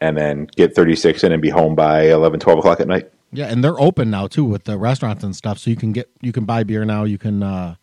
and 0.01 0.17
then 0.17 0.47
get 0.55 0.73
thirty 0.75 0.95
six 0.95 1.23
in 1.23 1.31
and 1.31 1.41
be 1.41 1.49
home 1.49 1.75
by 1.75 2.03
11, 2.11 2.39
12 2.39 2.59
o'clock 2.59 2.79
at 2.79 2.87
night. 2.87 3.11
Yeah, 3.31 3.45
and 3.47 3.63
they're 3.63 3.79
open 3.79 4.09
now 4.09 4.27
too 4.27 4.43
with 4.45 4.63
the 4.65 4.77
restaurants 4.77 5.23
and 5.23 5.35
stuff, 5.35 5.57
so 5.59 5.69
you 5.69 5.75
can 5.75 5.91
get 5.91 6.09
you 6.21 6.31
can 6.31 6.45
buy 6.45 6.63
beer 6.63 6.85
now. 6.85 7.03
You 7.03 7.17
can 7.17 7.41
uh, 7.43 7.75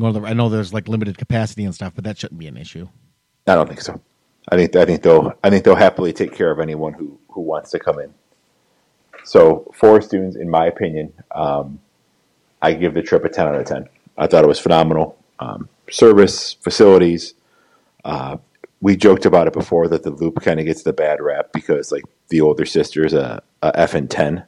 I 0.00 0.32
know 0.32 0.48
there's 0.48 0.72
like 0.72 0.88
limited 0.88 1.18
capacity 1.18 1.64
and 1.64 1.74
stuff, 1.74 1.92
but 1.94 2.04
that 2.04 2.18
shouldn't 2.18 2.40
be 2.40 2.46
an 2.46 2.56
issue. 2.56 2.88
I 3.46 3.54
don't 3.54 3.66
think 3.66 3.80
so. 3.80 4.00
I 4.48 4.56
think 4.56 4.74
I 4.74 4.84
think 4.84 5.02
they'll 5.02 5.32
I 5.44 5.50
think 5.50 5.64
they'll 5.64 5.74
happily 5.74 6.12
take 6.12 6.34
care 6.34 6.50
of 6.50 6.58
anyone 6.60 6.94
who 6.94 7.18
who 7.28 7.40
wants 7.42 7.70
to 7.70 7.78
come 7.78 7.98
in. 7.98 8.12
So 9.24 9.70
Forest 9.74 10.10
Dunes, 10.10 10.36
in 10.36 10.50
my 10.50 10.66
opinion, 10.66 11.12
um, 11.34 11.80
I 12.60 12.72
give 12.74 12.94
the 12.94 13.02
trip 13.02 13.24
a 13.24 13.28
ten 13.28 13.46
out 13.46 13.54
of 13.54 13.66
ten. 13.66 13.88
I 14.18 14.26
thought 14.26 14.44
it 14.44 14.48
was 14.48 14.58
phenomenal. 14.58 15.16
Um, 15.38 15.68
service, 15.90 16.54
facilities. 16.54 17.34
Uh, 18.04 18.38
we 18.80 18.96
joked 18.96 19.26
about 19.26 19.46
it 19.46 19.52
before 19.52 19.86
that 19.88 20.02
the 20.02 20.10
loop 20.10 20.42
kind 20.42 20.58
of 20.58 20.66
gets 20.66 20.82
the 20.82 20.92
bad 20.92 21.20
rap 21.20 21.52
because 21.52 21.92
like 21.92 22.04
the 22.30 22.40
older 22.40 22.64
sister's 22.64 23.12
a, 23.12 23.42
a 23.62 23.72
F 23.78 23.94
and 23.94 24.10
ten, 24.10 24.44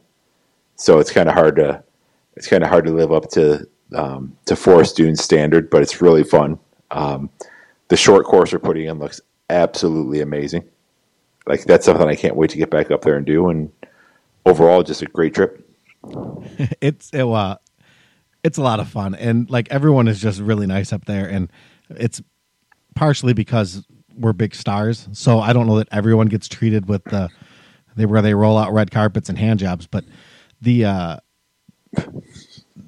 so 0.75 0.99
it's 0.99 1.11
kind 1.11 1.29
of 1.29 1.35
hard 1.35 1.55
to 1.55 1.83
it's 2.35 2.47
kind 2.47 2.63
of 2.63 2.69
hard 2.69 2.85
to 2.85 2.91
live 2.91 3.13
up 3.13 3.29
to 3.31 3.65
um, 3.95 4.35
to 4.45 4.55
Forest 4.55 4.97
Dunes 4.97 5.23
standard, 5.23 5.69
but 5.69 5.81
it's 5.81 6.01
really 6.01 6.23
fun. 6.23 6.59
Um, 6.91 7.29
the 7.87 7.97
short 7.97 8.25
course 8.25 8.51
we're 8.51 8.59
putting 8.59 8.85
in 8.85 8.99
looks 8.99 9.21
absolutely 9.49 10.21
amazing. 10.21 10.63
Like 11.47 11.63
that's 11.63 11.85
something 11.85 12.07
I 12.07 12.15
can't 12.15 12.35
wait 12.35 12.49
to 12.51 12.57
get 12.57 12.69
back 12.69 12.91
up 12.91 13.01
there 13.01 13.15
and 13.15 13.25
do. 13.25 13.49
And 13.49 13.71
overall, 14.45 14.83
just 14.83 15.01
a 15.01 15.05
great 15.05 15.33
trip. 15.33 15.67
it's 16.81 17.09
it, 17.13 17.25
uh, 17.25 17.57
it's 18.43 18.57
a 18.57 18.61
lot 18.61 18.79
of 18.79 18.87
fun, 18.87 19.15
and 19.15 19.49
like 19.49 19.67
everyone 19.71 20.07
is 20.07 20.21
just 20.21 20.39
really 20.39 20.67
nice 20.67 20.93
up 20.93 21.05
there, 21.05 21.27
and 21.27 21.51
it's 21.89 22.21
partially 22.95 23.33
because 23.33 23.85
we're 24.15 24.33
big 24.33 24.53
stars. 24.53 25.07
So 25.13 25.39
I 25.39 25.51
don't 25.51 25.67
know 25.67 25.77
that 25.77 25.89
everyone 25.91 26.27
gets 26.27 26.47
treated 26.47 26.87
with 26.87 27.03
the 27.05 27.29
they 27.95 28.05
where 28.05 28.21
they 28.21 28.33
roll 28.33 28.57
out 28.57 28.73
red 28.73 28.91
carpets 28.91 29.29
and 29.29 29.37
hand 29.37 29.59
jobs, 29.59 29.87
but 29.87 30.05
the 30.61 30.85
uh, 30.85 31.17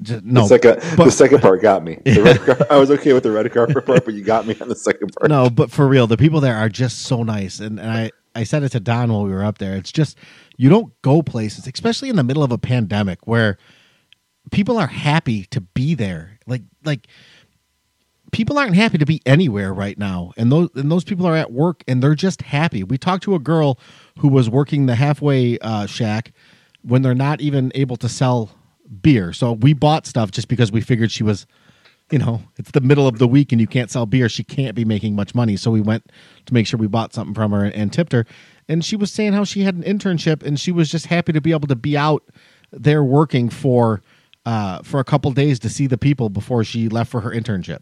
just, 0.02 0.24
no, 0.24 0.42
the 0.42 0.48
second, 0.48 0.76
but- 0.98 1.06
the 1.06 1.12
second 1.12 1.42
part 1.42 1.62
got 1.62 1.84
me. 1.84 2.00
The 2.06 2.22
red 2.22 2.40
car- 2.46 2.68
I 2.70 2.78
was 2.78 2.92
okay 2.92 3.14
with 3.14 3.24
the 3.24 3.32
red 3.32 3.52
carpet 3.52 3.86
part, 3.86 4.06
but 4.06 4.14
you 4.14 4.24
got 4.24 4.46
me 4.48 4.56
on 4.62 4.70
the 4.70 4.76
second 4.76 5.14
part. 5.16 5.30
no, 5.30 5.50
but 5.50 5.72
for 5.72 5.88
real, 5.88 6.08
the 6.08 6.18
people 6.18 6.40
there 6.42 6.56
are 6.56 6.70
just 6.70 7.04
so 7.04 7.24
nice, 7.24 7.60
and, 7.60 7.80
and 7.80 7.90
I 7.90 8.12
I 8.36 8.44
said 8.44 8.62
it 8.64 8.70
to 8.74 8.80
Don 8.80 9.12
while 9.12 9.24
we 9.24 9.32
were 9.32 9.44
up 9.44 9.58
there. 9.58 9.76
It's 9.76 9.92
just 9.92 10.18
you 10.58 10.70
don't 10.70 10.94
go 11.02 11.22
places, 11.24 11.68
especially 11.68 12.10
in 12.10 12.16
the 12.16 12.24
middle 12.24 12.44
of 12.44 12.52
a 12.52 12.58
pandemic, 12.58 13.26
where 13.26 13.58
people 14.52 14.78
are 14.78 14.88
happy 14.88 15.46
to 15.46 15.62
be 15.62 15.96
there. 15.96 16.38
Like 16.46 16.62
like 16.86 17.08
people 18.32 18.60
aren't 18.60 18.76
happy 18.76 18.98
to 18.98 19.06
be 19.06 19.22
anywhere 19.26 19.74
right 19.74 19.98
now, 19.98 20.34
and 20.38 20.52
those 20.52 20.70
and 20.76 20.92
those 20.92 21.04
people 21.04 21.26
are 21.26 21.36
at 21.36 21.52
work 21.52 21.84
and 21.88 22.04
they're 22.04 22.16
just 22.16 22.44
happy. 22.44 22.84
We 22.84 22.98
talked 22.98 23.24
to 23.24 23.36
a 23.36 23.40
girl 23.40 23.80
who 24.20 24.28
was 24.28 24.50
working 24.50 24.86
the 24.86 24.96
halfway 24.96 25.58
uh, 25.60 25.86
shack 25.88 26.32
when 26.84 27.02
they're 27.02 27.16
not 27.16 27.42
even 27.42 27.72
able 27.76 27.98
to 27.98 28.08
sell 28.10 28.52
beer. 29.02 29.34
So 29.34 29.54
we 29.54 29.74
bought 29.74 30.06
stuff 30.06 30.32
just 30.32 30.48
because 30.48 30.72
we 30.72 30.82
figured 30.82 31.12
she 31.12 31.24
was, 31.24 31.46
you 32.12 32.20
know, 32.20 32.42
it's 32.58 32.72
the 32.72 32.82
middle 32.82 33.08
of 33.08 33.20
the 33.20 33.28
week 33.28 33.52
and 33.52 33.60
you 33.60 33.68
can't 33.68 33.92
sell 33.92 34.06
beer. 34.06 34.30
She 34.30 34.44
can't 34.44 34.76
be 34.76 34.86
making 34.86 35.16
much 35.16 35.36
money. 35.36 35.58
So 35.58 35.72
we 35.72 35.82
went 35.82 36.12
to 36.46 36.54
make 36.54 36.68
sure 36.68 36.80
we 36.80 36.88
bought 36.88 37.14
something 37.14 37.34
from 37.34 37.52
her 37.52 37.64
and, 37.64 37.74
and 37.74 37.94
tipped 37.94 38.14
her. 38.14 38.26
And 38.68 38.84
she 38.84 38.96
was 38.96 39.12
saying 39.12 39.34
how 39.34 39.44
she 39.44 39.62
had 39.62 39.76
an 39.76 39.84
internship 39.84 40.44
and 40.44 40.60
she 40.60 40.72
was 40.72 40.90
just 40.90 41.08
happy 41.08 41.34
to 41.34 41.42
be 41.42 41.52
able 41.52 41.68
to 41.68 41.76
be 41.76 41.98
out 41.98 42.24
there 42.72 43.04
working 43.04 43.50
for 43.50 44.02
uh, 44.46 44.82
for 44.82 45.02
a 45.02 45.04
couple 45.04 45.30
days 45.32 45.60
to 45.60 45.70
see 45.70 45.88
the 45.88 45.98
people 45.98 46.30
before 46.30 46.64
she 46.64 46.88
left 46.88 47.12
for 47.12 47.20
her 47.22 47.32
internship. 47.32 47.80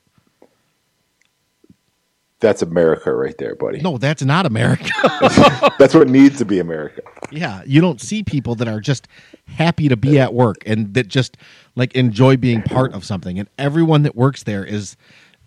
That's 2.46 2.62
America 2.62 3.12
right 3.12 3.36
there, 3.40 3.56
buddy. 3.56 3.82
No, 3.82 3.98
that's 3.98 4.22
not 4.22 4.46
America. 4.46 4.92
That's 5.80 5.96
what 5.96 6.08
needs 6.08 6.38
to 6.38 6.46
be 6.46 6.60
America. 6.60 7.02
yeah, 7.32 7.64
you 7.66 7.82
don't 7.82 8.00
see 8.00 8.22
people 8.22 8.54
that 8.56 8.68
are 8.68 8.80
just 8.80 9.08
happy 9.48 9.90
to 9.90 9.98
be 9.98 10.20
at 10.20 10.36
work 10.36 10.58
and 10.68 10.94
that 10.94 11.08
just 11.08 11.38
like 11.76 11.96
enjoy 11.96 12.38
being 12.38 12.62
part 12.62 12.94
of 12.94 13.04
something. 13.04 13.40
And 13.40 13.50
everyone 13.58 14.04
that 14.04 14.16
works 14.16 14.44
there 14.44 14.64
is 14.64 14.96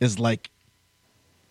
is 0.00 0.18
like 0.18 0.50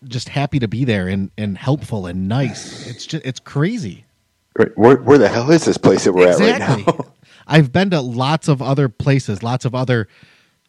just 0.04 0.28
happy 0.28 0.58
to 0.58 0.68
be 0.68 0.84
there 0.84 1.08
and 1.08 1.30
and 1.38 1.56
helpful 1.56 2.04
and 2.04 2.28
nice. 2.28 2.86
It's 2.86 3.06
just 3.06 3.24
it's 3.24 3.40
crazy. 3.40 4.04
Right. 4.58 4.76
Where, 4.76 4.98
where 4.98 5.16
the 5.16 5.30
hell 5.30 5.50
is 5.50 5.64
this 5.64 5.78
place 5.78 6.04
that 6.04 6.12
we're 6.12 6.28
at 6.28 6.38
right 6.40 6.58
now? 6.58 7.06
I've 7.46 7.72
been 7.72 7.88
to 7.88 8.02
lots 8.02 8.48
of 8.48 8.60
other 8.60 8.90
places, 8.90 9.42
lots 9.42 9.64
of 9.64 9.74
other 9.74 10.08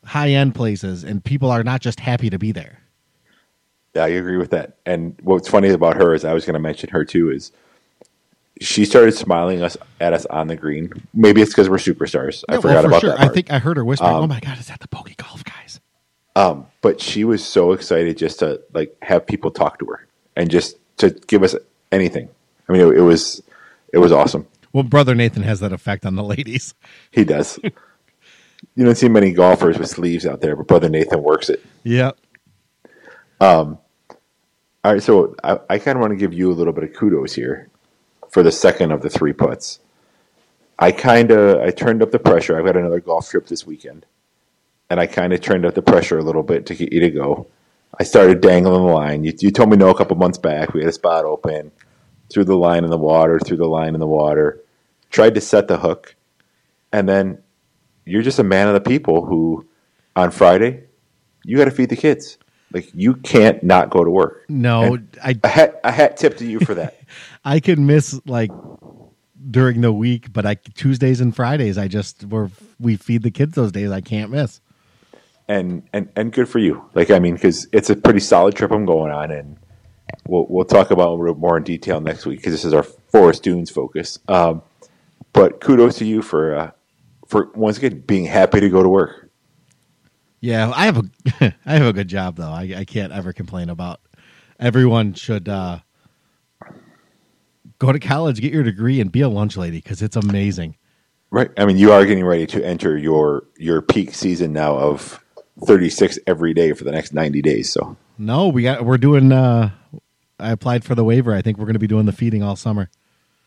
high 0.05 0.29
end 0.29 0.55
places, 0.55 1.03
and 1.03 1.21
people 1.21 1.51
are 1.51 1.63
not 1.65 1.81
just 1.81 1.99
happy 1.99 2.29
to 2.29 2.39
be 2.39 2.53
there. 2.53 2.79
Yeah, 3.95 4.03
I 4.03 4.09
agree 4.09 4.37
with 4.37 4.51
that. 4.51 4.77
And 4.85 5.15
what's 5.23 5.47
funny 5.47 5.69
about 5.69 5.95
her 5.97 6.13
is 6.13 6.23
I 6.25 6.33
was 6.33 6.45
going 6.45 6.53
to 6.53 6.59
mention 6.59 6.89
her 6.89 7.03
too 7.03 7.31
is 7.31 7.51
she 8.61 8.83
started 8.85 9.13
smiling 9.13 9.61
us 9.63 9.77
at 9.99 10.13
us 10.13 10.25
on 10.27 10.47
the 10.47 10.55
green. 10.55 10.91
Maybe 11.13 11.41
it's 11.41 11.51
because 11.51 11.69
we're 11.69 11.77
superstars. 11.77 12.43
I 12.49 12.53
Yeah, 12.53 12.57
well, 12.57 12.61
forgot 12.61 12.81
for 12.81 12.87
about 12.87 13.01
sure. 13.01 13.09
that. 13.11 13.19
I 13.21 13.27
think 13.29 13.51
I 13.51 13.59
heard 13.59 13.77
her 13.77 13.85
whispering, 13.85 14.13
Um, 14.13 14.23
"Oh 14.23 14.27
my 14.27 14.39
god, 14.41 14.59
is 14.59 14.67
that 14.67 14.79
the 14.81 14.87
Bogey 14.89 15.15
Golf 15.17 15.43
guys?" 15.43 15.79
Um, 16.35 16.67
but 16.81 16.99
she 17.01 17.23
was 17.23 17.43
so 17.43 17.71
excited 17.71 18.17
just 18.17 18.39
to 18.39 18.61
like 18.73 18.95
have 19.01 19.25
people 19.25 19.49
talk 19.51 19.79
to 19.79 19.85
her 19.85 20.05
and 20.35 20.49
just 20.51 20.75
to 20.97 21.09
give 21.27 21.41
us 21.43 21.55
anything. 21.91 22.29
I 22.67 22.73
mean, 22.73 22.81
it, 22.81 22.97
it 22.97 23.01
was 23.01 23.41
it 23.93 23.97
was 23.97 24.11
awesome. 24.11 24.45
Well, 24.73 24.83
brother 24.83 25.15
Nathan 25.15 25.41
has 25.43 25.61
that 25.61 25.71
effect 25.73 26.05
on 26.05 26.15
the 26.15 26.23
ladies. 26.23 26.75
He 27.11 27.23
does. 27.23 27.57
you 27.63 28.85
don't 28.85 28.95
see 28.95 29.09
many 29.09 29.31
golfers 29.31 29.79
with 29.79 29.89
sleeves 29.89 30.25
out 30.27 30.41
there, 30.41 30.55
but 30.55 30.67
brother 30.67 30.89
Nathan 30.89 31.23
works 31.23 31.49
it. 31.49 31.65
Yep. 31.83 32.17
Um, 33.39 33.77
all 34.83 34.93
right, 34.93 35.03
so 35.03 35.35
I, 35.43 35.59
I 35.69 35.79
kind 35.79 35.97
of 35.97 36.01
want 36.01 36.11
to 36.11 36.17
give 36.17 36.33
you 36.33 36.51
a 36.51 36.53
little 36.53 36.73
bit 36.73 36.83
of 36.83 36.93
kudos 36.93 37.33
here 37.33 37.69
for 38.29 38.43
the 38.43 38.51
second 38.51 38.91
of 38.91 39.01
the 39.01 39.09
three 39.09 39.33
putts. 39.33 39.79
I 40.77 40.91
kind 40.91 41.31
of 41.31 41.59
I 41.59 41.71
turned 41.71 42.01
up 42.01 42.11
the 42.11 42.19
pressure. 42.19 42.57
I've 42.57 42.65
got 42.65 42.77
another 42.77 43.01
golf 43.01 43.29
trip 43.29 43.47
this 43.47 43.65
weekend, 43.65 44.05
and 44.89 44.99
I 44.99 45.07
kind 45.07 45.33
of 45.33 45.41
turned 45.41 45.65
up 45.65 45.73
the 45.73 45.81
pressure 45.81 46.17
a 46.17 46.23
little 46.23 46.43
bit 46.43 46.65
to 46.67 46.75
get 46.75 46.93
you 46.93 47.01
to 47.01 47.11
go. 47.11 47.47
I 47.99 48.03
started 48.03 48.39
dangling 48.39 48.85
the 48.85 48.93
line. 48.93 49.23
You, 49.23 49.33
you 49.39 49.51
told 49.51 49.69
me 49.69 49.77
no 49.77 49.89
a 49.89 49.97
couple 49.97 50.15
months 50.15 50.37
back. 50.37 50.73
We 50.73 50.81
had 50.81 50.89
a 50.89 50.93
spot 50.93 51.25
open, 51.25 51.71
threw 52.29 52.45
the 52.45 52.55
line 52.55 52.83
in 52.83 52.89
the 52.89 52.97
water, 52.97 53.39
threw 53.39 53.57
the 53.57 53.67
line 53.67 53.93
in 53.93 53.99
the 53.99 54.07
water, 54.07 54.61
tried 55.09 55.35
to 55.35 55.41
set 55.41 55.67
the 55.67 55.79
hook, 55.79 56.15
and 56.93 57.09
then 57.09 57.39
you're 58.05 58.21
just 58.21 58.39
a 58.39 58.43
man 58.43 58.67
of 58.67 58.73
the 58.73 58.81
people 58.81 59.25
who, 59.25 59.67
on 60.15 60.31
Friday, 60.31 60.83
you 61.43 61.57
got 61.57 61.65
to 61.65 61.71
feed 61.71 61.89
the 61.89 61.95
kids. 61.95 62.37
Like 62.71 62.89
you 62.93 63.15
can't 63.15 63.63
not 63.63 63.89
go 63.89 64.03
to 64.03 64.11
work. 64.11 64.45
No, 64.49 64.93
And 64.93 65.17
I 65.23 65.39
a 65.43 65.47
hat, 65.47 65.79
a 65.83 65.91
hat 65.91 66.17
tip 66.17 66.37
to 66.37 66.45
you 66.45 66.59
for 66.59 66.75
that. 66.75 66.97
I 67.45 67.59
can 67.59 67.85
miss 67.85 68.19
like 68.25 68.51
during 69.49 69.81
the 69.81 69.91
week, 69.91 70.31
but 70.31 70.45
I 70.45 70.55
Tuesdays 70.55 71.21
and 71.21 71.35
Fridays 71.35 71.77
I 71.77 71.87
just 71.87 72.25
were 72.25 72.51
we 72.79 72.95
feed 72.95 73.23
the 73.23 73.31
kids 73.31 73.55
those 73.55 73.71
days. 73.71 73.91
I 73.91 74.01
can't 74.01 74.31
miss. 74.31 74.61
and 75.47 75.83
and 75.93 76.09
and 76.15 76.31
good 76.31 76.47
for 76.47 76.59
you. 76.59 76.83
Like 76.93 77.09
I 77.09 77.19
mean, 77.19 77.33
because 77.33 77.67
it's 77.71 77.89
a 77.89 77.95
pretty 77.95 78.19
solid 78.19 78.55
trip 78.55 78.71
I'm 78.71 78.85
going 78.85 79.11
on, 79.11 79.31
and 79.31 79.57
we'll 80.27 80.45
we'll 80.47 80.65
talk 80.65 80.91
about 80.91 81.11
it 81.11 81.13
a 81.13 81.15
little 81.15 81.35
more 81.35 81.57
in 81.57 81.63
detail 81.63 81.99
next 82.01 82.25
week 82.25 82.39
because 82.39 82.53
this 82.53 82.65
is 82.65 82.73
our 82.73 82.83
Forest 82.83 83.43
Dunes 83.43 83.71
focus. 83.71 84.19
Um, 84.27 84.61
but 85.33 85.59
kudos 85.59 85.97
to 85.97 86.05
you 86.05 86.21
for 86.21 86.55
uh, 86.55 86.71
for 87.27 87.49
once 87.55 87.77
again 87.79 88.03
being 88.05 88.25
happy 88.25 88.59
to 88.59 88.69
go 88.69 88.83
to 88.83 88.89
work. 88.89 89.28
Yeah, 90.41 90.71
I 90.75 90.85
have 90.85 90.97
a 90.97 91.03
I 91.65 91.73
have 91.73 91.87
a 91.87 91.93
good 91.93 92.07
job 92.07 92.37
though. 92.37 92.51
I, 92.51 92.73
I 92.77 92.85
can't 92.85 93.11
ever 93.11 93.33
complain 93.33 93.69
about. 93.69 93.99
Everyone 94.59 95.13
should 95.13 95.47
uh, 95.47 95.79
go 97.79 97.91
to 97.91 97.99
college, 97.99 98.41
get 98.41 98.53
your 98.53 98.63
degree, 98.63 98.99
and 98.99 99.11
be 99.11 99.21
a 99.21 99.29
lunch 99.29 99.57
lady 99.57 99.77
because 99.77 100.01
it's 100.01 100.15
amazing. 100.15 100.75
Right. 101.31 101.51
I 101.57 101.65
mean, 101.65 101.77
you 101.77 101.91
are 101.91 102.05
getting 102.05 102.25
ready 102.25 102.47
to 102.47 102.65
enter 102.65 102.97
your 102.97 103.45
your 103.57 103.81
peak 103.81 104.13
season 104.13 104.53
now 104.53 104.77
of 104.77 105.23
36 105.65 106.19
every 106.25 106.53
day 106.53 106.73
for 106.73 106.83
the 106.83 106.91
next 106.91 107.13
90 107.13 107.41
days. 107.41 107.71
So 107.71 107.97
No, 108.17 108.47
we 108.47 108.63
got 108.63 108.85
we're 108.85 108.97
doing. 108.97 109.31
Uh, 109.31 109.71
I 110.39 110.51
applied 110.51 110.85
for 110.85 110.95
the 110.95 111.03
waiver. 111.03 111.33
I 111.33 111.41
think 111.41 111.57
we're 111.57 111.65
going 111.65 111.73
to 111.73 111.79
be 111.79 111.87
doing 111.87 112.05
the 112.05 112.13
feeding 112.13 112.41
all 112.43 112.55
summer. 112.55 112.89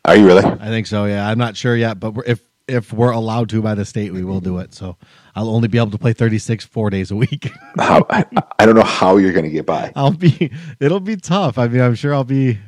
are 0.05 0.17
you 0.17 0.27
really? 0.27 0.45
I 0.45 0.69
think 0.69 0.87
so. 0.87 1.07
Yeah, 1.07 1.27
I'm 1.27 1.39
not 1.39 1.57
sure 1.57 1.75
yet, 1.75 1.99
but 1.99 2.13
we're, 2.13 2.25
if 2.25 2.43
if 2.69 2.93
we're 2.93 3.11
allowed 3.13 3.49
to 3.51 3.63
by 3.63 3.75
the 3.75 3.85
state, 3.85 4.13
we 4.13 4.25
will 4.25 4.41
do 4.41 4.59
it. 4.59 4.75
So 4.75 4.97
I'll 5.35 5.49
only 5.49 5.69
be 5.69 5.79
able 5.79 5.91
to 5.93 5.99
play 5.99 6.13
36 6.13 6.65
four 6.67 6.91
days 6.91 7.11
a 7.11 7.17
week. 7.17 7.51
How, 7.79 8.05
I, 8.11 8.25
I 8.59 8.67
don't 8.67 8.75
know 8.75 8.83
how 8.83 9.17
you're 9.17 9.33
going 9.33 9.45
to 9.47 9.51
get 9.51 9.65
by. 9.65 9.91
I'll 9.97 10.11
be. 10.13 10.51
It'll 10.79 11.01
be 11.01 11.17
tough. 11.17 11.57
I 11.59 11.69
mean, 11.69 11.81
I'm 11.81 11.95
sure 11.95 12.13
I'll 12.15 12.23
be 12.25 12.59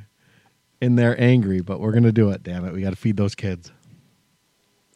in 0.80 0.96
there 0.96 1.18
angry, 1.20 1.60
but 1.60 1.80
we're 1.80 1.92
gonna 1.92 2.12
do 2.12 2.30
it. 2.30 2.42
Damn 2.42 2.64
it, 2.66 2.72
we 2.72 2.82
got 2.82 2.90
to 2.90 2.96
feed 2.96 3.16
those 3.16 3.34
kids. 3.34 3.70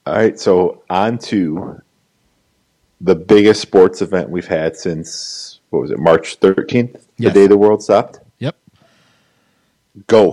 All 0.07 0.15
right, 0.15 0.39
so 0.39 0.83
on 0.91 1.19
to 1.19 1.81
the 3.01 3.15
biggest 3.15 3.61
sports 3.63 4.03
event 4.03 4.29
we've 4.29 4.47
had 4.47 4.77
since 4.77 5.61
what 5.71 5.81
was 5.81 5.91
it, 5.91 5.99
March 5.99 6.41
13th, 6.41 6.93
the 6.95 7.01
Yes. 7.19 7.35
day 7.35 7.47
the 7.47 7.57
world 7.57 7.83
stopped. 7.83 8.21
Yep. 8.39 8.57
Go. 10.07 10.31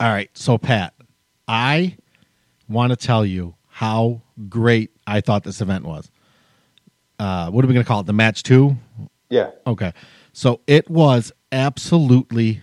All 0.00 0.08
right, 0.08 0.30
so 0.34 0.58
Pat, 0.58 0.94
I 1.48 1.96
want 2.68 2.90
to 2.90 2.96
tell 2.96 3.24
you 3.24 3.54
how 3.68 4.22
great 4.48 4.90
I 5.06 5.20
thought 5.20 5.42
this 5.44 5.60
event 5.60 5.84
was. 5.84 6.10
Uh, 7.22 7.48
what 7.52 7.64
are 7.64 7.68
we 7.68 7.74
going 7.74 7.84
to 7.84 7.88
call 7.88 8.00
it? 8.00 8.06
The 8.06 8.12
match 8.12 8.42
two? 8.42 8.76
Yeah. 9.30 9.52
Okay. 9.64 9.92
So 10.32 10.60
it 10.66 10.90
was 10.90 11.30
absolutely 11.52 12.62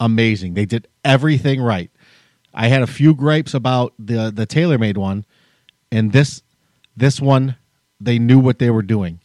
Amazing. 0.00 0.54
They 0.54 0.64
did 0.64 0.88
everything 1.04 1.60
right. 1.60 1.90
I 2.54 2.68
had 2.68 2.82
a 2.82 2.86
few 2.86 3.14
gripes 3.14 3.54
about 3.54 3.94
the 3.98 4.30
the 4.30 4.46
TaylorMade 4.46 4.96
one, 4.96 5.24
and 5.92 6.12
this 6.12 6.42
this 6.96 7.20
one 7.20 7.56
they 8.00 8.18
knew 8.18 8.38
what 8.38 8.58
they 8.58 8.70
were 8.70 8.82
doing. 8.82 9.20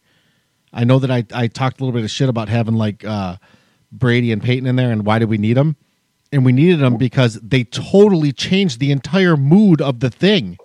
I 0.71 0.83
know 0.83 0.99
that 0.99 1.11
I 1.11 1.25
I 1.33 1.47
talked 1.47 1.79
a 1.79 1.83
little 1.83 1.97
bit 1.97 2.03
of 2.03 2.11
shit 2.11 2.29
about 2.29 2.49
having 2.49 2.75
like 2.75 3.05
uh, 3.05 3.37
Brady 3.91 4.31
and 4.31 4.41
Peyton 4.41 4.67
in 4.67 4.75
there, 4.75 4.91
and 4.91 5.05
why 5.05 5.19
did 5.19 5.29
we 5.29 5.37
need 5.37 5.57
them? 5.57 5.75
And 6.31 6.43
we 6.43 6.51
needed 6.51 6.79
them 6.79 6.97
because 6.97 7.39
they 7.41 7.63
totally 7.63 8.31
changed 8.31 8.79
the 8.79 8.91
entire 8.91 9.37
mood 9.37 9.81
of 9.81 9.99
the 9.99 10.09
thing. 10.09 10.57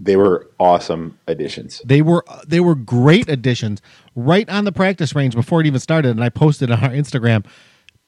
They 0.00 0.16
were 0.16 0.48
awesome 0.58 1.18
additions. 1.26 1.80
They 1.84 2.02
were 2.02 2.24
they 2.46 2.60
were 2.60 2.74
great 2.74 3.28
additions 3.28 3.80
right 4.14 4.48
on 4.48 4.64
the 4.64 4.72
practice 4.72 5.14
range 5.14 5.34
before 5.34 5.60
it 5.60 5.66
even 5.66 5.80
started. 5.80 6.10
And 6.10 6.22
I 6.22 6.28
posted 6.28 6.70
on 6.70 6.82
our 6.84 6.90
Instagram. 6.90 7.46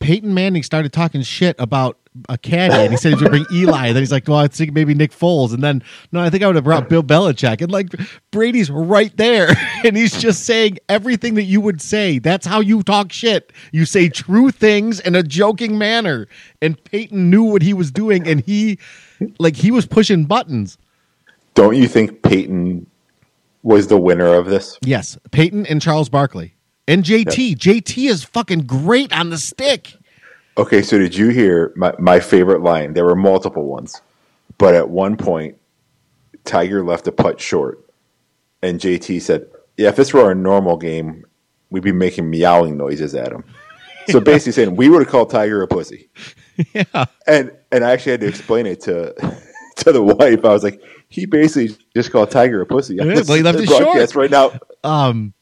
Peyton 0.00 0.32
Manning 0.32 0.62
started 0.62 0.92
talking 0.92 1.22
shit 1.22 1.54
about 1.58 1.98
a 2.28 2.36
caddy, 2.36 2.74
and 2.74 2.90
he 2.90 2.96
said 2.96 3.12
he 3.12 3.24
to 3.24 3.30
bring 3.30 3.46
Eli. 3.52 3.88
And 3.88 3.96
then 3.96 4.02
he's 4.02 4.10
like, 4.10 4.26
"Well, 4.26 4.38
I 4.38 4.48
think 4.48 4.72
maybe 4.72 4.94
Nick 4.94 5.12
Foles." 5.12 5.52
And 5.52 5.62
then, 5.62 5.82
no, 6.10 6.20
I 6.20 6.30
think 6.30 6.42
I 6.42 6.46
would 6.46 6.56
have 6.56 6.64
brought 6.64 6.88
Bill 6.88 7.02
Belichick. 7.02 7.60
And 7.60 7.70
like 7.70 7.88
Brady's 8.30 8.70
right 8.70 9.14
there, 9.16 9.50
and 9.84 9.96
he's 9.96 10.18
just 10.18 10.44
saying 10.44 10.78
everything 10.88 11.34
that 11.34 11.44
you 11.44 11.60
would 11.60 11.80
say. 11.80 12.18
That's 12.18 12.46
how 12.46 12.60
you 12.60 12.82
talk 12.82 13.12
shit. 13.12 13.52
You 13.72 13.84
say 13.84 14.08
true 14.08 14.50
things 14.50 15.00
in 15.00 15.14
a 15.14 15.22
joking 15.22 15.78
manner. 15.78 16.26
And 16.62 16.82
Peyton 16.84 17.30
knew 17.30 17.44
what 17.44 17.62
he 17.62 17.74
was 17.74 17.90
doing, 17.90 18.26
and 18.26 18.40
he, 18.40 18.78
like, 19.38 19.56
he 19.56 19.70
was 19.70 19.86
pushing 19.86 20.24
buttons. 20.24 20.78
Don't 21.54 21.76
you 21.76 21.88
think 21.88 22.22
Peyton 22.22 22.86
was 23.62 23.88
the 23.88 23.98
winner 23.98 24.34
of 24.34 24.46
this? 24.46 24.78
Yes, 24.82 25.18
Peyton 25.30 25.66
and 25.66 25.80
Charles 25.80 26.08
Barkley 26.08 26.54
and 26.90 27.04
JT. 27.04 27.56
JT 27.56 28.08
is 28.10 28.24
fucking 28.24 28.62
great 28.66 29.12
on 29.12 29.30
the 29.30 29.38
stick. 29.38 29.94
Okay, 30.58 30.82
so 30.82 30.98
did 30.98 31.14
you 31.14 31.28
hear 31.28 31.72
my, 31.76 31.94
my 31.98 32.20
favorite 32.20 32.62
line? 32.62 32.94
There 32.94 33.04
were 33.04 33.14
multiple 33.14 33.64
ones, 33.64 34.02
but 34.58 34.74
at 34.74 34.90
one 34.90 35.16
point, 35.16 35.56
Tiger 36.44 36.84
left 36.84 37.06
a 37.06 37.12
putt 37.12 37.40
short, 37.40 37.84
and 38.62 38.80
JT 38.80 39.22
said, 39.22 39.46
"Yeah, 39.76 39.88
if 39.88 39.96
this 39.96 40.12
were 40.12 40.30
a 40.30 40.34
normal 40.34 40.76
game, 40.76 41.24
we'd 41.70 41.84
be 41.84 41.92
making 41.92 42.28
meowing 42.28 42.76
noises 42.76 43.14
at 43.14 43.32
him." 43.32 43.44
So 44.08 44.20
basically 44.20 44.52
saying 44.52 44.76
we 44.76 44.88
would 44.88 45.02
have 45.02 45.08
called 45.08 45.30
Tiger 45.30 45.62
a 45.62 45.68
pussy. 45.68 46.10
Yeah, 46.74 47.06
and 47.26 47.52
and 47.70 47.84
I 47.84 47.92
actually 47.92 48.12
had 48.12 48.20
to 48.22 48.26
explain 48.28 48.66
it 48.66 48.80
to 48.82 49.14
to 49.76 49.92
the 49.92 50.02
wife. 50.02 50.44
I 50.44 50.52
was 50.52 50.64
like, 50.64 50.82
he 51.08 51.24
basically 51.26 51.76
just 51.94 52.10
called 52.10 52.30
Tiger 52.30 52.60
a 52.60 52.66
pussy. 52.66 52.96
Yeah, 52.96 53.04
well, 53.04 53.36
he 53.36 53.42
left 53.42 53.58
it 53.60 53.68
short. 53.68 54.14
right 54.16 54.30
now. 54.30 54.58
um 54.82 55.32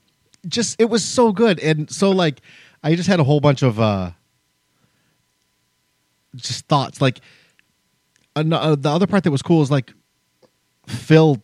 just 0.47 0.80
it 0.80 0.86
was 0.89 1.05
so 1.05 1.32
good 1.32 1.59
and 1.61 1.91
so 1.91 2.11
like 2.11 2.41
i 2.82 2.95
just 2.95 3.09
had 3.09 3.20
a 3.20 3.24
whole 3.24 3.41
bunch 3.41 3.62
of 3.62 3.80
uh 3.80 4.11
just 6.36 6.66
thoughts 6.66 7.01
like 7.01 7.20
an- 8.36 8.53
uh, 8.53 8.76
the 8.76 8.89
other 8.89 9.07
part 9.07 9.24
that 9.24 9.30
was 9.30 9.43
cool 9.43 9.62
is 9.62 9.70
like 9.70 9.93
phil 10.86 11.43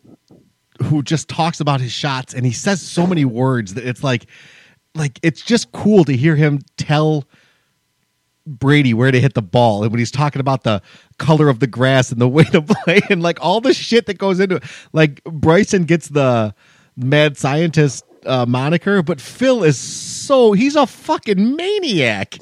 who 0.83 1.01
just 1.01 1.27
talks 1.27 1.59
about 1.59 1.81
his 1.81 1.91
shots 1.91 2.33
and 2.33 2.45
he 2.45 2.51
says 2.51 2.81
so 2.81 3.05
many 3.05 3.25
words 3.25 3.73
that 3.73 3.85
it's 3.85 4.03
like 4.03 4.27
like 4.95 5.19
it's 5.23 5.41
just 5.41 5.71
cool 5.71 6.03
to 6.05 6.15
hear 6.15 6.35
him 6.35 6.59
tell 6.77 7.25
Brady 8.47 8.93
where 8.93 9.11
to 9.11 9.19
hit 9.19 9.33
the 9.33 9.41
ball 9.41 9.83
and 9.83 9.91
when 9.91 9.99
he's 9.99 10.11
talking 10.11 10.39
about 10.39 10.63
the 10.63 10.81
color 11.17 11.49
of 11.49 11.59
the 11.59 11.67
grass 11.67 12.11
and 12.11 12.21
the 12.21 12.27
way 12.29 12.43
to 12.45 12.61
play 12.61 13.01
and 13.09 13.21
like 13.21 13.37
all 13.41 13.61
the 13.61 13.73
shit 13.73 14.05
that 14.05 14.17
goes 14.17 14.39
into 14.39 14.57
it. 14.57 14.63
Like 14.93 15.23
Bryson 15.23 15.83
gets 15.83 16.09
the 16.09 16.53
mad 16.95 17.37
scientist 17.37 18.05
uh, 18.25 18.45
moniker, 18.45 19.01
but 19.01 19.21
Phil 19.21 19.63
is 19.63 19.77
so 19.77 20.53
he's 20.53 20.75
a 20.75 20.85
fucking 20.87 21.55
maniac. 21.55 22.37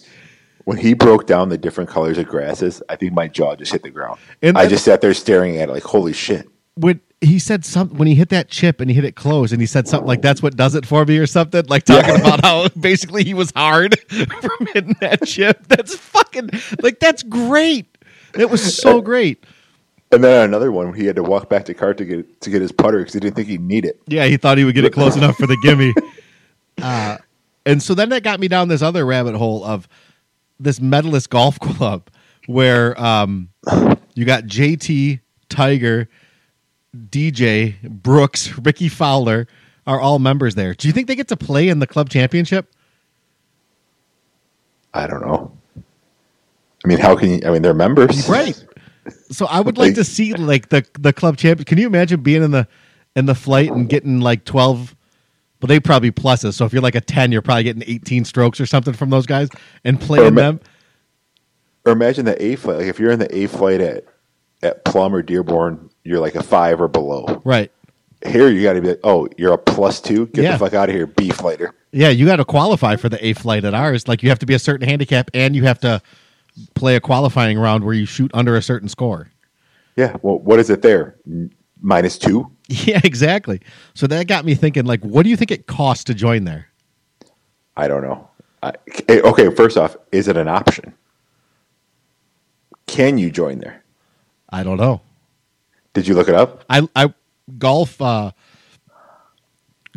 When 0.66 0.78
he 0.78 0.94
broke 0.94 1.28
down 1.28 1.50
the 1.50 1.58
different 1.58 1.90
colors 1.90 2.18
of 2.18 2.28
grasses, 2.28 2.82
I 2.88 2.96
think 2.96 3.14
my 3.14 3.28
jaw 3.28 3.56
just 3.56 3.72
hit 3.72 3.84
the 3.84 3.90
ground. 3.90 4.20
And- 4.42 4.58
I 4.58 4.68
just 4.68 4.86
sat 4.86 5.02
there 5.02 5.14
staring 5.14 5.58
at 5.58 5.70
it 5.70 5.72
like, 5.72 5.84
holy 5.84 6.14
shit. 6.14 6.48
When 6.76 7.02
he 7.22 7.40
said 7.40 7.64
something 7.64 7.98
when 7.98 8.08
he 8.08 8.16
hit 8.16 8.30
that 8.30 8.50
chip 8.50 8.82
and 8.82 8.90
he 8.90 8.96
hit 8.96 9.06
it 9.06 9.16
close 9.16 9.52
and 9.52 9.62
he 9.62 9.66
said 9.66 9.88
something 9.88 10.08
like 10.08 10.22
that's 10.22 10.42
what 10.44 10.56
does 10.58 10.76
it 10.76 10.86
for 10.86 11.06
me 11.06 11.18
or 11.18 11.26
something 11.28 11.64
like 11.68 11.84
talking 11.84 12.16
about 12.20 12.42
how 12.44 12.68
basically 12.80 13.24
he 13.24 13.34
was 13.34 13.52
hard 13.56 13.98
from 14.10 14.68
hitting 14.74 14.96
that 15.00 15.24
chip. 15.26 15.66
That's 15.68 15.96
fucking 15.96 16.50
like 16.82 17.00
that's 17.00 17.24
great. 17.24 17.98
It 18.38 18.50
was 18.50 18.76
so 18.76 19.02
great. 19.02 19.46
And 20.14 20.24
then 20.24 20.46
another 20.46 20.72
one, 20.72 20.94
he 20.94 21.06
had 21.06 21.16
to 21.16 21.24
walk 21.24 21.50
back 21.50 21.66
to 21.66 21.74
cart 21.74 21.98
to 21.98 22.06
get 22.06 22.42
to 22.42 22.50
get 22.52 22.62
his 22.62 22.72
putter 22.72 23.00
because 23.00 23.14
he 23.14 23.20
didn't 23.20 23.36
think 23.36 23.48
he'd 23.48 23.62
need 23.62 23.84
it. 23.84 24.00
Yeah, 24.08 24.26
he 24.26 24.38
thought 24.38 24.60
he 24.60 24.64
would 24.64 24.76
get 24.76 24.86
it 24.86 24.94
close 24.94 25.16
enough 25.16 25.36
for 25.38 25.48
the 25.48 25.58
gimme. 25.64 25.94
Uh, 26.82 27.18
and 27.68 27.84
so 27.84 27.94
then 27.94 28.10
that 28.10 28.24
got 28.24 28.40
me 28.40 28.48
down 28.48 28.68
this 28.68 28.82
other 28.82 29.06
rabbit 29.06 29.36
hole 29.36 29.64
of 29.64 29.88
this 30.60 30.82
medalist 30.82 31.30
golf 31.30 31.60
club 31.60 32.10
where 32.48 33.00
um, 33.00 33.48
you 34.16 34.26
got 34.26 34.46
JT, 34.46 35.20
Tiger, 35.50 36.10
DJ, 36.96 37.80
Brooks, 37.84 38.58
Rickie 38.58 38.90
Fowler 38.90 39.48
are 39.86 40.00
all 40.00 40.18
members 40.18 40.56
there. 40.56 40.74
Do 40.74 40.88
you 40.88 40.94
think 40.94 41.08
they 41.08 41.16
get 41.16 41.28
to 41.28 41.38
play 41.38 41.70
in 41.70 41.78
the 41.78 41.86
club 41.86 42.10
championship? 42.10 42.74
I 44.96 45.06
don't 45.06 45.22
know. 45.22 45.56
I 46.84 46.88
mean, 46.88 46.98
how 46.98 47.16
can 47.16 47.30
you? 47.30 47.42
I 47.46 47.52
mean, 47.52 47.62
they're 47.62 47.74
members, 47.76 48.28
Right. 48.28 48.62
So 49.32 49.46
I 49.48 49.60
would 49.60 49.78
like 49.78 49.96
to 49.96 50.04
see 50.04 50.34
like 50.34 50.70
the 50.70 50.86
the 51.00 51.12
club 51.14 51.38
champion. 51.38 51.66
Can 51.66 51.78
you 51.78 51.88
imagine 51.88 52.22
being 52.22 52.44
in 52.44 52.52
the 52.52 52.68
in 53.16 53.26
the 53.26 53.36
flight 53.36 53.72
and 53.72 53.90
getting 53.90 54.20
like 54.22 54.46
twelve? 54.46 54.96
Well, 55.62 55.68
they 55.68 55.80
probably 55.80 56.12
pluses. 56.12 56.54
So 56.56 56.66
if 56.66 56.74
you're 56.74 56.82
like 56.82 56.96
a 56.96 57.02
ten, 57.02 57.32
you're 57.32 57.42
probably 57.42 57.64
getting 57.64 57.84
eighteen 57.88 58.26
strokes 58.26 58.60
or 58.60 58.66
something 58.66 58.94
from 58.94 59.10
those 59.10 59.26
guys 59.26 59.50
and 59.84 60.00
playing 60.00 60.36
ma- 60.36 60.42
them. 60.42 60.60
Or 61.86 61.92
imagine 61.92 62.26
the 62.26 62.42
A 62.44 62.56
flight. 62.56 62.78
Like 62.78 62.88
if 62.88 63.00
you're 63.00 63.12
in 63.12 63.20
the 63.20 63.34
A 63.36 63.48
flight 63.48 63.82
at 63.82 64.06
at 64.62 64.86
Plum 64.86 65.14
or 65.14 65.22
Dearborn, 65.22 65.90
you're 66.04 66.20
like 66.20 66.36
a 66.36 66.44
five 66.44 66.80
or 66.82 66.88
below. 66.88 67.42
Right. 67.44 67.72
Here, 68.26 68.48
you 68.48 68.64
got 68.64 68.74
to 68.74 68.82
be 68.82 68.88
like, 68.90 69.02
oh, 69.04 69.28
you're 69.38 69.52
a 69.54 69.58
plus 69.58 70.00
two. 70.00 70.28
Get 70.28 70.44
Yeah. 70.46 70.52
the 70.54 70.60
fuck 70.60 70.74
out 70.74 70.88
of 70.88 70.96
here, 70.96 71.08
B 71.08 71.30
flighter. 71.32 71.74
Yeah, 71.92 72.08
you 72.08 72.26
got 72.26 72.38
to 72.38 72.46
qualify 72.46 72.96
for 72.96 73.10
the 73.10 73.24
A 73.26 73.34
flight 73.34 73.66
at 73.66 73.74
ours. 73.74 74.08
Like 74.08 74.24
you 74.24 74.30
have 74.30 74.40
to 74.40 74.46
be 74.46 74.54
a 74.54 74.60
certain 74.60 74.88
handicap, 74.88 75.30
and 75.34 75.56
you 75.58 75.64
have 75.66 75.80
to 75.82 76.02
play 76.76 76.96
a 76.96 77.00
qualifying 77.00 77.58
round 77.58 77.84
where 77.84 77.94
you 77.94 78.06
shoot 78.06 78.32
under 78.34 78.56
a 78.56 78.62
certain 78.62 78.90
score. 78.90 79.30
Yeah. 79.96 80.18
Well, 80.22 80.40
what 80.40 80.60
is 80.60 80.70
it 80.70 80.82
there? 80.82 81.16
Minus 81.82 82.18
Two. 82.18 82.50
Yeah, 82.70 83.02
exactly. 83.04 83.60
So 83.94 84.08
that 84.08 84.28
got 84.28 84.46
me 84.46 84.56
thinking. 84.56 84.86
Like, 84.86 85.02
what 85.02 85.24
do 85.24 85.30
you 85.30 85.36
think 85.36 85.52
it 85.52 85.68
costs 85.68 86.06
to 86.06 86.14
join 86.14 86.46
there? 86.46 86.70
I 87.76 87.88
don't 87.88 88.02
know. 88.02 88.30
I, 88.64 88.72
eh, 89.10 89.20
okay, 89.20 89.54
first 89.54 89.78
off, 89.78 89.98
is 90.12 90.28
it 90.30 90.38
an 90.38 90.48
option? 90.48 90.94
Can 92.88 93.18
you 93.18 93.30
join 93.30 93.60
there? 93.60 93.84
I 94.50 94.64
don't 94.64 94.78
know. 94.78 95.02
Did 95.94 96.08
you 96.08 96.16
look 96.16 96.30
it 96.30 96.36
up? 96.36 96.64
I 96.70 96.88
I 96.96 97.14
golf 97.58 98.02
uh 98.02 98.32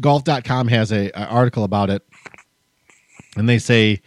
golf.com 0.00 0.68
has 0.68 0.92
a, 0.92 1.10
a 1.10 1.26
article 1.26 1.64
about 1.64 1.88
it 1.88 2.02
and 3.36 3.48
they 3.48 3.58
say 3.58 4.02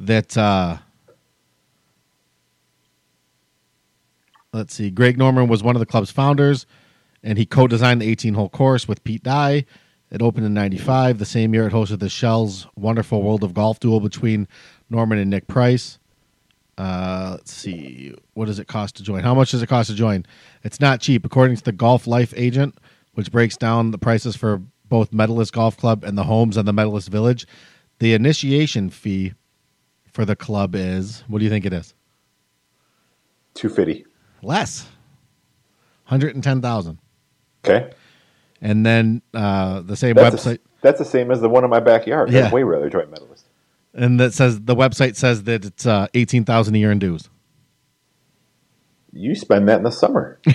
that 0.00 0.36
uh 0.36 0.78
let's 4.52 4.74
see 4.74 4.90
Greg 4.90 5.18
Norman 5.18 5.48
was 5.48 5.62
one 5.62 5.76
of 5.76 5.80
the 5.80 5.86
club's 5.86 6.10
founders 6.10 6.66
and 7.22 7.38
he 7.38 7.46
co-designed 7.46 8.02
the 8.02 8.14
18-hole 8.14 8.48
course 8.48 8.88
with 8.88 9.02
Pete 9.04 9.22
Dye. 9.22 9.64
It 10.10 10.20
opened 10.20 10.44
in 10.44 10.52
95. 10.52 11.18
The 11.18 11.24
same 11.24 11.54
year 11.54 11.66
it 11.66 11.72
hosted 11.72 12.00
the 12.00 12.08
Shell's 12.08 12.66
Wonderful 12.76 13.22
World 13.22 13.42
of 13.44 13.54
Golf 13.54 13.80
duel 13.80 14.00
between 14.00 14.46
Norman 14.90 15.18
and 15.18 15.30
Nick 15.30 15.46
Price. 15.46 15.98
Uh, 16.76 17.28
let's 17.32 17.52
see. 17.52 18.14
What 18.34 18.46
does 18.46 18.58
it 18.58 18.66
cost 18.66 18.96
to 18.96 19.02
join? 19.02 19.22
How 19.22 19.34
much 19.34 19.52
does 19.52 19.62
it 19.62 19.68
cost 19.68 19.88
to 19.88 19.96
join? 19.96 20.26
It's 20.64 20.80
not 20.80 21.00
cheap. 21.00 21.24
According 21.24 21.56
to 21.56 21.62
the 21.62 21.72
Golf 21.72 22.06
Life 22.06 22.34
agent, 22.36 22.76
which 23.14 23.30
breaks 23.30 23.56
down 23.56 23.90
the 23.90 23.98
prices 23.98 24.36
for 24.36 24.62
both 24.88 25.12
Medalist 25.12 25.52
Golf 25.52 25.76
Club 25.76 26.04
and 26.04 26.18
the 26.18 26.24
homes 26.24 26.56
and 26.56 26.66
the 26.66 26.72
Medalist 26.72 27.08
Village, 27.08 27.46
the 27.98 28.14
initiation 28.14 28.90
fee 28.90 29.32
for 30.12 30.24
the 30.24 30.36
club 30.36 30.74
is 30.74 31.24
what 31.28 31.38
do 31.38 31.44
you 31.44 31.50
think 31.50 31.64
it 31.64 31.72
is? 31.72 31.94
Two 33.54 33.68
fifty. 33.68 34.04
Less. 34.42 34.86
Hundred 36.04 36.34
and 36.34 36.44
ten 36.44 36.60
thousand. 36.60 36.98
Okay. 37.64 37.90
And 38.60 38.84
then 38.84 39.22
uh, 39.34 39.80
the 39.80 39.96
same 39.96 40.14
That's, 40.14 40.36
website 40.36 40.58
the, 40.58 40.60
that's 40.82 40.98
the 40.98 41.04
same 41.04 41.30
as 41.30 41.40
the 41.40 41.48
one 41.48 41.64
in 41.64 41.70
my 41.70 41.80
backyard. 41.80 42.30
Yeah. 42.30 42.46
I'd 42.46 42.52
way 42.52 42.62
rather 42.62 42.90
join 42.90 43.10
medalist. 43.10 43.46
and 43.94 44.20
that 44.20 44.34
says 44.34 44.60
the 44.60 44.74
website 44.76 45.16
says 45.16 45.44
that 45.44 45.64
it's 45.64 45.86
uh, 45.86 46.06
eighteen 46.14 46.44
thousand 46.44 46.74
a 46.74 46.78
year 46.78 46.90
in 46.92 46.98
dues. 46.98 47.28
You 49.14 49.34
spend 49.34 49.68
that 49.68 49.76
in 49.78 49.82
the 49.84 49.90
summer. 49.90 50.40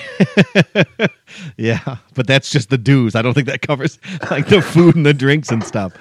Yeah, 1.57 1.97
but 2.15 2.25
that's 2.27 2.49
just 2.49 2.69
the 2.69 2.77
dues. 2.77 3.13
I 3.15 3.21
don't 3.21 3.33
think 3.33 3.47
that 3.47 3.61
covers 3.61 3.99
like 4.31 4.47
the 4.47 4.61
food 4.61 4.95
and 4.95 5.05
the 5.05 5.13
drinks 5.13 5.51
and 5.51 5.63
stuff. 5.63 5.93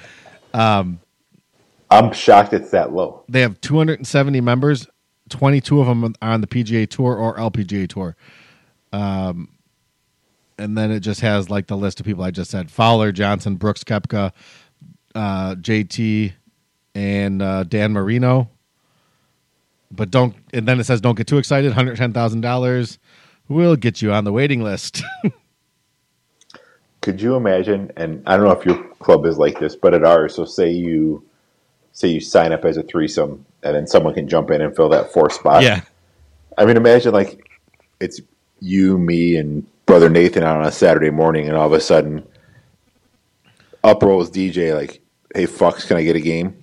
Um, 0.55 1.01
I'm 1.91 2.13
shocked 2.13 2.53
it's 2.53 2.71
that 2.71 2.93
low. 2.93 3.25
they 3.29 3.41
have 3.41 3.61
270 3.61 4.41
members. 4.41 4.87
22 5.31 5.81
of 5.81 5.87
them 5.87 6.15
on 6.23 6.41
the 6.41 6.47
PGA 6.47 6.89
Tour 6.89 7.17
or 7.17 7.37
LPGA 7.37 7.89
Tour. 7.89 8.17
Um, 8.93 9.49
and 10.59 10.77
then 10.77 10.91
it 10.91 11.01
just 11.01 11.21
has 11.21 11.51
like 11.51 11.67
the 11.67 11.77
list 11.77 12.01
of 12.01 12.07
people 12.07 12.25
I 12.25 12.31
just 12.31 12.51
said: 12.51 12.71
Fowler, 12.71 13.13
Johnson, 13.13 13.57
Brooks, 13.57 13.85
Koepka, 13.85 14.33
uh, 15.15 15.55
JT, 15.57 16.33
and 16.95 17.43
uh, 17.43 17.65
Dan 17.65 17.93
Marino. 17.93 18.51
But 19.91 20.11
don't, 20.11 20.35
and 20.53 20.67
then 20.67 20.81
it 20.81 20.85
says, 20.85 21.01
"Don't 21.01 21.17
get 21.17 21.27
too 21.27 21.39
excited." 21.39 21.69
One 21.69 21.77
hundred 21.77 21.97
ten 21.97 22.13
thousand 22.13 22.43
dollars 22.43 22.99
will 23.49 23.77
get 23.77 24.03
you 24.03 24.13
on 24.13 24.25
the 24.25 24.33
waiting 24.33 24.63
list. 24.63 25.03
Could 27.03 27.23
you 27.23 27.37
imagine? 27.37 27.93
And 27.97 28.23
I 28.27 28.37
don't 28.37 28.47
know 28.47 28.53
if 28.53 28.67
your 28.67 28.83
club 29.01 29.27
is 29.27 29.39
like 29.39 29.61
this, 29.61 29.77
but 29.77 29.95
at 29.95 30.05
ours, 30.05 30.35
so 30.35 30.45
say 30.45 30.71
you 30.71 31.25
say 31.97 32.09
you 32.09 32.21
sign 32.21 32.53
up 32.53 32.67
as 32.67 32.77
a 32.77 32.83
threesome, 32.83 33.47
and 33.63 33.75
then 33.75 33.87
someone 33.87 34.13
can 34.13 34.29
jump 34.29 34.51
in 34.51 34.61
and 34.61 34.77
fill 34.77 34.91
that 34.91 35.15
fourth 35.15 35.33
spot. 35.33 35.63
yeah, 35.63 35.81
I 36.59 36.67
mean, 36.67 36.77
imagine 36.77 37.13
like 37.15 37.51
it's 38.01 38.21
you, 38.61 38.99
me, 38.99 39.37
and 39.37 39.67
brother 39.87 40.11
Nathan 40.11 40.43
out 40.43 40.59
on 40.61 40.67
a 40.67 40.71
Saturday 40.73 41.09
morning, 41.09 41.49
and 41.49 41.57
all 41.57 41.67
of 41.67 41.73
a 41.73 41.81
sudden, 41.81 42.23
up 43.83 44.03
rolls 44.03 44.31
DJ 44.31 44.75
like, 44.77 45.01
"Hey, 45.35 45.47
fucks, 45.47 45.87
can 45.87 45.97
I 45.97 46.05
get 46.05 46.17
a 46.17 46.21
game?" 46.21 46.55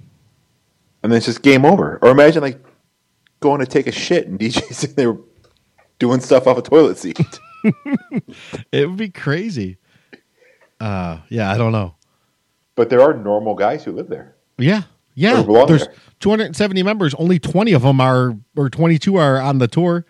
And 1.01 1.11
then 1.11 1.17
it's 1.17 1.25
just 1.25 1.41
game 1.41 1.65
over. 1.65 1.97
Or 2.03 2.11
imagine 2.11 2.43
like 2.43 2.63
going 3.39 3.59
to 3.59 3.65
take 3.65 3.87
a 3.87 3.91
shit 3.91 4.27
and 4.27 4.39
DJ's 4.39 4.77
sitting 4.77 4.95
there 4.97 5.17
doing 5.99 6.19
stuff 6.21 6.45
off 6.47 6.57
a 6.59 6.61
toilet 6.61 6.97
seat. 6.97 7.19
it 8.71 8.87
would 8.87 8.97
be 8.97 9.09
crazy. 9.09 9.77
Uh, 10.79 11.17
yeah, 11.29 11.51
I 11.51 11.57
don't 11.57 11.71
know. 11.71 11.95
but 12.75 12.89
there 12.89 13.01
are 13.01 13.13
normal 13.15 13.55
guys 13.55 13.83
who 13.83 13.91
live 13.91 14.09
there. 14.09 14.35
Yeah, 14.57 14.83
yeah. 15.15 15.41
There's 15.67 15.85
there. 15.85 15.95
270 16.19 16.83
members. 16.83 17.13
Only 17.15 17.39
20 17.39 17.73
of 17.73 17.81
them 17.81 17.99
are, 18.01 18.35
or 18.55 18.69
22 18.69 19.15
are 19.17 19.41
on 19.41 19.59
the 19.59 19.67
tour. 19.67 20.05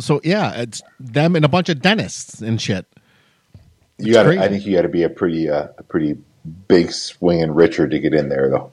So 0.00 0.20
yeah, 0.22 0.52
it's 0.60 0.82
them 1.00 1.34
and 1.34 1.44
a 1.44 1.48
bunch 1.48 1.68
of 1.68 1.80
dentists 1.80 2.40
and 2.40 2.60
shit. 2.60 2.86
You 3.98 4.12
got. 4.12 4.26
I 4.26 4.48
think 4.48 4.64
you 4.64 4.76
got 4.76 4.82
to 4.82 4.88
be 4.88 5.02
a 5.02 5.08
pretty, 5.08 5.50
uh, 5.50 5.68
a 5.76 5.82
pretty 5.82 6.16
big 6.68 6.92
swinging 6.92 7.52
Richard 7.52 7.90
to 7.90 7.98
get 7.98 8.14
in 8.14 8.28
there, 8.28 8.48
though. 8.48 8.72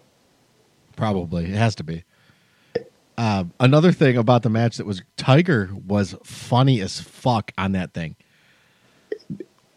Probably 0.95 1.45
it 1.45 1.55
has 1.55 1.75
to 1.75 1.83
be. 1.83 2.03
Uh, 3.17 3.45
another 3.59 3.91
thing 3.91 4.17
about 4.17 4.43
the 4.43 4.49
match 4.49 4.77
that 4.77 4.85
was 4.85 5.01
Tiger 5.17 5.69
was 5.87 6.15
funny 6.23 6.81
as 6.81 6.99
fuck 6.99 7.51
on 7.57 7.71
that 7.71 7.93
thing. 7.93 8.15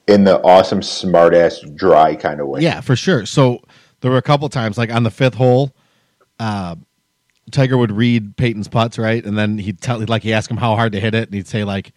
In 0.06 0.24
the 0.24 0.40
awesome, 0.40 0.82
smart 0.82 1.34
ass, 1.34 1.60
dry 1.74 2.16
kind 2.16 2.40
of 2.40 2.48
way. 2.48 2.60
Yeah, 2.60 2.80
for 2.80 2.96
sure. 2.96 3.26
So 3.26 3.62
there 4.00 4.10
were 4.10 4.16
a 4.16 4.22
couple 4.22 4.48
times, 4.48 4.78
like 4.78 4.92
on 4.92 5.02
the 5.02 5.10
fifth 5.10 5.34
hole, 5.34 5.74
uh, 6.38 6.76
Tiger 7.50 7.78
would 7.78 7.92
read 7.92 8.36
Peyton's 8.36 8.68
putts, 8.68 8.98
right, 8.98 9.24
and 9.24 9.38
then 9.38 9.58
he'd 9.58 9.80
tell, 9.80 10.04
like 10.06 10.22
he 10.22 10.32
asked 10.32 10.50
him 10.50 10.56
how 10.56 10.76
hard 10.76 10.92
to 10.92 11.00
hit 11.00 11.14
it, 11.14 11.28
and 11.28 11.34
he'd 11.34 11.48
say 11.48 11.64
like, 11.64 11.92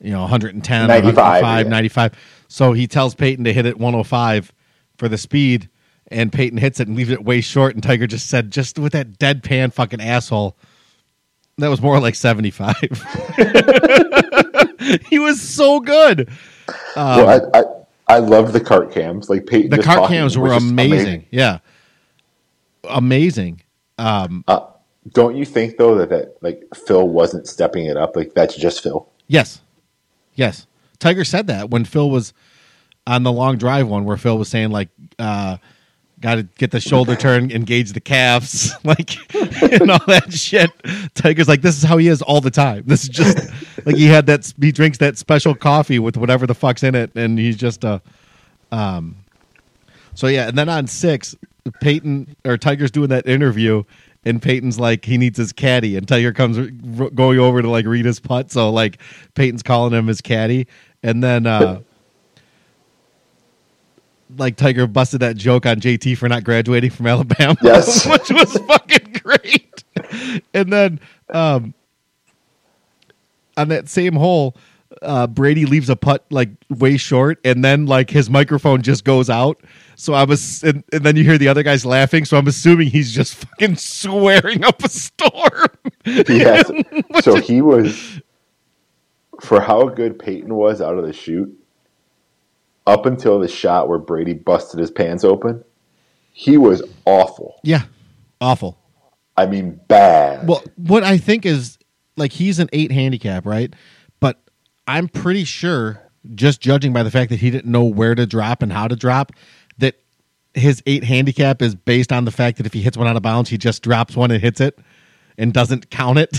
you 0.00 0.12
know, 0.12 0.20
110, 0.20 0.86
95, 0.86 1.16
105, 1.16 1.66
yeah. 1.66 1.70
95. 1.70 2.12
So 2.48 2.72
he 2.72 2.86
tells 2.86 3.14
Peyton 3.14 3.44
to 3.44 3.52
hit 3.52 3.66
it 3.66 3.78
105 3.78 4.52
for 4.96 5.08
the 5.08 5.18
speed, 5.18 5.68
and 6.10 6.32
Peyton 6.32 6.58
hits 6.58 6.80
it 6.80 6.88
and 6.88 6.96
leaves 6.96 7.10
it 7.10 7.24
way 7.24 7.40
short, 7.40 7.74
and 7.74 7.82
Tiger 7.82 8.06
just 8.06 8.28
said, 8.28 8.50
just 8.50 8.78
with 8.78 8.92
that 8.92 9.18
deadpan 9.18 9.72
fucking 9.72 10.00
asshole. 10.00 10.56
That 11.58 11.68
was 11.68 11.82
more 11.82 11.98
like 11.98 12.14
75. 12.14 12.76
he 15.08 15.18
was 15.18 15.40
so 15.40 15.80
good. 15.80 16.28
Um, 16.94 16.96
well, 16.96 17.50
I, 17.52 17.58
I, 17.58 17.64
I 18.08 18.18
loved 18.20 18.52
the 18.52 18.60
cart 18.60 18.92
cams. 18.92 19.28
Like 19.28 19.46
Peyton, 19.46 19.70
the 19.70 19.82
cart 19.82 20.08
cams 20.08 20.38
were 20.38 20.50
just 20.50 20.70
amazing. 20.70 21.26
Yeah, 21.32 21.58
amazing. 22.88 23.62
Um, 23.98 24.44
Uh, 24.46 24.60
don't 25.12 25.36
you 25.36 25.44
think 25.44 25.76
though 25.78 25.94
that 25.96 26.10
that 26.10 26.36
like 26.42 26.62
Phil 26.74 27.08
wasn't 27.08 27.46
stepping 27.48 27.86
it 27.86 27.96
up? 27.96 28.14
Like 28.16 28.34
that's 28.34 28.54
just 28.56 28.82
Phil. 28.82 29.08
yes, 29.26 29.60
yes. 30.34 30.66
Tiger 30.98 31.24
said 31.24 31.46
that 31.46 31.70
when 31.70 31.84
Phil 31.84 32.10
was 32.10 32.32
on 33.06 33.22
the 33.22 33.32
long 33.32 33.56
drive 33.56 33.88
one, 33.88 34.04
where 34.04 34.16
Phil 34.16 34.36
was 34.36 34.48
saying 34.48 34.70
like, 34.70 34.88
uh, 35.18 35.56
"Got 36.20 36.34
to 36.34 36.42
get 36.42 36.72
the 36.72 36.80
shoulder 36.80 37.16
turn, 37.26 37.50
engage 37.50 37.92
the 37.92 38.00
calves, 38.00 38.74
like 38.84 39.16
and 39.72 39.90
all 39.90 40.04
that 40.08 40.32
shit." 40.32 40.70
Tiger's 41.14 41.48
like, 41.48 41.62
"This 41.62 41.76
is 41.78 41.84
how 41.84 41.96
he 41.96 42.08
is 42.08 42.20
all 42.20 42.40
the 42.40 42.50
time. 42.50 42.82
This 42.86 43.04
is 43.04 43.08
just 43.08 43.38
like 43.86 43.96
he 43.96 44.06
had 44.06 44.26
that. 44.26 44.52
He 44.60 44.72
drinks 44.72 44.98
that 44.98 45.16
special 45.16 45.54
coffee 45.54 45.98
with 45.98 46.16
whatever 46.16 46.46
the 46.46 46.54
fuck's 46.54 46.82
in 46.82 46.94
it, 46.94 47.14
and 47.14 47.38
he's 47.38 47.56
just 47.56 47.82
a." 47.84 48.02
Um, 48.72 49.16
so 50.14 50.26
yeah, 50.26 50.48
and 50.48 50.58
then 50.58 50.68
on 50.68 50.86
six, 50.88 51.34
Peyton 51.80 52.36
or 52.44 52.56
Tiger's 52.56 52.90
doing 52.90 53.08
that 53.10 53.26
interview, 53.26 53.84
and 54.24 54.40
Peyton's 54.42 54.78
like 54.80 55.04
he 55.04 55.18
needs 55.18 55.38
his 55.38 55.52
caddy, 55.52 55.96
and 55.96 56.06
Tiger 56.08 56.32
comes 56.32 56.58
r- 56.58 57.10
going 57.10 57.38
over 57.38 57.62
to 57.62 57.68
like 57.70 57.86
read 57.86 58.04
his 58.04 58.20
putt. 58.20 58.50
So 58.50 58.70
like 58.70 58.98
Peyton's 59.34 59.62
calling 59.62 59.92
him 59.92 60.06
his 60.06 60.20
caddy, 60.20 60.66
and 61.02 61.22
then 61.22 61.46
uh 61.46 61.80
like 64.36 64.56
Tiger 64.56 64.86
busted 64.86 65.20
that 65.20 65.36
joke 65.36 65.64
on 65.66 65.76
JT 65.80 66.16
for 66.18 66.28
not 66.28 66.44
graduating 66.44 66.90
from 66.90 67.06
Alabama, 67.06 67.56
Yes. 67.62 68.06
which 68.06 68.30
was 68.30 68.52
fucking 68.66 69.16
great. 69.22 69.84
And 70.54 70.72
then 70.72 71.00
um 71.32 71.74
on 73.56 73.68
that 73.68 73.88
same 73.88 74.14
hole, 74.14 74.54
uh, 75.02 75.26
Brady 75.26 75.66
leaves 75.66 75.88
a 75.88 75.96
putt 75.96 76.24
like 76.30 76.50
way 76.70 76.96
short, 76.96 77.38
and 77.44 77.64
then 77.64 77.86
like 77.86 78.10
his 78.10 78.30
microphone 78.30 78.82
just 78.82 79.04
goes 79.04 79.30
out. 79.30 79.60
So 79.96 80.14
I 80.14 80.24
was, 80.24 80.62
and, 80.62 80.84
and 80.92 81.04
then 81.04 81.16
you 81.16 81.24
hear 81.24 81.38
the 81.38 81.48
other 81.48 81.62
guys 81.62 81.84
laughing. 81.84 82.24
So 82.24 82.36
I'm 82.36 82.46
assuming 82.46 82.88
he's 82.88 83.12
just 83.12 83.34
fucking 83.46 83.76
swearing 83.76 84.64
up 84.64 84.82
a 84.82 84.88
storm. 84.88 85.68
He 86.04 86.40
has, 86.40 86.70
so 87.22 87.36
he 87.36 87.60
was 87.60 88.20
for 89.40 89.60
how 89.60 89.88
good 89.88 90.18
Peyton 90.18 90.54
was 90.54 90.80
out 90.80 90.98
of 90.98 91.04
the 91.04 91.12
shoot. 91.12 91.54
Up 92.86 93.04
until 93.04 93.38
the 93.38 93.48
shot 93.48 93.86
where 93.86 93.98
Brady 93.98 94.32
busted 94.32 94.80
his 94.80 94.90
pants 94.90 95.22
open, 95.22 95.62
he 96.32 96.56
was 96.56 96.82
awful. 97.04 97.60
Yeah, 97.62 97.82
awful. 98.40 98.78
I 99.36 99.44
mean, 99.44 99.78
bad. 99.88 100.48
Well, 100.48 100.64
what 100.76 101.04
I 101.04 101.18
think 101.18 101.44
is 101.44 101.78
like 102.16 102.32
he's 102.32 102.58
an 102.58 102.68
eight 102.72 102.90
handicap, 102.90 103.46
right? 103.46 103.72
I'm 104.88 105.06
pretty 105.08 105.44
sure, 105.44 106.00
just 106.34 106.60
judging 106.60 106.92
by 106.92 107.02
the 107.04 107.10
fact 107.10 107.30
that 107.30 107.38
he 107.40 107.50
didn't 107.50 107.70
know 107.70 107.84
where 107.84 108.14
to 108.14 108.26
drop 108.26 108.62
and 108.62 108.72
how 108.72 108.88
to 108.88 108.96
drop, 108.96 109.32
that 109.78 109.94
his 110.54 110.82
eight 110.86 111.04
handicap 111.04 111.62
is 111.62 111.74
based 111.74 112.10
on 112.12 112.24
the 112.24 112.30
fact 112.32 112.56
that 112.56 112.66
if 112.66 112.72
he 112.72 112.80
hits 112.82 112.96
one 112.96 113.06
out 113.06 113.14
of 113.16 113.22
bounds, 113.22 113.50
he 113.50 113.58
just 113.58 113.82
drops 113.82 114.16
one 114.16 114.30
and 114.30 114.42
hits 114.42 114.60
it 114.60 114.78
and 115.36 115.52
doesn't 115.52 115.90
count 115.90 116.18
it 116.18 116.36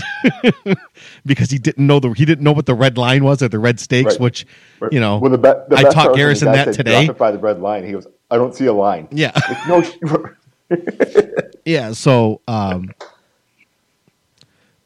because 1.24 1.50
he 1.50 1.56
didn't 1.58 1.86
know 1.86 2.00
the 2.00 2.10
he 2.10 2.26
didn't 2.26 2.44
know 2.44 2.52
what 2.52 2.66
the 2.66 2.74
red 2.74 2.98
line 2.98 3.24
was 3.24 3.40
or 3.42 3.48
the 3.48 3.58
red 3.58 3.80
stakes, 3.80 4.14
Right. 4.14 4.20
which 4.20 4.46
Right. 4.78 4.92
you 4.92 5.00
know 5.00 5.16
Well, 5.18 5.30
the 5.30 5.38
be- 5.38 5.74
the 5.74 5.76
I 5.78 5.82
taught 5.84 6.14
Garrison 6.16 6.52
that 6.52 6.74
today. 6.74 7.06
"Drop 7.06 7.16
it 7.16 7.18
by 7.18 7.30
the 7.30 7.38
red 7.38 7.60
line. 7.60 7.86
He 7.86 7.92
goes, 7.92 8.06
I 8.30 8.36
don't 8.36 8.54
see 8.54 8.66
a 8.66 8.72
line. 8.74 9.08
Yeah. 9.10 9.32
Like, 9.68 10.02
no, 10.02 10.30
yeah 11.64 11.92
so 11.92 12.40
um 12.46 12.90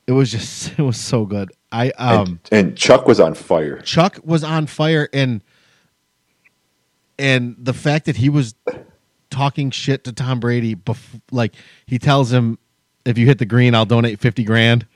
it 0.06 0.12
was 0.12 0.30
just 0.30 0.78
it 0.78 0.82
was 0.82 0.98
so 1.00 1.24
good 1.26 1.50
i 1.74 1.90
um 1.98 2.38
and, 2.50 2.68
and 2.68 2.76
Chuck 2.78 3.06
was 3.06 3.18
on 3.20 3.34
fire. 3.34 3.80
chuck 3.82 4.18
was 4.24 4.44
on 4.44 4.66
fire 4.66 5.08
and 5.12 5.42
and 7.18 7.56
the 7.58 7.72
fact 7.72 8.06
that 8.06 8.16
he 8.16 8.28
was 8.28 8.54
talking 9.30 9.70
shit 9.70 10.04
to 10.04 10.12
tom 10.12 10.40
brady 10.40 10.74
bef- 10.76 11.20
like 11.30 11.54
he 11.86 11.98
tells 11.98 12.32
him 12.32 12.58
if 13.04 13.18
you 13.18 13.26
hit 13.26 13.38
the 13.38 13.46
green 13.46 13.74
i'll 13.74 13.84
donate 13.86 14.18
50 14.20 14.44
grand. 14.44 14.86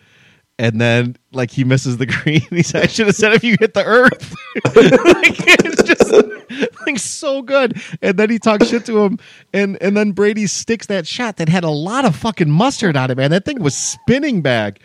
And 0.61 0.81
then 0.81 1.15
like 1.31 1.53
he 1.53 1.63
misses 1.63 1.99
the 1.99 2.07
green. 2.17 2.41
He 2.51 2.65
said 2.65 2.83
i 2.83 2.87
should 2.89 3.07
have 3.07 3.15
said 3.15 3.33
if 3.33 3.45
you 3.45 3.57
hit 3.61 3.75
the 3.75 3.85
earth. 3.85 4.35
Like 4.65 5.37
it's 5.47 5.83
just 5.85 6.13
like 6.85 6.99
so 6.99 7.43
good. 7.43 7.81
And 8.03 8.19
then 8.19 8.29
he 8.29 8.41
talks 8.41 8.67
shit 8.67 8.85
to 8.87 9.05
him 9.05 9.19
and 9.55 9.81
and 9.81 9.97
then 9.97 10.11
brady 10.13 10.49
sticks 10.49 10.87
that 10.87 11.07
shot 11.07 11.37
that 11.37 11.49
had 11.49 11.63
a 11.63 11.71
lot 11.71 12.05
of 12.05 12.17
fucking 12.17 12.51
mustard 12.51 12.97
on 12.97 13.09
it 13.13 13.17
man. 13.17 13.31
That 13.31 13.45
thing 13.45 13.63
was 13.63 13.77
spinning 13.77 14.43
back 14.43 14.81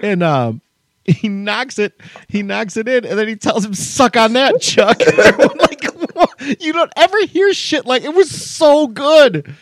and 0.00 0.22
um 0.22 0.60
he 1.16 1.28
knocks 1.28 1.78
it 1.78 2.00
he 2.28 2.42
knocks 2.42 2.76
it 2.76 2.88
in 2.88 3.04
and 3.04 3.18
then 3.18 3.28
he 3.28 3.36
tells 3.36 3.64
him 3.64 3.74
suck 3.74 4.16
on 4.16 4.32
that 4.34 4.60
chuck 4.60 4.98
like 5.60 6.60
you 6.62 6.72
don't 6.72 6.92
ever 6.96 7.26
hear 7.26 7.52
shit 7.52 7.86
like 7.86 8.02
it 8.02 8.14
was 8.14 8.30
so 8.30 8.86
good 8.86 9.54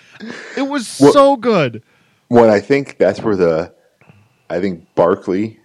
it 0.57 0.63
was 0.63 0.99
Well- 1.01 1.13
so 1.13 1.37
good 1.37 1.83
When 2.29 2.51
I 2.51 2.61
think 2.61 2.97
that's 2.99 3.21
where 3.21 3.37
the, 3.37 3.73
I 4.49 4.61
think 4.61 4.87
Barkley, 4.95 5.61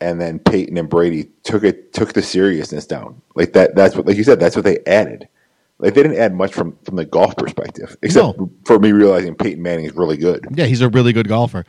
and 0.00 0.20
then 0.20 0.38
Peyton 0.38 0.76
and 0.76 0.88
Brady 0.88 1.30
took 1.44 1.62
it 1.64 1.92
took 1.92 2.12
the 2.12 2.22
seriousness 2.22 2.86
down. 2.86 3.20
Like 3.36 3.52
that. 3.54 3.74
That's 3.74 3.94
what, 3.96 4.06
like 4.06 4.16
you 4.16 4.24
said, 4.24 4.40
that's 4.40 4.56
what 4.56 4.64
they 4.64 4.78
added. 4.86 5.28
Like 5.78 5.94
they 5.94 6.02
didn't 6.02 6.18
add 6.18 6.34
much 6.34 6.52
from 6.52 6.76
from 6.84 6.96
the 6.96 7.04
golf 7.04 7.36
perspective, 7.36 7.96
except 8.02 8.38
for 8.66 8.78
me 8.78 8.92
realizing 8.92 9.34
Peyton 9.34 9.62
Manning 9.62 9.84
is 9.86 9.94
really 9.94 10.16
good. 10.16 10.44
Yeah, 10.54 10.66
he's 10.66 10.80
a 10.80 10.88
really 10.88 11.12
good 11.12 11.28
golfer. 11.28 11.64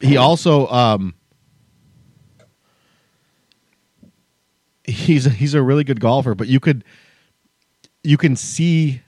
He 0.00 0.16
also 0.16 0.66
um 0.68 1.14
he's 4.84 5.24
he's 5.24 5.54
a 5.54 5.62
really 5.62 5.84
good 5.84 6.00
golfer, 6.00 6.34
but 6.34 6.48
you 6.48 6.60
could 6.60 6.84
you 8.02 8.16
can 8.16 8.36
see 8.36 9.00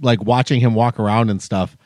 like 0.00 0.22
watching 0.24 0.60
him 0.60 0.74
walk 0.74 0.98
around 0.98 1.30
and 1.30 1.40
stuff 1.42 1.76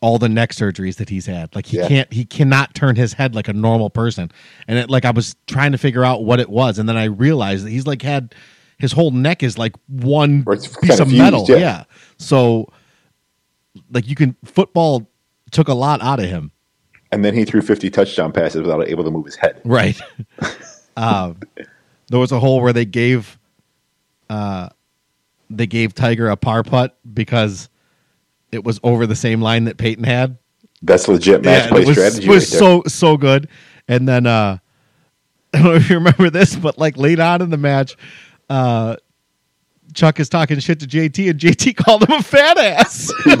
all 0.00 0.18
the 0.18 0.28
neck 0.28 0.50
surgeries 0.50 0.96
that 0.96 1.08
he's 1.08 1.26
had. 1.26 1.54
Like 1.54 1.66
he 1.66 1.78
Yeah. 1.78 1.88
can't 1.88 2.12
he 2.12 2.24
cannot 2.24 2.74
turn 2.74 2.96
his 2.96 3.12
head 3.14 3.34
like 3.34 3.48
a 3.48 3.52
normal 3.52 3.90
person. 3.90 4.30
And 4.68 4.78
it 4.78 4.90
like 4.90 5.04
I 5.04 5.10
was 5.10 5.36
trying 5.46 5.72
to 5.72 5.78
figure 5.78 6.04
out 6.04 6.24
what 6.24 6.40
it 6.40 6.48
was 6.50 6.78
and 6.78 6.88
then 6.88 6.96
I 6.96 7.04
realized 7.04 7.64
that 7.66 7.70
he's 7.70 7.86
like 7.86 8.02
had 8.02 8.34
his 8.78 8.92
whole 8.92 9.12
neck 9.12 9.42
is 9.42 9.56
like 9.56 9.74
one 9.88 10.44
piece 10.44 10.98
of 10.98 11.08
fused, 11.08 11.12
metal. 11.16 11.44
yeah. 11.48 11.56
yeah. 11.56 11.84
So 12.18 12.72
like 13.90 14.06
you 14.08 14.14
can 14.14 14.36
football 14.44 15.08
took 15.52 15.68
a 15.68 15.74
lot 15.74 16.02
out 16.02 16.18
of 16.20 16.26
him. 16.26 16.50
And 17.12 17.24
then 17.24 17.32
he 17.34 17.44
threw 17.44 17.62
fifty 17.62 17.88
touchdown 17.90 18.32
passes 18.32 18.62
without 18.62 18.88
able 18.88 19.04
to 19.04 19.10
move 19.10 19.26
his 19.26 19.36
head. 19.36 19.60
Right. 19.64 20.00
um, 20.96 21.38
there 22.14 22.20
was 22.20 22.30
a 22.30 22.38
hole 22.38 22.60
where 22.60 22.72
they 22.72 22.84
gave 22.84 23.40
uh, 24.30 24.68
they 25.50 25.66
gave 25.66 25.96
Tiger 25.96 26.28
a 26.28 26.36
par 26.36 26.62
putt 26.62 26.96
because 27.12 27.68
it 28.52 28.62
was 28.62 28.78
over 28.84 29.04
the 29.04 29.16
same 29.16 29.40
line 29.40 29.64
that 29.64 29.78
Peyton 29.78 30.04
had. 30.04 30.38
That's 30.80 31.08
legit 31.08 31.42
match 31.42 31.62
and 31.62 31.70
play 31.70 31.82
it 31.82 31.86
was, 31.88 31.96
strategy. 31.96 32.28
was 32.28 32.52
right 32.52 32.58
so 32.60 32.82
so 32.86 33.16
good. 33.16 33.48
And 33.88 34.06
then 34.06 34.28
uh, 34.28 34.58
I 35.54 35.58
don't 35.58 35.64
know 35.64 35.74
if 35.74 35.90
you 35.90 35.96
remember 35.96 36.30
this, 36.30 36.54
but 36.54 36.78
like 36.78 36.96
late 36.96 37.18
on 37.18 37.42
in 37.42 37.50
the 37.50 37.56
match, 37.56 37.96
uh, 38.48 38.94
Chuck 39.92 40.20
is 40.20 40.28
talking 40.28 40.60
shit 40.60 40.78
to 40.78 40.86
JT, 40.86 41.30
and 41.30 41.40
JT 41.40 41.74
called 41.84 42.08
him 42.08 42.12
a 42.12 42.22
fat 42.22 42.58
ass. 42.58 43.12
and 43.26 43.40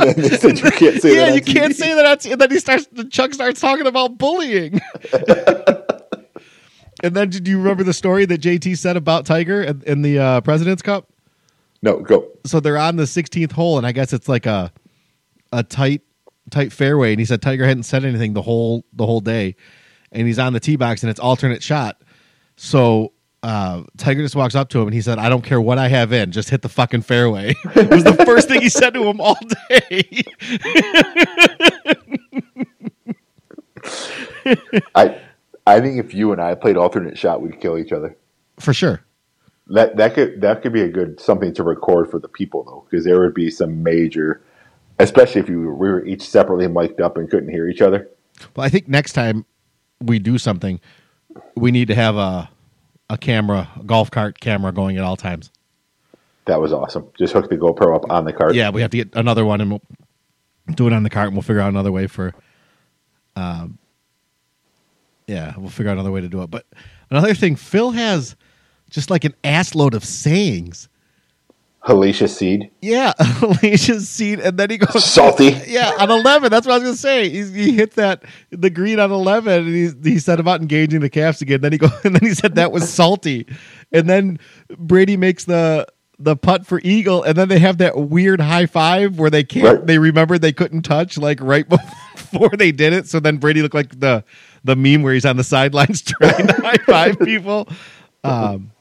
then 0.00 0.16
they 0.16 0.28
said 0.30 0.58
you 0.58 0.70
can't 0.70 1.02
say 1.02 1.14
yeah, 1.14 1.26
that. 1.26 1.34
you 1.34 1.42
can't 1.42 1.76
say 1.76 1.92
that. 1.92 2.24
And 2.24 2.40
then 2.40 2.50
he 2.50 2.58
starts. 2.58 2.88
Chuck 3.10 3.34
starts 3.34 3.60
talking 3.60 3.86
about 3.86 4.16
bullying. 4.16 4.80
And 7.02 7.14
then, 7.14 7.30
do 7.30 7.50
you 7.50 7.58
remember 7.58 7.82
the 7.84 7.92
story 7.92 8.24
that 8.26 8.40
JT 8.40 8.76
said 8.78 8.96
about 8.96 9.26
Tiger 9.26 9.62
in, 9.62 9.82
in 9.86 10.02
the 10.02 10.18
uh, 10.18 10.40
President's 10.40 10.82
Cup? 10.82 11.08
No, 11.82 12.00
go. 12.00 12.26
So 12.44 12.60
they're 12.60 12.78
on 12.78 12.96
the 12.96 13.04
16th 13.04 13.52
hole, 13.52 13.78
and 13.78 13.86
I 13.86 13.92
guess 13.92 14.12
it's 14.12 14.28
like 14.28 14.46
a 14.46 14.72
a 15.52 15.62
tight 15.62 16.02
tight 16.50 16.72
fairway. 16.72 17.12
And 17.12 17.20
he 17.20 17.24
said 17.24 17.42
Tiger 17.42 17.66
hadn't 17.66 17.84
said 17.84 18.04
anything 18.04 18.34
the 18.34 18.42
whole 18.42 18.84
the 18.92 19.06
whole 19.06 19.20
day, 19.20 19.56
and 20.12 20.26
he's 20.26 20.38
on 20.38 20.52
the 20.52 20.60
tee 20.60 20.76
box, 20.76 21.02
and 21.02 21.10
it's 21.10 21.20
alternate 21.20 21.62
shot. 21.62 22.00
So 22.56 23.12
uh, 23.42 23.84
Tiger 23.96 24.22
just 24.22 24.36
walks 24.36 24.54
up 24.54 24.68
to 24.70 24.80
him 24.80 24.88
and 24.88 24.94
he 24.94 25.00
said, 25.00 25.18
"I 25.18 25.28
don't 25.28 25.42
care 25.42 25.60
what 25.60 25.78
I 25.78 25.88
have 25.88 26.12
in, 26.12 26.32
just 26.32 26.50
hit 26.50 26.62
the 26.62 26.68
fucking 26.68 27.02
fairway." 27.02 27.54
it 27.74 27.90
was 27.90 28.04
the 28.04 28.12
first 28.26 28.48
thing 28.48 28.60
he 28.60 28.68
said 28.68 28.94
to 28.94 29.02
him 29.04 29.20
all 29.20 29.38
day. 29.70 30.22
I 34.94 35.18
I 35.70 35.80
think 35.80 35.98
if 35.98 36.12
you 36.12 36.32
and 36.32 36.40
I 36.40 36.54
played 36.54 36.76
alternate 36.76 37.16
shot, 37.16 37.42
we'd 37.42 37.60
kill 37.60 37.78
each 37.78 37.92
other. 37.92 38.16
For 38.58 38.74
sure. 38.74 39.02
That 39.68 39.96
that 39.98 40.14
could 40.14 40.40
that 40.40 40.62
could 40.62 40.72
be 40.72 40.82
a 40.82 40.88
good 40.88 41.20
something 41.20 41.54
to 41.54 41.62
record 41.62 42.10
for 42.10 42.18
the 42.18 42.28
people 42.28 42.64
though, 42.64 42.86
because 42.90 43.04
there 43.04 43.20
would 43.20 43.34
be 43.34 43.50
some 43.50 43.84
major, 43.84 44.42
especially 44.98 45.40
if 45.40 45.48
you 45.48 45.60
we 45.60 45.88
were 45.88 46.04
each 46.04 46.22
separately 46.22 46.66
mic'd 46.66 47.00
up 47.00 47.16
and 47.16 47.30
couldn't 47.30 47.50
hear 47.50 47.68
each 47.68 47.80
other. 47.80 48.08
Well, 48.56 48.66
I 48.66 48.68
think 48.68 48.88
next 48.88 49.12
time 49.12 49.46
we 50.00 50.18
do 50.18 50.38
something, 50.38 50.80
we 51.54 51.70
need 51.70 51.86
to 51.86 51.94
have 51.94 52.16
a 52.16 52.50
a 53.08 53.16
camera, 53.16 53.68
a 53.78 53.84
golf 53.84 54.10
cart 54.10 54.40
camera 54.40 54.72
going 54.72 54.96
at 54.96 55.04
all 55.04 55.16
times. 55.16 55.52
That 56.46 56.60
was 56.60 56.72
awesome. 56.72 57.08
Just 57.16 57.32
hook 57.32 57.48
the 57.48 57.56
GoPro 57.56 57.94
up 57.94 58.10
on 58.10 58.24
the 58.24 58.32
cart. 58.32 58.54
Yeah, 58.54 58.70
we 58.70 58.80
have 58.80 58.90
to 58.90 58.96
get 58.96 59.14
another 59.14 59.44
one 59.44 59.60
and 59.60 59.70
we'll 59.70 59.82
do 60.74 60.88
it 60.88 60.92
on 60.92 61.04
the 61.04 61.10
cart 61.10 61.28
and 61.28 61.36
we'll 61.36 61.42
figure 61.42 61.60
out 61.60 61.68
another 61.68 61.92
way 61.92 62.08
for 62.08 62.34
um 63.36 63.78
yeah, 65.30 65.54
we'll 65.56 65.70
figure 65.70 65.90
out 65.90 65.94
another 65.94 66.10
way 66.10 66.20
to 66.20 66.28
do 66.28 66.42
it. 66.42 66.50
But 66.50 66.66
another 67.08 67.34
thing, 67.34 67.54
Phil 67.54 67.92
has 67.92 68.34
just 68.90 69.10
like 69.10 69.24
an 69.24 69.34
ass 69.44 69.76
load 69.76 69.94
of 69.94 70.04
sayings. 70.04 70.88
Hellacious 71.84 72.30
seed. 72.30 72.68
Yeah, 72.82 73.12
Hellacious 73.18 74.00
seed, 74.02 74.40
and 74.40 74.58
then 74.58 74.70
he 74.70 74.76
goes 74.76 75.04
Salty. 75.04 75.56
Yeah, 75.66 75.92
on 76.00 76.10
eleven. 76.10 76.50
That's 76.50 76.66
what 76.66 76.74
I 76.74 76.78
was 76.78 76.82
gonna 76.82 76.96
say. 76.96 77.28
He's, 77.28 77.52
he 77.52 77.72
hit 77.72 77.92
that 77.92 78.24
the 78.50 78.70
green 78.70 78.98
on 78.98 79.12
eleven, 79.12 79.66
and 79.66 79.74
he 79.74 80.10
he 80.10 80.18
said 80.18 80.40
about 80.40 80.60
engaging 80.62 81.00
the 81.00 81.08
calves 81.08 81.40
again. 81.40 81.60
Then 81.60 81.72
he 81.72 81.78
go, 81.78 81.88
and 82.04 82.16
then 82.16 82.28
he 82.28 82.34
said 82.34 82.56
that 82.56 82.72
was 82.72 82.92
salty, 82.92 83.46
and 83.92 84.10
then 84.10 84.40
Brady 84.78 85.16
makes 85.16 85.44
the 85.44 85.86
the 86.20 86.36
putt 86.36 86.66
for 86.66 86.80
eagle, 86.84 87.22
and 87.22 87.36
then 87.36 87.48
they 87.48 87.58
have 87.58 87.78
that 87.78 87.96
weird 87.96 88.40
high 88.40 88.66
five 88.66 89.18
where 89.18 89.30
they 89.30 89.42
can't. 89.42 89.78
Right. 89.78 89.86
They 89.86 89.98
remember 89.98 90.38
they 90.38 90.52
couldn't 90.52 90.82
touch 90.82 91.16
like 91.16 91.40
right 91.40 91.66
before 92.14 92.50
they 92.50 92.72
did 92.72 92.92
it. 92.92 93.08
So 93.08 93.18
then 93.20 93.38
Brady 93.38 93.62
looked 93.62 93.74
like 93.74 93.98
the 93.98 94.22
the 94.62 94.76
meme 94.76 95.02
where 95.02 95.14
he's 95.14 95.24
on 95.24 95.36
the 95.36 95.44
sidelines 95.44 96.02
trying 96.20 96.46
to 96.46 96.52
high 96.52 96.76
five 96.86 97.18
people. 97.24 97.68
Um, 98.22 98.72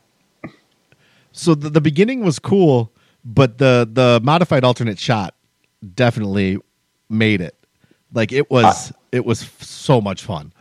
so 1.31 1.55
the, 1.55 1.69
the 1.69 1.81
beginning 1.81 2.23
was 2.23 2.37
cool, 2.37 2.91
but 3.23 3.57
the 3.57 3.89
the 3.91 4.19
modified 4.21 4.63
alternate 4.63 4.99
shot 4.99 5.33
definitely 5.95 6.57
made 7.09 7.39
it. 7.41 7.55
Like 8.13 8.31
it 8.33 8.51
was 8.51 8.91
it 9.11 9.25
was 9.25 9.43
f- 9.43 9.63
so 9.63 10.01
much 10.01 10.23
fun. 10.23 10.51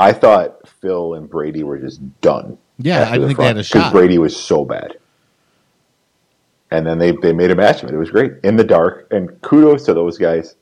I 0.00 0.12
thought 0.12 0.68
Phil 0.68 1.14
and 1.14 1.28
Brady 1.30 1.62
were 1.62 1.78
just 1.78 2.00
done. 2.20 2.58
Yeah, 2.78 3.08
I 3.10 3.18
the 3.18 3.26
think 3.26 3.38
they 3.38 3.46
had 3.46 3.56
a 3.56 3.62
shot. 3.62 3.78
Because 3.78 3.92
Brady 3.92 4.18
was 4.18 4.36
so 4.36 4.64
bad. 4.64 4.96
And 6.70 6.86
then 6.86 6.98
they, 6.98 7.12
they 7.12 7.32
made 7.32 7.50
a 7.50 7.54
match 7.54 7.82
of 7.82 7.88
it. 7.88 7.94
It 7.94 7.98
was 7.98 8.10
great 8.10 8.32
in 8.44 8.56
the 8.56 8.64
dark. 8.64 9.08
And 9.10 9.40
kudos 9.42 9.84
to 9.86 9.94
those 9.94 10.18
guys. 10.18 10.56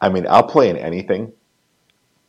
I 0.00 0.08
mean, 0.08 0.26
I'll 0.28 0.42
play 0.42 0.68
in 0.68 0.76
anything, 0.76 1.32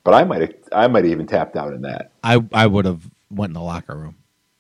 but 0.04 0.14
I 0.14 0.24
might 0.24 0.64
I 0.72 0.88
might 0.88 1.06
even 1.06 1.26
tapped 1.26 1.56
out 1.56 1.74
in 1.74 1.82
that. 1.82 2.12
I 2.24 2.44
I 2.54 2.68
would 2.68 2.86
have 2.86 3.10
went 3.32 3.50
in 3.50 3.54
the 3.56 3.62
locker 3.62 3.96
room. 3.96 4.16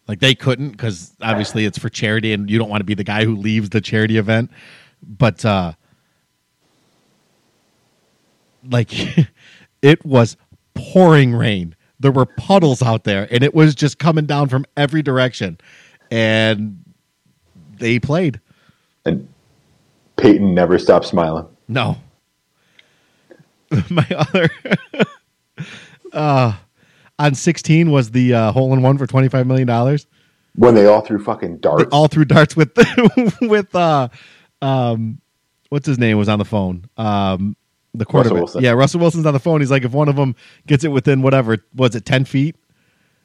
Like 0.07 0.19
they 0.19 0.36
couldn't 0.36 0.71
because 0.71 1.13
obviously 1.21 1.65
it's 1.65 1.78
for 1.78 1.89
charity 1.89 2.34
and 2.34 2.49
you 2.49 2.57
don't 2.57 2.69
want 2.69 2.82
to 2.82 2.86
be 2.86 2.95
the 2.95 3.03
guy 3.03 3.24
who 3.24 3.36
leaves 3.36 3.69
the 3.69 3.82
charity 3.82 4.17
event. 4.17 4.51
But 5.01 5.45
uh 5.45 5.74
like 8.69 8.91
it 9.82 10.03
was 10.05 10.36
pouring 10.74 11.36
rain. 11.36 11.76
There 11.99 12.11
were 12.11 12.26
puddles 12.26 12.82
out 12.82 13.03
there 13.03 13.28
and 13.32 13.43
it 13.43 13.53
was 13.53 13.76
just 13.76 13.99
coming 13.99 14.26
down 14.26 14.49
from 14.49 14.65
every 14.76 15.01
direction. 15.01 15.59
And 16.11 16.82
they 17.84 17.99
played. 17.99 18.39
And 19.05 19.27
Peyton 20.15 20.53
never 20.55 20.79
stopped 20.79 21.05
smiling. 21.05 21.45
No. 21.67 21.97
My 23.89 24.07
other 24.15 24.49
uh 26.13 26.53
on 27.19 27.36
16 27.36 27.91
was 27.91 28.11
the 28.11 28.34
uh, 28.34 28.51
hole 28.51 28.73
in 28.73 28.81
one 28.81 28.97
for 28.97 29.05
25 29.05 29.45
million 29.45 29.67
dollars. 29.67 30.07
When 30.55 30.75
they 30.75 30.86
all 30.86 31.01
threw 31.01 31.21
fucking 31.23 31.57
darts. 31.57 31.86
all 31.91 32.07
threw 32.07 32.25
darts 32.25 32.55
with 32.55 32.71
with 33.41 33.75
uh 33.75 34.07
um 34.61 35.19
what's 35.69 35.86
his 35.88 35.99
name 35.99 36.17
was 36.17 36.29
on 36.29 36.39
the 36.39 36.45
phone. 36.45 36.86
Um 36.97 37.55
the 37.95 38.05
quarterback. 38.05 38.38
Wilson. 38.39 38.63
Yeah, 38.63 38.71
Russell 38.71 39.01
Wilson's 39.01 39.25
on 39.25 39.34
the 39.34 39.39
phone. 39.39 39.59
He's 39.61 39.69
like, 39.69 39.84
if 39.84 39.91
one 39.91 40.07
of 40.09 40.15
them 40.15 40.36
gets 40.65 40.84
it 40.84 40.88
within 40.88 41.21
whatever, 41.21 41.57
was 41.75 41.93
it 41.95 42.05
ten 42.05 42.25
feet? 42.25 42.55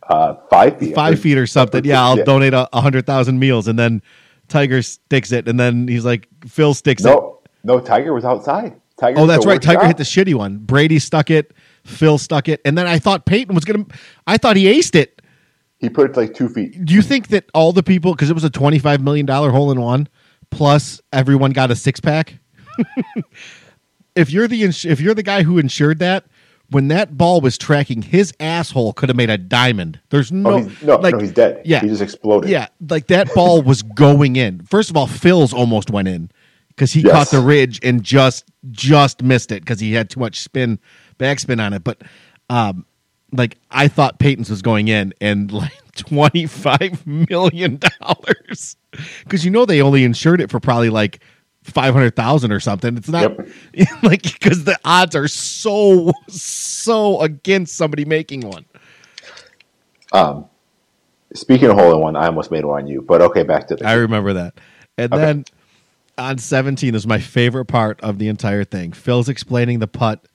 Uh, 0.08 0.34
five 0.50 0.78
feet. 0.78 0.94
Five 0.94 1.20
feet 1.20 1.38
or 1.38 1.46
something. 1.46 1.84
Yeah, 1.84 2.02
I'll 2.02 2.18
Yeah. 2.18 2.24
donate 2.24 2.54
a, 2.54 2.68
a 2.76 2.80
hundred 2.80 3.06
thousand 3.06 3.38
meals. 3.38 3.68
And 3.68 3.78
then 3.78 4.02
Tiger 4.48 4.82
sticks 4.82 5.32
it, 5.32 5.48
and 5.48 5.58
then 5.58 5.88
he's 5.88 6.04
like, 6.04 6.28
Phil 6.46 6.74
sticks 6.74 7.04
it. 7.04 7.08
No, 7.08 7.40
no, 7.64 7.80
Tiger 7.80 8.12
was 8.14 8.24
outside. 8.24 8.80
Tiger 8.98 9.20
Oh, 9.20 9.26
that's 9.26 9.46
right. 9.46 9.60
Tiger 9.62 9.80
shot. 9.80 9.86
hit 9.86 9.96
the 9.96 10.02
shitty 10.02 10.34
one. 10.34 10.58
Brady 10.58 10.98
stuck 10.98 11.30
it. 11.30 11.52
Phil 11.84 12.18
stuck 12.18 12.48
it, 12.48 12.60
and 12.64 12.76
then 12.76 12.86
I 12.86 12.98
thought 12.98 13.24
Peyton 13.26 13.54
was 13.54 13.64
gonna. 13.64 13.86
I 14.26 14.36
thought 14.36 14.56
he 14.56 14.64
aced 14.66 14.94
it. 14.94 15.22
He 15.78 15.88
put 15.88 16.10
it 16.10 16.16
like 16.16 16.34
two 16.34 16.48
feet. 16.48 16.84
Do 16.84 16.92
you 16.92 17.02
think 17.02 17.28
that 17.28 17.44
all 17.54 17.72
the 17.72 17.82
people, 17.84 18.12
because 18.12 18.30
it 18.30 18.34
was 18.34 18.44
a 18.44 18.50
twenty-five 18.50 19.00
million 19.00 19.24
dollar 19.26 19.50
hole 19.50 19.70
in 19.70 19.80
one, 19.80 20.08
plus 20.50 21.00
everyone 21.12 21.52
got 21.52 21.70
a 21.70 21.76
six 21.76 22.00
pack? 22.00 22.38
if 24.16 24.30
you're 24.30 24.48
the 24.48 24.64
ins- 24.64 24.84
if 24.84 25.00
you're 25.00 25.14
the 25.14 25.22
guy 25.22 25.42
who 25.42 25.58
insured 25.58 26.00
that, 26.00 26.24
when 26.70 26.88
that 26.88 27.16
ball 27.16 27.40
was 27.40 27.56
tracking, 27.56 28.02
his 28.02 28.32
asshole 28.40 28.92
could 28.92 29.08
have 29.08 29.16
made 29.16 29.30
a 29.30 29.38
diamond. 29.38 29.98
There's 30.10 30.30
no, 30.30 30.50
Oh, 30.50 30.56
he's, 30.58 30.82
no, 30.82 30.96
like, 30.96 31.14
no, 31.14 31.20
he's 31.20 31.32
dead. 31.32 31.62
Yeah, 31.64 31.80
he 31.80 31.88
just 31.88 32.02
exploded. 32.02 32.50
yeah, 32.50 32.68
like 32.88 33.06
that 33.08 33.32
ball 33.34 33.62
was 33.72 33.82
going 33.82 34.36
in. 34.36 34.60
First 34.64 34.90
of 34.90 34.96
all, 34.96 35.06
Phil's 35.06 35.52
almost 35.52 35.90
went 35.90 36.08
in 36.08 36.30
because 36.68 36.92
he 36.92 37.00
Yes. 37.00 37.12
caught 37.12 37.30
the 37.30 37.40
ridge 37.40 37.80
and 37.82 38.02
just 38.02 38.44
just 38.70 39.22
missed 39.22 39.50
it 39.52 39.60
because 39.62 39.80
he 39.80 39.92
had 39.94 40.10
too 40.10 40.20
much 40.20 40.40
spin 40.40 40.78
backspin 41.18 41.60
on 41.64 41.72
it. 41.72 41.84
But 41.84 42.02
um, 42.50 42.84
like 43.32 43.56
I 43.70 43.88
thought 43.88 44.18
Peyton's 44.18 44.50
was 44.50 44.62
going 44.62 44.88
in 44.88 45.14
and 45.20 45.50
like 45.50 45.72
twenty 45.96 46.46
five 46.46 47.06
million 47.06 47.80
dollars 48.00 48.76
because 49.24 49.44
you 49.44 49.50
know 49.50 49.64
they 49.64 49.80
only 49.80 50.04
insured 50.04 50.40
it 50.40 50.50
for 50.50 50.60
probably 50.60 50.90
like 50.90 51.20
five 51.70 51.94
hundred 51.94 52.16
thousand 52.16 52.52
or 52.52 52.60
something. 52.60 52.96
It's 52.96 53.08
not 53.08 53.32
like 54.02 54.22
because 54.22 54.64
the 54.64 54.78
odds 54.84 55.14
are 55.16 55.28
so 55.28 56.12
so 56.28 57.20
against 57.20 57.76
somebody 57.76 58.04
making 58.04 58.40
one. 58.42 58.64
Um, 60.12 60.46
speaking 61.34 61.68
of 61.68 61.76
hole 61.76 61.92
in 61.92 62.00
one, 62.00 62.16
I 62.16 62.26
almost 62.26 62.50
made 62.50 62.64
one 62.64 62.82
on 62.82 62.88
you, 62.88 63.02
but 63.02 63.20
okay, 63.22 63.42
back 63.42 63.68
to 63.68 63.76
the. 63.76 63.86
I 63.86 63.94
remember 63.94 64.32
that. 64.34 64.54
And 64.96 65.12
Okay. 65.12 65.22
then 65.22 65.44
on 66.16 66.38
17 66.38 66.94
is 66.94 67.06
my 67.06 67.18
favorite 67.20 67.66
part 67.66 68.00
of 68.00 68.18
the 68.18 68.28
entire 68.28 68.64
thing. 68.64 68.92
Phil's 68.92 69.28
explaining 69.28 69.78
the 69.78 69.86
putt 69.86 70.26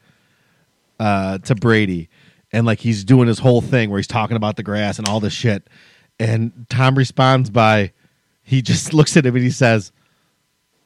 uh, 1.00 1.40
to 1.40 1.56
Brady, 1.56 2.10
and 2.52 2.66
like 2.66 2.80
he's 2.80 3.04
doing 3.04 3.28
his 3.28 3.40
whole 3.40 3.62
thing 3.62 3.90
where 3.90 3.98
he's 4.00 4.08
talking 4.08 4.38
about 4.38 4.56
the 4.56 4.64
grass 4.64 5.00
and 5.00 5.08
all 5.08 5.20
this 5.20 5.34
shit. 5.34 5.68
And 6.20 6.66
Tom 6.70 6.96
responds 6.96 7.50
by 7.50 7.92
he 8.44 8.62
just 8.62 8.94
looks 8.96 9.18
at 9.18 9.26
him 9.26 9.36
and 9.36 9.44
he 9.44 9.52
says, 9.52 9.92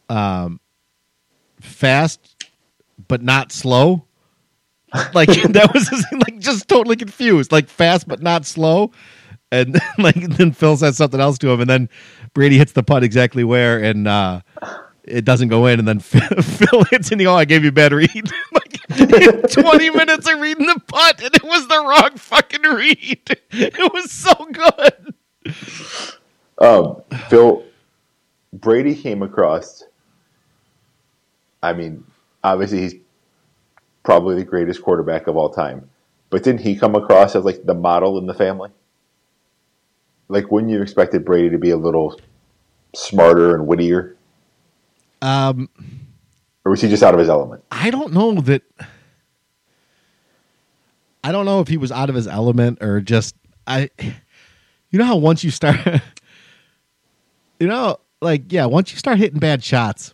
um, 0.10 0.60
fast 1.62 2.46
but 3.08 3.22
not 3.22 3.52
slow. 3.52 4.04
Like 5.14 5.28
that 5.52 5.72
was 5.74 5.90
his- 5.90 6.06
like 6.14 6.40
just 6.40 6.68
totally 6.70 6.96
confused. 6.96 7.52
Like 7.52 7.68
fast 7.68 8.08
but 8.08 8.22
not 8.22 8.46
slow. 8.46 8.92
And 9.52 9.78
like 9.98 10.16
then 10.16 10.52
Phil 10.54 10.78
says 10.78 10.96
something 10.98 11.20
else 11.20 11.38
to 11.40 11.50
him, 11.50 11.60
and 11.62 11.70
then 11.70 11.90
Brady 12.34 12.58
hits 12.58 12.72
the 12.72 12.84
putt 12.84 13.04
exactly 13.04 13.44
where, 13.44 13.84
and 13.84 14.08
uh, 14.08 14.42
it 15.04 15.26
doesn't 15.26 15.50
go 15.50 15.66
in. 15.68 15.80
And 15.80 15.88
then 15.88 16.00
Phil, 16.00 16.84
hits 16.86 17.12
and 17.12 17.20
he, 17.22 17.28
oh, 17.28 17.36
I 17.36 17.46
gave 17.46 17.64
you 17.66 17.72
bad 17.72 17.92
read. 17.94 18.10
like 18.54 19.52
twenty 19.52 19.90
minutes 19.90 20.28
of 20.30 20.40
reading 20.40 20.68
the 20.68 20.82
putt, 20.88 21.22
and 21.22 21.36
it 21.36 21.44
was 21.44 21.68
the 21.68 21.78
wrong 21.78 22.18
fucking 22.18 22.62
read. 22.64 23.40
It 23.52 23.94
was 23.94 24.12
so 24.12 24.34
good. 24.52 25.14
Um, 26.60 27.02
Phil 27.30 27.64
Brady 28.54 28.96
came 28.96 29.22
across. 29.22 29.84
I 31.68 31.74
mean, 31.74 32.04
obviously 32.44 32.80
he's 32.82 32.96
probably 34.04 34.36
the 34.36 34.46
greatest 34.46 34.82
quarterback 34.82 35.28
of 35.28 35.36
all 35.36 35.50
time, 35.50 35.90
but 36.30 36.44
didn't 36.44 36.62
he 36.62 36.76
come 36.76 36.96
across 36.96 37.36
as 37.36 37.44
like 37.44 37.66
the 37.66 37.74
model 37.74 38.18
in 38.18 38.26
the 38.26 38.34
family? 38.34 38.70
Like, 40.30 40.52
wouldn't 40.52 40.72
you 40.72 40.82
expected 40.82 41.24
Brady 41.26 41.50
to 41.50 41.58
be 41.58 41.70
a 41.70 41.78
little 41.78 42.20
smarter 42.96 43.56
and 43.56 43.68
wittier, 43.68 44.16
Um, 45.22 45.70
or 46.66 46.72
was 46.72 46.82
he 46.82 46.90
just 46.90 47.04
out 47.04 47.14
of 47.14 47.20
his 47.20 47.30
element? 47.30 47.64
I 47.72 47.90
don't 47.92 48.14
know 48.14 48.34
that. 48.42 48.64
I 51.24 51.32
don't 51.32 51.46
know 51.46 51.60
if 51.62 51.68
he 51.68 51.78
was 51.78 51.92
out 51.92 52.10
of 52.10 52.16
his 52.16 52.28
element 52.28 52.82
or 52.82 53.02
just 53.02 53.36
I. 53.66 53.90
You 54.90 55.00
know 55.00 55.06
how 55.06 55.18
once 55.18 55.44
you 55.44 55.52
start, 55.52 55.78
you 57.60 57.68
know, 57.68 58.00
like 58.22 58.52
yeah, 58.52 58.66
once 58.66 58.92
you 58.92 58.98
start 58.98 59.18
hitting 59.18 59.40
bad 59.40 59.64
shots, 59.64 60.14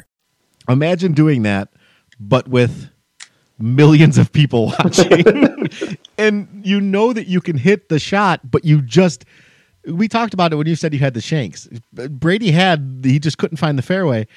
Imagine 0.69 1.13
doing 1.13 1.43
that, 1.43 1.69
but 2.19 2.47
with 2.47 2.89
millions 3.59 4.17
of 4.17 4.31
people 4.31 4.67
watching, 4.79 5.69
and 6.17 6.47
you 6.63 6.81
know 6.81 7.13
that 7.13 7.27
you 7.27 7.41
can 7.41 7.57
hit 7.57 7.89
the 7.89 7.99
shot, 7.99 8.49
but 8.49 8.65
you 8.65 8.81
just. 8.81 9.25
We 9.87 10.07
talked 10.07 10.35
about 10.35 10.53
it 10.53 10.57
when 10.57 10.67
you 10.67 10.75
said 10.75 10.93
you 10.93 10.99
had 10.99 11.15
the 11.15 11.21
shanks. 11.21 11.67
Brady 11.91 12.51
had 12.51 13.01
he 13.03 13.17
just 13.17 13.39
couldn't 13.39 13.57
find 13.57 13.79
the 13.79 13.83
fairway, 13.83 14.27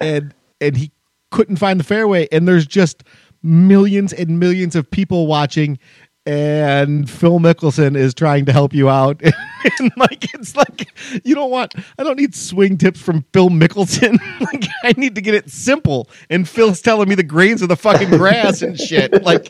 and 0.00 0.32
and 0.62 0.78
he 0.78 0.92
couldn't 1.30 1.56
find 1.56 1.78
the 1.78 1.84
fairway, 1.84 2.26
and 2.32 2.48
there's 2.48 2.66
just 2.66 3.04
millions 3.42 4.12
and 4.14 4.40
millions 4.40 4.74
of 4.74 4.90
people 4.90 5.26
watching, 5.26 5.78
and 6.24 7.08
Phil 7.08 7.38
Mickelson 7.38 7.96
is 7.96 8.14
trying 8.14 8.46
to 8.46 8.52
help 8.52 8.72
you 8.72 8.88
out, 8.88 9.20
and 9.78 9.92
like 9.96 10.32
it's 10.34 10.56
like 10.56 10.88
you 11.24 11.34
don't 11.34 11.50
want. 11.50 11.74
I 11.98 12.04
don't 12.04 12.18
need 12.18 12.34
swing 12.34 12.78
tips 12.78 13.00
from 13.00 13.24
Phil 13.32 13.48
Mickelson. 13.48 14.18
like 14.40 14.64
I 14.82 14.94
need 14.96 15.14
to 15.14 15.20
get 15.20 15.34
it 15.34 15.50
simple, 15.50 16.08
and 16.30 16.48
Phil's 16.48 16.80
telling 16.80 17.08
me 17.08 17.14
the 17.14 17.22
grains 17.22 17.62
of 17.62 17.68
the 17.68 17.76
fucking 17.76 18.10
grass 18.10 18.62
and 18.62 18.78
shit. 18.78 19.12
Like 19.24 19.46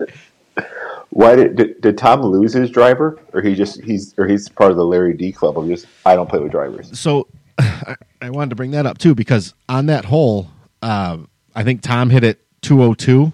Why 1.11 1.35
did, 1.35 1.57
did 1.57 1.81
did 1.81 1.99
Tom 1.99 2.23
lose 2.23 2.53
his 2.53 2.71
driver, 2.71 3.19
or 3.33 3.41
he 3.43 3.55
just 3.55 3.83
he's 3.83 4.15
or 4.19 4.27
he's 4.27 4.49
part 4.49 4.71
of 4.71 4.77
the 4.77 4.85
Larry 4.85 5.15
D 5.15 5.33
club 5.33 5.59
of 5.59 5.67
just 5.67 5.87
I 6.07 6.15
don't 6.15 6.29
play 6.29 6.39
with 6.39 6.53
drivers. 6.53 6.97
so 6.99 7.27
I, 7.59 7.97
I 8.21 8.31
wanted 8.31 8.51
to 8.51 8.57
bring 8.57 8.71
that 8.73 8.87
up 8.87 8.99
too 8.99 9.15
because 9.15 9.55
on 9.69 9.87
that 9.87 10.05
hole, 10.05 10.49
uh, 10.83 11.19
I 11.55 11.65
think 11.65 11.83
Tom 11.83 12.11
hit 12.11 12.23
it 12.25 12.41
202 12.63 13.33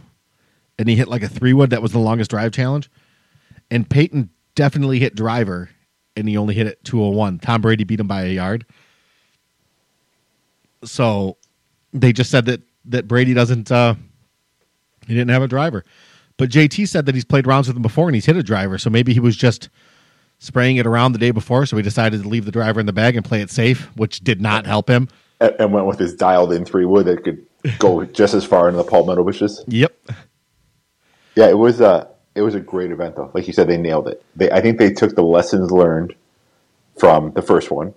and 0.78 0.88
he 0.88 0.96
hit 0.96 1.08
like 1.08 1.22
a 1.22 1.28
three 1.28 1.52
wood 1.52 1.70
that 1.70 1.82
was 1.82 1.92
the 1.92 1.98
longest 1.98 2.30
drive 2.30 2.52
challenge. 2.52 2.90
And 3.70 3.88
Peyton 3.88 4.30
definitely 4.54 4.98
hit 4.98 5.14
driver 5.14 5.70
and 6.20 6.28
he 6.28 6.36
only 6.36 6.54
hit 6.54 6.66
it 6.66 6.82
201. 6.84 7.38
Tom 7.40 7.60
Brady 7.60 7.84
beat 7.84 8.00
him 8.00 8.06
by 8.06 8.22
a 8.22 8.28
yard. 8.34 8.64
So 10.84 11.36
they 11.92 12.12
just 12.12 12.30
said 12.30 12.46
that 12.46 12.62
that 12.86 13.08
Brady 13.08 13.34
doesn't 13.34 13.70
uh 13.70 13.94
he 15.06 15.14
didn't 15.14 15.30
have 15.30 15.42
a 15.42 15.48
driver. 15.48 15.84
But 16.36 16.50
JT 16.50 16.88
said 16.88 17.06
that 17.06 17.14
he's 17.14 17.24
played 17.24 17.46
rounds 17.46 17.68
with 17.68 17.76
him 17.76 17.82
before 17.82 18.08
and 18.08 18.14
he's 18.14 18.26
hit 18.26 18.36
a 18.36 18.42
driver, 18.42 18.78
so 18.78 18.88
maybe 18.88 19.12
he 19.12 19.20
was 19.20 19.36
just 19.36 19.68
spraying 20.38 20.78
it 20.78 20.86
around 20.86 21.12
the 21.12 21.18
day 21.18 21.30
before, 21.30 21.66
so 21.66 21.76
he 21.76 21.82
decided 21.82 22.22
to 22.22 22.28
leave 22.28 22.46
the 22.46 22.50
driver 22.50 22.80
in 22.80 22.86
the 22.86 22.92
bag 22.92 23.14
and 23.14 23.24
play 23.24 23.42
it 23.42 23.50
safe, 23.50 23.94
which 23.96 24.20
did 24.20 24.40
not 24.40 24.66
help 24.66 24.88
him. 24.88 25.08
And, 25.38 25.72
went 25.72 25.86
with 25.86 25.98
his 25.98 26.14
dialed 26.14 26.52
in 26.52 26.64
three 26.64 26.84
wood 26.84 27.06
that 27.06 27.24
could 27.24 27.44
go 27.78 28.04
just 28.12 28.34
as 28.34 28.44
far 28.44 28.68
into 28.68 28.78
the 28.78 28.84
palmetto 28.84 29.22
bushes. 29.22 29.62
Yep. 29.68 29.94
Yeah, 31.36 31.48
it 31.48 31.58
was 31.58 31.80
a 31.80 32.08
it 32.34 32.42
was 32.42 32.54
a 32.54 32.60
great 32.60 32.90
event 32.90 33.16
though. 33.16 33.30
Like 33.34 33.46
you 33.46 33.52
said, 33.52 33.68
they 33.68 33.76
nailed 33.76 34.08
it. 34.08 34.24
They 34.36 34.50
I 34.50 34.60
think 34.60 34.78
they 34.78 34.92
took 34.92 35.14
the 35.14 35.22
lessons 35.22 35.70
learned 35.70 36.14
from 36.98 37.32
the 37.32 37.42
first 37.42 37.70
one, 37.70 37.94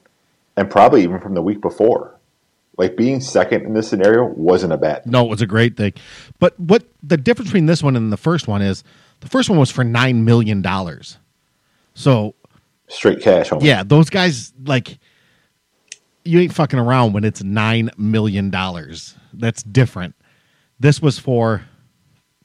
and 0.56 0.70
probably 0.70 1.04
even 1.04 1.20
from 1.20 1.34
the 1.34 1.42
week 1.42 1.62
before. 1.62 2.16
Like 2.76 2.96
being 2.96 3.22
second 3.22 3.66
in 3.68 3.74
this 3.76 3.88
scenario 3.88 4.26
wasn't 4.26 4.74
a 4.74 4.78
bad. 4.78 5.06
No, 5.06 5.26
it 5.26 5.30
was 5.30 5.44
a 5.44 5.48
great 5.48 5.78
thing. 5.78 5.94
But 6.40 6.60
what 6.60 6.84
the 7.04 7.18
difference 7.18 7.50
between 7.50 7.68
this 7.68 7.84
one 7.84 7.96
and 7.96 8.12
the 8.12 8.18
first 8.18 8.48
one 8.48 8.64
is 8.64 8.84
the 9.20 9.30
first 9.30 9.48
one 9.48 9.60
was 9.60 9.70
for 9.70 9.84
nine 9.84 10.26
million 10.26 10.64
dollars. 10.64 11.20
So 11.94 12.34
straight 12.88 13.22
cash. 13.22 13.50
Home. 13.50 13.60
Yeah, 13.62 13.84
those 13.84 14.10
guys 14.10 14.54
like 14.66 14.98
you 16.26 16.40
ain't 16.40 16.54
fucking 16.54 16.80
around 16.80 17.14
when 17.14 17.24
it's 17.24 17.44
nine 17.44 17.92
million 17.96 18.50
dollars. 18.50 19.16
That's 19.34 19.62
different. 19.62 20.16
This 20.80 21.00
was 21.00 21.20
for 21.20 21.64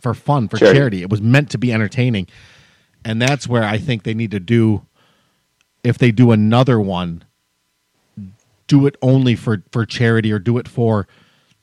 for 0.00 0.14
fun, 0.14 0.48
for 0.48 0.56
Charity. 0.58 0.78
charity. 0.78 1.02
It 1.02 1.10
was 1.10 1.20
meant 1.20 1.50
to 1.50 1.58
be 1.58 1.72
entertaining. 1.72 2.28
And 3.04 3.20
that's 3.20 3.48
where 3.48 3.64
I 3.64 3.78
think 3.78 4.02
they 4.02 4.14
need 4.14 4.30
to 4.32 4.40
do 4.40 4.86
if 5.84 5.98
they 5.98 6.10
do 6.10 6.32
another 6.32 6.80
one, 6.80 7.24
do 8.66 8.86
it 8.86 8.96
only 9.00 9.34
for 9.36 9.62
for 9.72 9.86
charity 9.86 10.32
or 10.32 10.38
do 10.38 10.58
it 10.58 10.68
for 10.68 11.06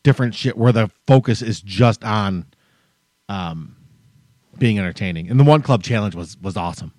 different 0.03 0.33
shit 0.33 0.57
where 0.57 0.71
the 0.71 0.89
focus 1.05 1.41
is 1.41 1.61
just 1.61 2.03
on 2.03 2.45
um 3.29 3.75
being 4.57 4.79
entertaining. 4.79 5.29
And 5.29 5.39
the 5.39 5.43
one 5.43 5.61
club 5.61 5.83
challenge 5.83 6.15
was 6.15 6.37
was 6.41 6.57
awesome. 6.57 6.93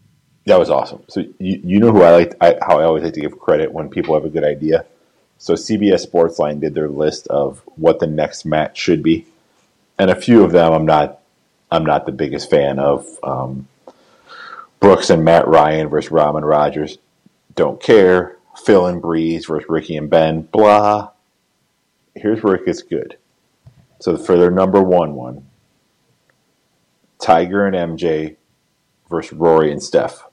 That 0.45 0.59
was 0.59 0.71
awesome. 0.71 1.03
So 1.09 1.21
you, 1.39 1.61
you 1.65 1.81
know 1.81 1.91
who 1.91 2.03
I 2.03 2.11
like 2.13 2.35
I, 2.41 2.57
how 2.63 2.79
I 2.79 2.85
always 2.85 3.03
like 3.03 3.15
to 3.15 3.21
give 3.21 3.39
credit 3.39 3.73
when 3.73 3.89
people 3.89 4.15
have 4.15 4.25
a 4.25 4.31
good 4.31 4.45
idea. 4.45 4.85
So 5.39 5.55
CBS 5.55 6.07
Sportsline 6.07 6.61
did 6.61 6.75
their 6.75 6.89
list 6.89 7.27
of 7.29 7.63
what 7.77 7.99
the 7.99 8.07
next 8.07 8.45
match 8.45 8.79
should 8.79 9.03
be, 9.03 9.27
and 9.99 10.11
a 10.11 10.15
few 10.15 10.45
of 10.45 10.53
them 10.53 10.73
I'm 10.73 10.87
not 10.87 11.21
I'm 11.71 11.85
not 11.85 12.07
the 12.07 12.13
biggest 12.13 12.51
fan 12.51 12.79
of. 12.79 13.07
Um, 13.23 13.69
Brooks 14.81 15.11
and 15.11 15.25
Matt 15.25 15.49
Ryan 15.49 15.89
versus 15.89 16.13
Aaron 16.13 16.45
Rodgers, 16.45 16.99
don't 17.55 17.81
care. 17.81 18.37
Phil 18.65 18.87
and 18.87 19.03
Brees 19.03 19.47
versus 19.47 19.69
Rickie 19.69 19.97
and 19.97 20.09
Ben, 20.09 20.43
blah. 20.43 21.11
Here's 22.15 22.43
where 22.43 22.55
it 22.55 22.65
gets 22.65 22.83
good. 22.83 23.17
So 24.01 24.17
for 24.17 24.37
their 24.37 24.51
number 24.51 24.83
one 24.83 25.15
one, 25.15 25.47
Tiger 27.19 27.67
and 27.67 27.99
MJ 27.99 28.37
versus 29.11 29.33
Rory 29.33 29.73
and 29.73 29.83
Steph. 29.83 30.25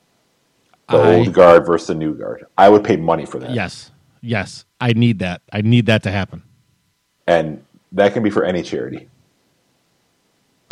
The 0.90 0.98
I- 0.98 1.16
old 1.16 1.34
guard 1.34 1.66
versus 1.66 1.88
the 1.88 1.96
new 1.96 2.14
guard. 2.14 2.46
I 2.58 2.70
would 2.70 2.84
pay 2.84 2.98
money 2.98 3.26
for 3.26 3.40
that. 3.40 3.52
Yes. 3.52 3.92
Yes. 4.22 4.66
I 4.80 4.94
need 4.94 5.20
that. 5.20 5.42
I 5.52 5.62
need 5.62 5.86
that 5.88 6.04
to 6.04 6.12
happen. 6.12 6.44
And 7.26 7.64
that 7.94 8.14
can 8.14 8.24
be 8.24 8.30
for 8.30 8.44
any 8.44 8.64
charity. 8.64 9.08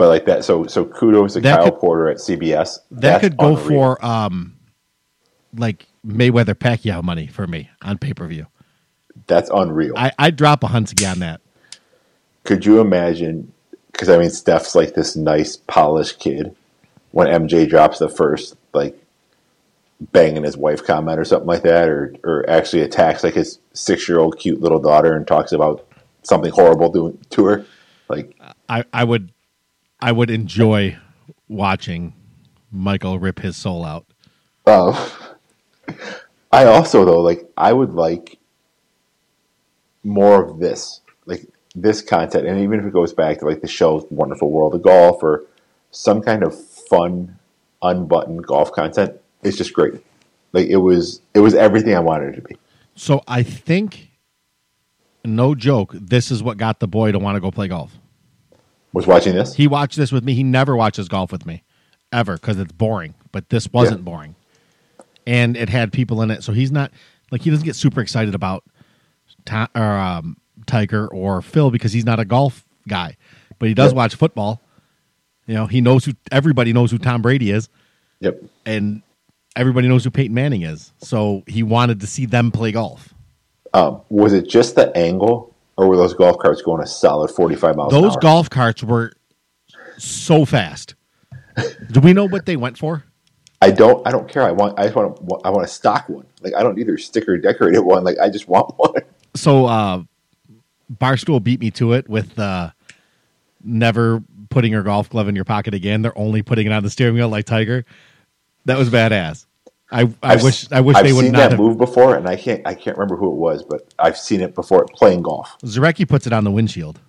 But 0.02 0.08
like 0.08 0.26
that, 0.26 0.44
so 0.44 0.66
so 0.66 0.84
kudos 0.84 1.34
to 1.34 1.42
That 1.42 1.58
Kyle 1.60 1.70
could- 1.70 1.80
Porter 1.80 2.10
at 2.10 2.18
CBS. 2.18 2.80
That 2.90 3.02
That's 3.02 3.22
could 3.22 3.38
go 3.38 3.50
unreal. 3.56 3.68
for 3.68 4.04
um 4.04 4.56
like 5.56 5.86
Mayweather 6.04 6.56
Pacquiao 6.56 7.04
money 7.04 7.28
for 7.28 7.46
me 7.46 7.70
on 7.84 8.00
pay 8.00 8.12
per 8.16 8.26
view. 8.26 8.48
That's 9.28 9.52
unreal. 9.54 9.94
I 9.96 10.12
I'd 10.18 10.38
drop 10.38 10.64
a 10.64 10.68
Hunsky 10.70 11.08
on 11.08 11.20
that. 11.20 11.40
Could 12.46 12.66
you 12.66 12.82
imagine? 12.82 13.54
Because 13.92 14.10
I 14.10 14.18
mean, 14.18 14.32
Steph's 14.32 14.74
like 14.74 14.96
this 14.96 15.16
nice, 15.16 15.56
polished 15.56 16.18
kid. 16.20 16.56
When 17.12 17.28
MJ 17.28 17.70
drops 17.70 18.00
the 18.00 18.10
first 18.10 18.56
like 18.74 19.00
banging 20.00 20.44
his 20.46 20.58
wife 20.58 20.84
comment 20.84 21.20
or 21.20 21.26
something 21.26 21.46
like 21.48 21.62
that, 21.62 21.90
or 21.90 22.16
or 22.24 22.44
actually 22.50 22.82
attacks 22.82 23.24
like 23.24 23.36
his 23.36 23.60
six 23.74 24.10
year 24.10 24.18
old 24.18 24.40
cute 24.40 24.62
little 24.62 24.80
daughter 24.80 25.16
and 25.16 25.28
talks 25.28 25.52
about 25.52 25.86
something 26.24 26.52
horrible 26.52 26.92
to, 26.92 27.20
to 27.30 27.46
her, 27.46 27.66
like 28.10 28.36
I, 28.68 28.84
I 28.92 29.04
would 29.04 29.32
I 30.02 30.12
would 30.12 30.30
enjoy 30.30 30.98
watching 31.48 32.14
Michael 32.72 33.20
rip 33.20 33.40
his 33.40 33.56
soul 33.56 33.86
out. 33.86 34.06
Um, 34.66 34.96
I 36.52 36.66
also 36.66 37.06
though 37.06 37.22
like 37.22 37.50
I 37.58 37.74
would 37.74 37.94
like 37.94 38.40
more 40.04 40.44
of 40.44 40.60
this, 40.60 41.02
like 41.26 41.46
this 41.76 42.02
content, 42.02 42.48
and 42.48 42.60
even 42.62 42.80
if 42.80 42.86
it 42.86 42.94
goes 42.94 43.14
back 43.14 43.40
to 43.40 43.46
like 43.46 43.62
the 43.62 43.68
Shell's 43.68 44.06
Wonderful 44.10 44.52
World 44.52 44.76
of 44.76 44.82
Golf 44.82 45.22
or 45.24 45.46
some 45.92 46.22
kind 46.22 46.44
of 46.44 46.58
fun, 46.68 47.38
unbuttoned 47.82 48.46
golf 48.46 48.72
content, 48.72 49.20
it's 49.44 49.58
just 49.58 49.74
great. 49.74 49.94
Like 50.54 50.68
it 50.68 50.78
was, 50.78 51.22
it 51.34 51.40
was 51.40 51.54
everything 51.54 51.96
I 51.96 52.00
wanted 52.00 52.34
it 52.34 52.36
to 52.38 52.42
be. 52.42 52.58
So 52.96 53.22
I 53.28 53.44
think 53.44 54.10
no 55.24 55.56
joke, 55.56 55.94
this 55.94 56.32
is 56.32 56.42
what 56.42 56.58
got 56.58 56.80
the 56.80 56.88
boy 56.88 57.12
to 57.12 57.20
want 57.20 57.36
to 57.36 57.40
go 57.40 57.52
play 57.52 57.68
golf. 57.68 57.98
Was 58.94 59.08
watching 59.08 59.34
this? 59.36 59.54
He 59.54 59.68
watched 59.68 59.98
this 59.98 60.12
with 60.12 60.24
me. 60.24 60.34
He 60.34 60.44
never 60.44 60.76
watches 60.76 61.08
golf 61.08 61.32
with 61.32 61.46
me 61.46 61.64
ever 62.12 62.36
because 62.36 62.60
it's 62.60 62.72
boring. 62.74 63.14
But 63.32 63.50
this 63.50 63.72
wasn't 63.72 64.04
boring, 64.04 64.36
and 65.26 65.56
it 65.56 65.70
had 65.70 65.94
people 65.94 66.22
in 66.22 66.30
it. 66.32 66.44
So 66.44 66.52
he's 66.52 66.72
not 66.72 66.92
like 67.32 67.42
he 67.42 67.50
doesn't 67.50 67.66
get 67.66 67.76
super 67.76 68.02
excited 68.02 68.36
about 68.36 68.64
or, 69.76 69.82
um, 69.82 70.38
Tiger 70.68 71.08
or 71.08 71.42
Phil 71.42 71.72
because 71.72 71.94
he's 71.94 72.06
not 72.06 72.20
a 72.20 72.26
golf 72.26 72.66
guy. 72.88 73.16
But 73.60 73.70
he 73.70 73.74
does 73.74 73.92
Yep. 73.92 73.96
watch 73.96 74.16
football. 74.16 74.62
You 75.48 75.54
know, 75.56 75.68
he 75.68 75.82
knows 75.82 76.06
who 76.06 76.14
everybody 76.32 76.74
knows 76.74 76.92
who 76.92 76.98
Tom 76.98 77.22
Brady 77.22 77.52
is. 77.52 77.70
Yep. 78.20 78.44
And 78.66 79.02
everybody 79.56 79.88
knows 79.88 80.04
who 80.04 80.12
Peyton 80.12 80.34
Manning 80.34 80.62
is. 80.64 80.92
So 81.00 81.44
he 81.48 81.64
wanted 81.64 82.02
to 82.02 82.08
see 82.08 82.26
them 82.26 82.52
play 82.52 82.72
golf. 82.72 83.14
Um, 83.74 84.02
was 84.10 84.34
it 84.34 84.48
just 84.50 84.76
the 84.76 84.96
angle, 84.98 85.51
or 85.82 85.88
were 85.88 85.98
those 85.98 86.14
golf 86.14 86.38
carts 86.38 86.62
going 86.62 86.82
a 86.82 86.86
solid 86.86 87.32
forty-five 87.32 87.76
miles? 87.76 87.92
an 87.92 88.02
Those 88.02 88.16
golf 88.18 88.52
carts 88.52 88.84
were 88.84 89.14
so 89.98 90.46
fast. 90.46 90.94
Do 91.92 92.00
we 92.00 92.14
know 92.14 92.26
what 92.26 92.46
they 92.46 92.56
went 92.56 92.78
for? 92.78 93.04
I 93.64 93.72
don't. 93.72 94.08
I 94.08 94.12
don't 94.12 94.30
care. 94.30 94.44
I 94.44 94.52
want. 94.52 94.80
I 94.80 94.84
just 94.84 94.96
want. 94.96 95.16
To, 95.18 95.40
I 95.44 95.50
want 95.50 95.66
a 95.66 95.68
stock 95.68 96.08
one. 96.08 96.28
Like 96.42 96.54
I 96.56 96.62
don't 96.62 96.78
need 96.78 96.88
a 96.88 96.98
sticker 97.00 97.36
decorated 97.38 97.82
one. 97.82 98.04
Like 98.04 98.20
I 98.20 98.30
just 98.30 98.48
want 98.48 98.74
one. 98.78 99.02
So 99.36 99.66
uh 99.66 100.04
Barstool 100.94 101.44
beat 101.44 101.60
me 101.60 101.72
to 101.72 101.94
it 101.94 102.08
with 102.08 102.38
uh 102.38 102.70
never 103.64 104.24
putting 104.50 104.72
your 104.72 104.84
golf 104.84 105.10
glove 105.10 105.28
in 105.30 105.36
your 105.36 105.46
pocket 105.46 105.74
again. 105.74 106.04
They're 106.04 106.18
only 106.18 106.44
putting 106.44 106.68
it 106.68 106.74
on 106.74 106.84
the 106.84 106.92
steering 106.92 107.16
wheel 107.16 107.30
like 107.30 107.46
Tiger. 107.46 107.86
That 108.66 108.78
was 108.78 108.90
badass. 108.92 109.48
I 109.92 110.02
I 110.04 110.08
I've 110.24 110.44
wish 110.44 110.72
I 110.72 110.82
wish 110.82 110.96
I've 110.96 111.04
they 111.06 111.14
would 111.14 111.24
seen 111.24 111.32
not 111.34 111.38
that 111.40 111.52
have 111.52 111.60
move 111.60 111.78
before, 111.78 112.16
and 112.16 112.28
I 112.28 112.36
can't. 112.36 112.62
I 112.66 112.74
can't 112.76 112.98
remember 112.98 113.18
who 113.18 113.28
it 113.32 113.36
was, 113.36 113.64
but 113.64 113.94
I've 114.00 114.18
seen 114.18 114.42
it 114.42 114.56
before 114.56 114.86
playing 114.94 115.22
golf, 115.24 115.56
Zarecki 115.64 116.08
puts 116.08 116.26
it 116.28 116.34
on 116.34 116.44
the 116.44 116.52
windshield. 116.52 117.00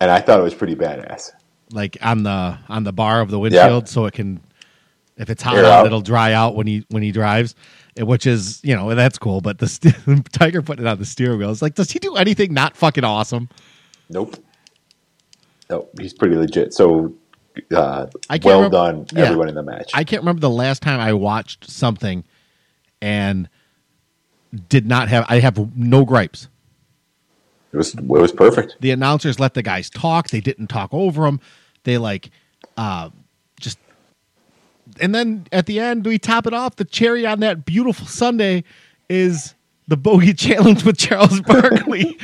and 0.00 0.10
I 0.10 0.20
thought 0.20 0.40
it 0.40 0.42
was 0.42 0.54
pretty 0.54 0.74
badass. 0.74 1.30
Like 1.72 1.96
on 2.02 2.22
the 2.22 2.58
on 2.68 2.84
the 2.84 2.92
bar 2.92 3.20
of 3.20 3.30
the 3.30 3.38
windshield 3.38 3.88
so 3.88 4.06
it 4.06 4.14
can 4.14 4.40
if 5.16 5.28
it's 5.30 5.42
hot 5.42 5.56
Air 5.56 5.66
out, 5.66 5.70
out. 5.72 5.86
it'll 5.86 6.00
dry 6.00 6.32
out 6.32 6.56
when 6.56 6.66
he 6.66 6.84
when 6.88 7.02
he 7.02 7.12
drives. 7.12 7.54
Which 7.98 8.24
is, 8.26 8.60
you 8.62 8.74
know, 8.76 8.94
that's 8.94 9.18
cool. 9.18 9.40
But 9.40 9.58
the 9.58 9.66
st- 9.68 9.94
Tiger 10.32 10.62
putting 10.62 10.86
it 10.86 10.88
on 10.88 10.98
the 10.98 11.04
steering 11.04 11.38
wheel. 11.38 11.50
It's 11.50 11.60
like, 11.60 11.74
does 11.74 11.90
he 11.90 11.98
do 11.98 12.14
anything 12.14 12.54
not 12.54 12.76
fucking 12.76 13.02
awesome? 13.04 13.48
Nope. 14.08 14.36
Nope. 15.68 15.90
He's 16.00 16.14
pretty 16.14 16.36
legit. 16.36 16.72
So, 16.72 17.12
uh, 17.74 18.06
I 18.30 18.38
can't 18.38 18.44
well 18.44 18.56
remember- 18.62 18.76
done, 18.76 19.06
yeah. 19.12 19.24
everyone 19.24 19.48
in 19.48 19.54
the 19.56 19.62
match. 19.64 19.90
I 19.92 20.04
can't 20.04 20.22
remember 20.22 20.40
the 20.40 20.48
last 20.48 20.82
time 20.82 21.00
I 21.00 21.12
watched 21.12 21.68
something 21.68 22.24
and 23.00 23.48
did 24.68 24.86
not 24.86 25.08
have 25.08 25.24
I 25.28 25.40
have 25.40 25.76
no 25.76 26.04
gripes. 26.04 26.48
It 27.72 27.76
was 27.76 27.94
it 27.94 28.04
was 28.04 28.32
perfect. 28.32 28.76
The 28.80 28.90
announcers 28.90 29.38
let 29.38 29.54
the 29.54 29.62
guys 29.62 29.90
talk. 29.90 30.28
They 30.28 30.40
didn't 30.40 30.66
talk 30.66 30.90
over 30.92 31.22
them. 31.22 31.40
They 31.84 31.98
like 31.98 32.30
uh 32.76 33.10
just 33.60 33.78
and 35.00 35.14
then 35.14 35.46
at 35.52 35.66
the 35.66 35.78
end 35.78 36.04
we 36.04 36.18
top 36.18 36.46
it 36.46 36.54
off. 36.54 36.76
The 36.76 36.84
cherry 36.84 37.26
on 37.26 37.40
that 37.40 37.64
beautiful 37.64 38.06
Sunday 38.06 38.64
is 39.08 39.54
the 39.86 39.96
bogey 39.96 40.32
challenge 40.34 40.84
with 40.84 40.98
Charles 40.98 41.40
Barkley. 41.46 42.18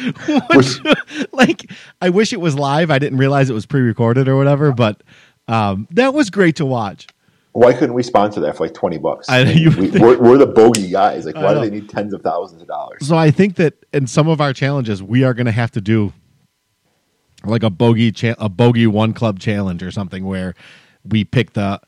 Which, 0.55 0.81
like 1.33 1.71
I 2.01 2.09
wish 2.09 2.33
it 2.33 2.41
was 2.41 2.57
live. 2.57 2.91
I 2.91 2.99
didn't 2.99 3.19
realize 3.19 3.51
it 3.51 3.55
was 3.55 3.67
pre-recorded 3.67 4.29
or 4.29 4.37
whatever, 4.37 4.73
but 4.73 5.03
um, 5.49 5.87
that 5.93 6.13
was 6.13 6.31
great 6.31 6.57
to 6.57 6.67
watch. 6.67 7.07
Why 7.57 7.73
couldn't 7.73 7.95
we 7.95 8.03
sponsor 8.03 8.41
that 8.41 8.55
for 8.57 8.65
like 8.67 8.75
twenty 8.75 8.99
bucks? 8.99 9.31
I- 9.31 9.41
I 9.41 9.45
mean, 9.45 9.57
you 9.59 9.71
we, 9.71 9.87
think- 9.89 10.05
we're, 10.05 10.19
we're 10.19 10.37
the 10.39 10.47
bogey 10.47 10.91
guys. 10.91 11.25
Like, 11.25 11.37
why 11.37 11.55
do 11.55 11.61
they 11.61 11.71
need 11.71 11.89
tens 11.89 12.13
of 12.13 12.21
thousands 12.21 12.61
of 12.61 12.69
dollars? 12.69 13.07
So 13.07 13.17
I 13.17 13.31
think 13.31 13.57
that 13.57 13.75
in 13.95 14.07
some 14.07 14.29
of 14.29 14.43
our 14.43 14.53
challenges, 14.53 15.03
we 15.03 15.25
are 15.25 15.33
going 15.33 15.47
to 15.47 15.53
have 15.53 15.71
to 15.71 15.81
do 15.81 16.13
like 17.45 17.63
a 17.63 17.71
bogey 17.71 18.13
cha- 18.13 18.35
a 18.39 18.51
bogey 18.51 18.87
one 18.87 19.15
club 19.15 19.39
challenge 19.39 19.83
or 19.83 19.91
something 19.91 20.27
where 20.27 20.55
we 21.03 21.25
pick 21.25 21.55
the 21.55 21.81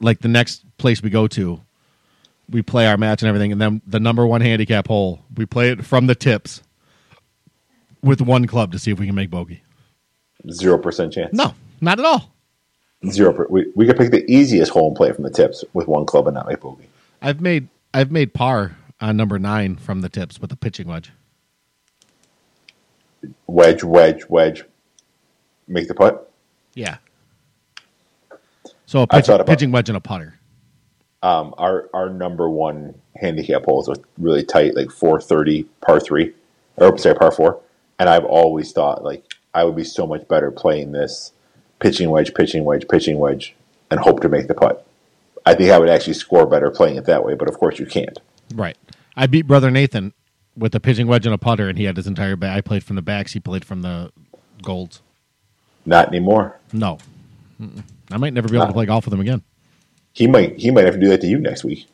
like 0.00 0.18
the 0.18 0.28
next 0.28 0.64
place 0.78 1.00
we 1.00 1.10
go 1.10 1.28
to, 1.28 1.60
we 2.50 2.62
play 2.62 2.88
our 2.88 2.96
match 2.96 3.22
and 3.22 3.28
everything, 3.28 3.52
and 3.52 3.60
then 3.60 3.82
the 3.86 4.00
number 4.00 4.26
one 4.26 4.40
handicap 4.40 4.88
hole, 4.88 5.20
we 5.36 5.46
play 5.46 5.70
it 5.70 5.84
from 5.84 6.08
the 6.08 6.16
tips 6.16 6.60
with 8.02 8.20
one 8.20 8.48
club 8.48 8.72
to 8.72 8.80
see 8.80 8.90
if 8.90 8.98
we 8.98 9.06
can 9.06 9.14
make 9.14 9.30
bogey. 9.30 9.62
Zero 10.50 10.76
percent 10.76 11.12
chance. 11.12 11.32
No, 11.32 11.54
not 11.80 12.00
at 12.00 12.04
all. 12.04 12.33
Zero. 13.10 13.46
We 13.50 13.70
we 13.74 13.86
could 13.86 13.96
pick 13.96 14.10
the 14.10 14.24
easiest 14.30 14.72
hole 14.72 14.88
and 14.88 14.96
play 14.96 15.08
it 15.08 15.14
from 15.14 15.24
the 15.24 15.30
tips 15.30 15.64
with 15.72 15.86
one 15.88 16.06
club 16.06 16.26
and 16.26 16.34
not 16.34 16.46
make 16.48 16.60
bogey. 16.60 16.88
I've 17.20 17.40
made 17.40 17.68
I've 17.92 18.10
made 18.10 18.34
par 18.34 18.76
on 19.00 19.16
number 19.16 19.38
nine 19.38 19.76
from 19.76 20.00
the 20.00 20.08
tips 20.08 20.40
with 20.40 20.52
a 20.52 20.56
pitching 20.56 20.86
wedge. 20.88 21.12
Wedge, 23.46 23.82
wedge, 23.84 24.24
wedge. 24.28 24.64
Make 25.66 25.88
the 25.88 25.94
putt. 25.94 26.30
Yeah. 26.74 26.98
So 28.86 29.02
a 29.02 29.06
pitch, 29.06 29.28
about- 29.28 29.46
pitching 29.46 29.72
wedge 29.72 29.88
and 29.88 29.96
a 29.96 30.00
putter. 30.00 30.38
Um, 31.22 31.54
our 31.56 31.88
our 31.94 32.10
number 32.10 32.50
one 32.50 32.94
handicap 33.16 33.64
holes 33.64 33.88
are 33.88 33.96
really 34.18 34.44
tight, 34.44 34.74
like 34.76 34.90
four 34.90 35.20
thirty 35.20 35.62
par 35.80 35.98
three, 35.98 36.34
or 36.76 36.98
sorry 36.98 37.14
par 37.14 37.32
four. 37.32 37.60
And 37.98 38.10
I've 38.10 38.24
always 38.26 38.72
thought 38.72 39.02
like 39.02 39.24
I 39.54 39.64
would 39.64 39.76
be 39.76 39.84
so 39.84 40.06
much 40.06 40.28
better 40.28 40.50
playing 40.50 40.92
this 40.92 41.32
pitching 41.78 42.10
wedge, 42.10 42.34
pitching 42.34 42.64
wedge, 42.64 42.86
pitching 42.88 43.18
wedge, 43.18 43.54
and 43.90 44.00
hope 44.00 44.20
to 44.20 44.28
make 44.28 44.46
the 44.48 44.54
putt. 44.54 44.86
I 45.46 45.54
think 45.54 45.70
I 45.70 45.78
would 45.78 45.90
actually 45.90 46.14
score 46.14 46.46
better 46.46 46.70
playing 46.70 46.96
it 46.96 47.04
that 47.06 47.24
way, 47.24 47.34
but 47.34 47.48
of 47.48 47.58
course 47.58 47.78
you 47.78 47.86
can't. 47.86 48.18
Right. 48.54 48.76
I 49.16 49.26
beat 49.26 49.46
brother 49.46 49.70
Nathan 49.70 50.12
with 50.56 50.74
a 50.74 50.80
pitching 50.80 51.06
wedge 51.06 51.26
and 51.26 51.34
a 51.34 51.38
putter, 51.38 51.68
and 51.68 51.76
he 51.78 51.84
had 51.84 51.96
his 51.96 52.06
entire 52.06 52.36
bag. 52.36 52.56
I 52.56 52.60
played 52.60 52.82
from 52.84 52.96
the 52.96 53.02
backs. 53.02 53.32
He 53.32 53.40
played 53.40 53.64
from 53.64 53.82
the 53.82 54.10
golds. 54.62 55.02
Not 55.86 56.08
anymore. 56.08 56.58
No, 56.72 56.98
Mm-mm. 57.60 57.82
I 58.10 58.16
might 58.16 58.32
never 58.32 58.48
be 58.48 58.56
able 58.56 58.68
to 58.68 58.72
play 58.72 58.86
golf 58.86 59.04
with 59.04 59.12
him 59.12 59.20
again. 59.20 59.42
He 60.12 60.26
might 60.26 60.56
he 60.58 60.70
might 60.70 60.84
have 60.86 60.94
to 60.94 61.00
do 61.00 61.08
that 61.08 61.20
to 61.20 61.26
you 61.26 61.38
next 61.38 61.62
week. 61.64 61.86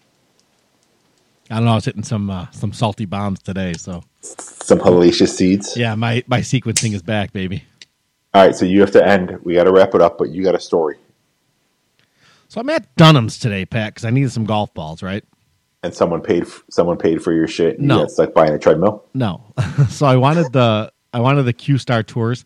I 1.51 1.57
don't 1.57 1.65
know. 1.65 1.73
I 1.73 1.75
was 1.75 1.85
hitting 1.87 2.05
some 2.05 2.31
uh, 2.31 2.47
some 2.53 2.73
salty 2.73 3.07
bombs 3.07 3.43
today, 3.43 3.73
so 3.73 4.05
Some 4.21 4.79
hellacious 4.79 5.31
seeds. 5.35 5.77
yeah, 5.77 5.95
my 5.97 6.23
my 6.29 6.41
sequencing 6.41 6.93
is 6.95 7.03
back, 7.03 7.33
baby. 7.33 7.65
All 8.33 8.43
right, 8.45 8.55
so 8.55 8.65
you 8.65 8.81
have 8.81 8.93
to 8.93 9.07
end. 9.07 9.39
We 9.43 9.55
got 9.55 9.65
to 9.65 9.73
wrap 9.73 9.95
it 9.95 10.01
up, 10.01 10.19
but 10.19 10.31
you 10.31 10.45
got 10.45 10.55
a 10.55 10.61
story. 10.61 10.97
So 12.49 12.61
I'm 12.61 12.71
at 12.71 12.95
Dunham's 12.97 13.39
today, 13.39 13.65
Pat, 13.65 13.95
because 13.95 14.05
I 14.05 14.11
needed 14.11 14.31
some 14.33 14.45
golf 14.45 14.73
balls, 14.75 15.03
right? 15.03 15.25
And 15.83 15.95
someone 15.95 16.21
paid 16.21 16.43
f- 16.43 16.63
someone 16.71 16.97
paid 16.97 17.23
for 17.23 17.33
your 17.33 17.49
shit. 17.49 17.79
And 17.79 17.89
No. 17.89 18.03
it's 18.03 18.19
like 18.19 18.35
buying 18.35 18.53
a 18.53 18.59
treadmill. 18.59 19.05
No, 19.15 19.43
so 19.89 20.07
I 20.07 20.17
wanted 20.17 20.53
the 20.53 20.93
I 21.13 21.21
wanted 21.21 21.45
the 21.45 21.53
Q 21.53 21.79
Star 21.79 22.03
tours 22.03 22.45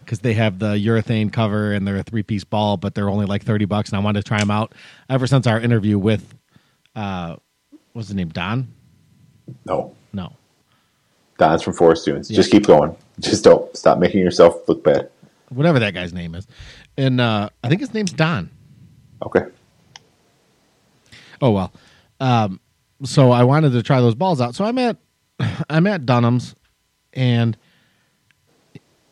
because 0.00 0.18
they 0.20 0.34
have 0.34 0.58
the 0.58 0.74
urethane 0.74 1.32
cover 1.32 1.72
and 1.72 1.86
they're 1.86 1.98
a 1.98 2.02
three 2.02 2.22
piece 2.24 2.44
ball, 2.44 2.76
but 2.76 2.94
they're 2.94 3.08
only 3.08 3.26
like 3.26 3.44
thirty 3.44 3.64
bucks, 3.64 3.90
and 3.90 3.96
I 3.98 4.02
wanted 4.02 4.22
to 4.24 4.28
try 4.28 4.38
them 4.40 4.50
out. 4.50 4.74
Ever 5.08 5.26
since 5.26 5.46
our 5.46 5.60
interview 5.60 5.98
with, 5.98 6.34
uh, 6.96 7.36
what's 7.92 8.08
his 8.08 8.16
name, 8.16 8.28
Don? 8.30 8.66
No, 9.64 9.94
No, 10.12 10.32
Don's 11.38 11.62
from 11.62 11.74
Forest 11.74 12.06
Dunes. 12.06 12.28
Yeah. 12.30 12.36
Just 12.36 12.50
keep 12.50 12.66
going. 12.66 12.96
Just 13.20 13.44
don't 13.44 13.76
stop 13.76 13.98
making 13.98 14.20
yourself 14.20 14.68
look 14.68 14.84
bad. 14.84 15.10
whatever 15.50 15.78
that 15.78 15.94
guy's 15.94 16.12
name 16.12 16.34
is, 16.34 16.46
and 16.96 17.20
uh, 17.20 17.48
I 17.64 17.68
think 17.68 17.80
his 17.80 17.92
name's 17.94 18.12
Don. 18.12 18.50
Okay. 19.24 19.46
Oh 21.40 21.50
well. 21.50 21.72
Um, 22.20 22.60
so 23.04 23.30
I 23.30 23.44
wanted 23.44 23.72
to 23.72 23.82
try 23.82 24.00
those 24.00 24.14
balls 24.14 24.40
out. 24.40 24.54
So 24.54 24.64
I'm 24.64 24.78
at 24.78 24.96
I'm 25.70 25.86
at 25.86 26.06
Dunham's, 26.06 26.54
and 27.12 27.56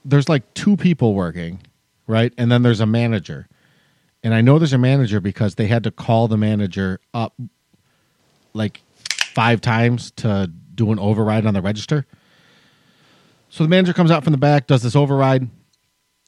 there's 0.05 0.29
like 0.29 0.55
two 0.55 0.77
people 0.77 1.15
working, 1.15 1.61
right? 2.07 2.33
And 2.39 2.51
then 2.51 2.63
there's 2.63 2.81
a 2.81 2.87
manager, 2.87 3.49
and 4.23 4.35
I 4.35 4.41
know 4.41 4.59
there's 4.59 4.73
a 4.73 4.79
manager 4.79 5.21
because 5.21 5.57
they 5.57 5.67
had 5.67 5.85
to 5.85 5.91
call 5.91 6.29
the 6.29 6.37
manager 6.37 7.01
up 7.13 7.35
like 8.55 8.83
five 9.35 9.61
times 9.61 10.11
to 10.13 10.51
do 10.75 10.93
an 10.93 10.99
override 10.99 11.47
on 11.47 11.55
the 11.55 11.63
register. 11.63 12.07
So 13.57 13.65
the 13.65 13.71
manager 13.71 13.95
comes 13.95 14.11
out 14.11 14.23
from 14.23 14.33
the 14.33 14.39
back, 14.39 14.67
does 14.67 14.83
this 14.83 14.95
override, 14.95 15.49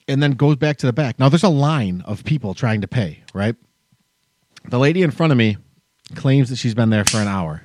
and 0.08 0.22
then 0.22 0.30
goes 0.30 0.56
back 0.56 0.78
to 0.78 0.86
the 0.86 0.94
back. 0.94 1.18
Now 1.18 1.28
there's 1.28 1.42
a 1.42 1.50
line 1.50 2.02
of 2.06 2.24
people 2.24 2.54
trying 2.54 2.80
to 2.80 2.88
pay, 2.88 3.22
right? 3.34 3.54
The 4.64 4.78
lady 4.78 5.02
in 5.02 5.10
front 5.10 5.32
of 5.32 5.36
me 5.36 5.58
claims 6.14 6.48
that 6.48 6.56
she's 6.56 6.74
been 6.74 6.88
there 6.88 7.04
for 7.04 7.18
an 7.18 7.28
hour, 7.28 7.64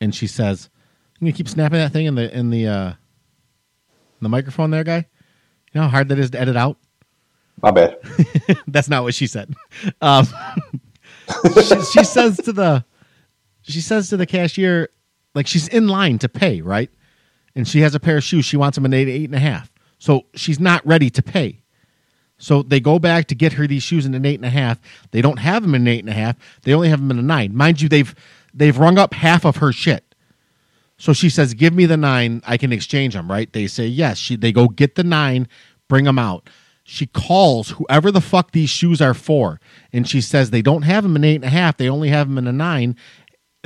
and 0.00 0.12
she 0.12 0.26
says, 0.26 0.70
"I'm 1.14 1.26
gonna 1.26 1.36
keep 1.36 1.48
snapping 1.48 1.78
that 1.78 1.92
thing 1.92 2.06
in 2.06 2.16
the 2.16 2.36
in 2.36 2.50
the 2.50 2.66
uh, 2.66 2.88
in 2.88 2.96
the 4.22 4.28
microphone, 4.28 4.72
there, 4.72 4.82
guy. 4.82 5.06
You 5.72 5.80
know 5.80 5.82
how 5.82 5.88
hard 5.88 6.08
that 6.08 6.18
is 6.18 6.30
to 6.30 6.40
edit 6.40 6.56
out." 6.56 6.76
My 7.62 7.70
bad. 7.70 7.98
That's 8.66 8.88
not 8.88 9.04
what 9.04 9.14
she 9.14 9.28
said. 9.28 9.54
Um, 10.00 10.26
she, 11.54 11.80
she 11.82 12.02
says 12.02 12.38
to 12.38 12.52
the 12.52 12.84
she 13.62 13.80
says 13.80 14.08
to 14.08 14.16
the 14.16 14.26
cashier, 14.26 14.88
like 15.32 15.46
she's 15.46 15.68
in 15.68 15.86
line 15.86 16.18
to 16.18 16.28
pay, 16.28 16.60
right? 16.60 16.90
And 17.56 17.66
she 17.66 17.80
has 17.80 17.94
a 17.96 18.00
pair 18.00 18.18
of 18.18 18.22
shoes. 18.22 18.44
She 18.44 18.56
wants 18.56 18.76
them 18.76 18.84
an 18.84 18.94
eight, 18.94 19.08
eight 19.08 19.24
and 19.24 19.34
a 19.34 19.40
half. 19.40 19.72
So 19.98 20.26
she's 20.34 20.60
not 20.60 20.86
ready 20.86 21.10
to 21.10 21.22
pay. 21.22 21.62
So 22.38 22.62
they 22.62 22.80
go 22.80 22.98
back 22.98 23.26
to 23.28 23.34
get 23.34 23.54
her 23.54 23.66
these 23.66 23.82
shoes 23.82 24.04
in 24.04 24.14
an 24.14 24.26
eight 24.26 24.36
and 24.36 24.44
a 24.44 24.50
half. 24.50 24.78
They 25.10 25.22
don't 25.22 25.38
have 25.38 25.62
them 25.62 25.74
in 25.74 25.82
an 25.82 25.88
eight 25.88 26.00
and 26.00 26.10
a 26.10 26.12
half. 26.12 26.36
They 26.62 26.74
only 26.74 26.90
have 26.90 27.00
them 27.00 27.10
in 27.10 27.18
a 27.18 27.22
nine. 27.22 27.56
Mind 27.56 27.80
you, 27.80 27.88
they've 27.88 28.14
they've 28.52 28.76
rung 28.76 28.98
up 28.98 29.14
half 29.14 29.44
of 29.44 29.56
her 29.56 29.72
shit. 29.72 30.14
So 30.98 31.12
she 31.12 31.30
says, 31.30 31.54
"Give 31.54 31.74
me 31.74 31.86
the 31.86 31.96
nine. 31.96 32.42
I 32.46 32.56
can 32.58 32.72
exchange 32.72 33.14
them." 33.14 33.30
Right? 33.30 33.50
They 33.52 33.66
say 33.66 33.86
yes. 33.86 34.18
She 34.18 34.36
they 34.36 34.52
go 34.52 34.68
get 34.68 34.96
the 34.96 35.04
nine, 35.04 35.48
bring 35.88 36.04
them 36.04 36.18
out. 36.18 36.48
She 36.84 37.06
calls 37.06 37.70
whoever 37.70 38.12
the 38.12 38.20
fuck 38.20 38.52
these 38.52 38.70
shoes 38.70 39.00
are 39.00 39.14
for, 39.14 39.60
and 39.92 40.06
she 40.06 40.20
says 40.20 40.50
they 40.50 40.62
don't 40.62 40.82
have 40.82 41.02
them 41.02 41.16
in 41.16 41.24
eight 41.24 41.36
and 41.36 41.44
a 41.44 41.48
half. 41.48 41.78
They 41.78 41.88
only 41.88 42.10
have 42.10 42.28
them 42.28 42.38
in 42.38 42.46
a 42.46 42.52
nine. 42.52 42.96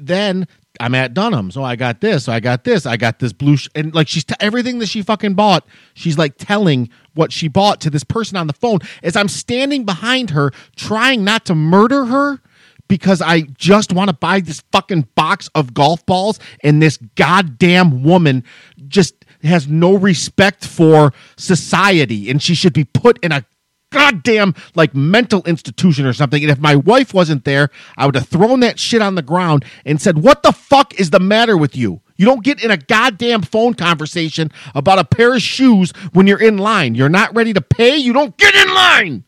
Then 0.01 0.47
I'm 0.81 0.95
at 0.95 1.13
Dunham, 1.13 1.51
So 1.51 1.61
oh, 1.61 1.65
I 1.65 1.77
got 1.77 2.01
this. 2.01 2.27
Oh, 2.27 2.33
I 2.33 2.41
got 2.41 2.65
this. 2.65 2.87
I 2.87 2.97
got 2.97 3.19
this 3.19 3.35
blue. 3.35 3.59
Sh-. 3.59 3.69
And 3.75 3.95
like 3.95 4.09
she's 4.09 4.25
t- 4.25 4.35
everything 4.41 4.79
that 4.79 4.89
she 4.89 5.03
fucking 5.03 5.35
bought. 5.35 5.67
She's 5.93 6.17
like 6.17 6.35
telling 6.39 6.89
what 7.15 7.33
she 7.33 7.49
bought 7.49 7.83
to 7.83 7.91
this 7.91 8.03
person 8.03 8.39
on 8.39 8.47
the 8.47 8.55
phone 8.55 8.79
as 9.03 9.15
I'm 9.15 9.29
standing 9.29 9.85
behind 9.85 10.31
her, 10.31 10.53
trying 10.77 11.23
not 11.23 11.45
to 11.47 11.55
murder 11.55 12.07
her 12.07 12.41
because 12.89 13.21
I 13.21 13.43
just 13.43 13.93
want 13.93 14.09
to 14.09 14.15
buy 14.15 14.41
this 14.41 14.63
fucking 14.73 15.09
box 15.15 15.51
of 15.55 15.75
golf 15.75 16.05
balls 16.07 16.41
and 16.65 16.83
this 16.83 16.97
goddamn 17.15 18.03
woman 18.03 18.43
just 18.89 19.15
has 19.43 19.69
no 19.69 19.97
respect 19.97 20.67
for 20.67 21.13
society 21.37 22.31
and 22.31 22.43
she 22.43 22.55
should 22.55 22.73
be 22.73 22.85
put 22.85 23.19
in 23.23 23.33
a 23.33 23.45
goddamn 23.91 24.55
like 24.75 24.95
mental 24.95 25.43
institution 25.45 26.07
or 26.07 26.13
something. 26.13 26.43
And 26.43 26.51
if 26.51 26.59
my 26.59 26.77
wife 26.77 27.13
wasn't 27.13 27.45
there, 27.45 27.71
I 27.97 28.07
would 28.07 28.15
have 28.15 28.29
thrown 28.29 28.61
that 28.61 28.79
shit 28.79 29.03
on 29.03 29.15
the 29.15 29.23
ground 29.23 29.65
and 29.85 30.01
said, 30.01 30.19
What 30.19 30.43
the 30.43 30.53
fuck 30.53 30.99
is 30.99 31.11
the 31.11 31.21
matter 31.21 31.57
with 31.57 31.77
you? 31.77 32.01
You 32.17 32.27
don't 32.27 32.45
get 32.45 32.63
in 32.63 32.71
a 32.71 32.77
goddamn 32.77 33.43
phone 33.43 33.75
conversation 33.75 34.53
about 34.75 34.99
a 34.99 35.05
pair 35.05 35.35
of 35.35 35.43
shoes 35.43 35.93
when 36.13 36.27
you're 36.27 36.41
in 36.41 36.59
line. 36.59 36.95
You're 36.95 37.09
not 37.09 37.35
ready 37.35 37.53
to 37.53 37.61
pay, 37.61 37.97
you 37.97 38.13
don't 38.13 38.37
get 38.37 38.55
in 38.55 38.75
line. 38.75 39.25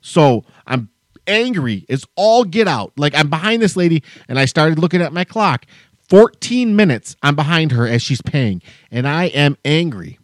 So 0.00 0.44
I'm 0.66 0.90
angry 1.26 1.84
It's 1.88 2.06
all 2.14 2.44
get 2.44 2.68
out. 2.68 2.92
Like 2.96 3.14
I'm 3.14 3.28
behind 3.28 3.62
this 3.62 3.76
lady 3.76 4.02
and 4.28 4.38
I 4.38 4.44
started 4.44 4.78
looking 4.78 5.02
at 5.02 5.12
my 5.12 5.24
clock. 5.24 5.66
14 6.08 6.76
minutes 6.76 7.16
I'm 7.22 7.34
behind 7.34 7.72
her 7.72 7.86
as 7.86 8.00
she's 8.00 8.22
paying, 8.22 8.62
and 8.92 9.08
I 9.08 9.24
am 9.24 9.56
angry. 9.64 10.20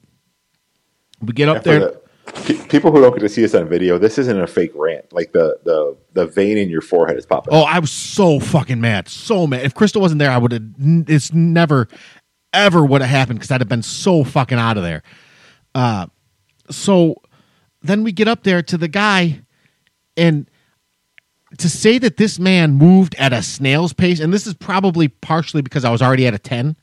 We 1.20 1.32
get 1.32 1.48
up 1.48 1.64
there. 1.64 1.94
People 2.68 2.90
who 2.90 3.00
don't 3.00 3.12
get 3.12 3.20
to 3.20 3.28
see 3.28 3.44
us 3.44 3.54
on 3.54 3.68
video, 3.68 3.98
this 3.98 4.18
isn't 4.18 4.40
a 4.40 4.46
fake 4.46 4.72
rant. 4.74 5.12
Like 5.12 5.32
the 5.32 5.58
the 5.64 5.96
the 6.12 6.26
vein 6.26 6.58
in 6.58 6.68
your 6.68 6.80
forehead 6.80 7.16
is 7.16 7.26
popping. 7.26 7.54
Oh, 7.54 7.62
I 7.62 7.78
was 7.78 7.90
so 7.90 8.40
fucking 8.40 8.80
mad, 8.80 9.08
so 9.08 9.46
mad. 9.46 9.64
If 9.64 9.74
Crystal 9.74 10.00
wasn't 10.00 10.18
there, 10.18 10.30
I 10.30 10.38
would 10.38 10.52
have. 10.52 10.62
It's 11.08 11.32
never, 11.32 11.88
ever 12.52 12.84
would 12.84 13.00
have 13.00 13.10
happened 13.10 13.38
because 13.38 13.50
I'd 13.50 13.60
have 13.60 13.68
been 13.68 13.82
so 13.82 14.24
fucking 14.24 14.58
out 14.58 14.76
of 14.76 14.82
there. 14.82 15.02
Uh, 15.74 16.06
so 16.70 17.16
then 17.82 18.04
we 18.04 18.12
get 18.12 18.28
up 18.28 18.44
there 18.44 18.62
to 18.62 18.78
the 18.78 18.88
guy, 18.88 19.40
and 20.16 20.48
to 21.58 21.68
say 21.68 21.98
that 21.98 22.16
this 22.16 22.38
man 22.38 22.74
moved 22.74 23.14
at 23.16 23.32
a 23.32 23.42
snail's 23.42 23.92
pace, 23.92 24.20
and 24.20 24.32
this 24.32 24.46
is 24.46 24.54
probably 24.54 25.08
partially 25.08 25.62
because 25.62 25.84
I 25.84 25.90
was 25.90 26.00
already 26.00 26.26
at 26.26 26.34
a 26.34 26.38
ten, 26.38 26.76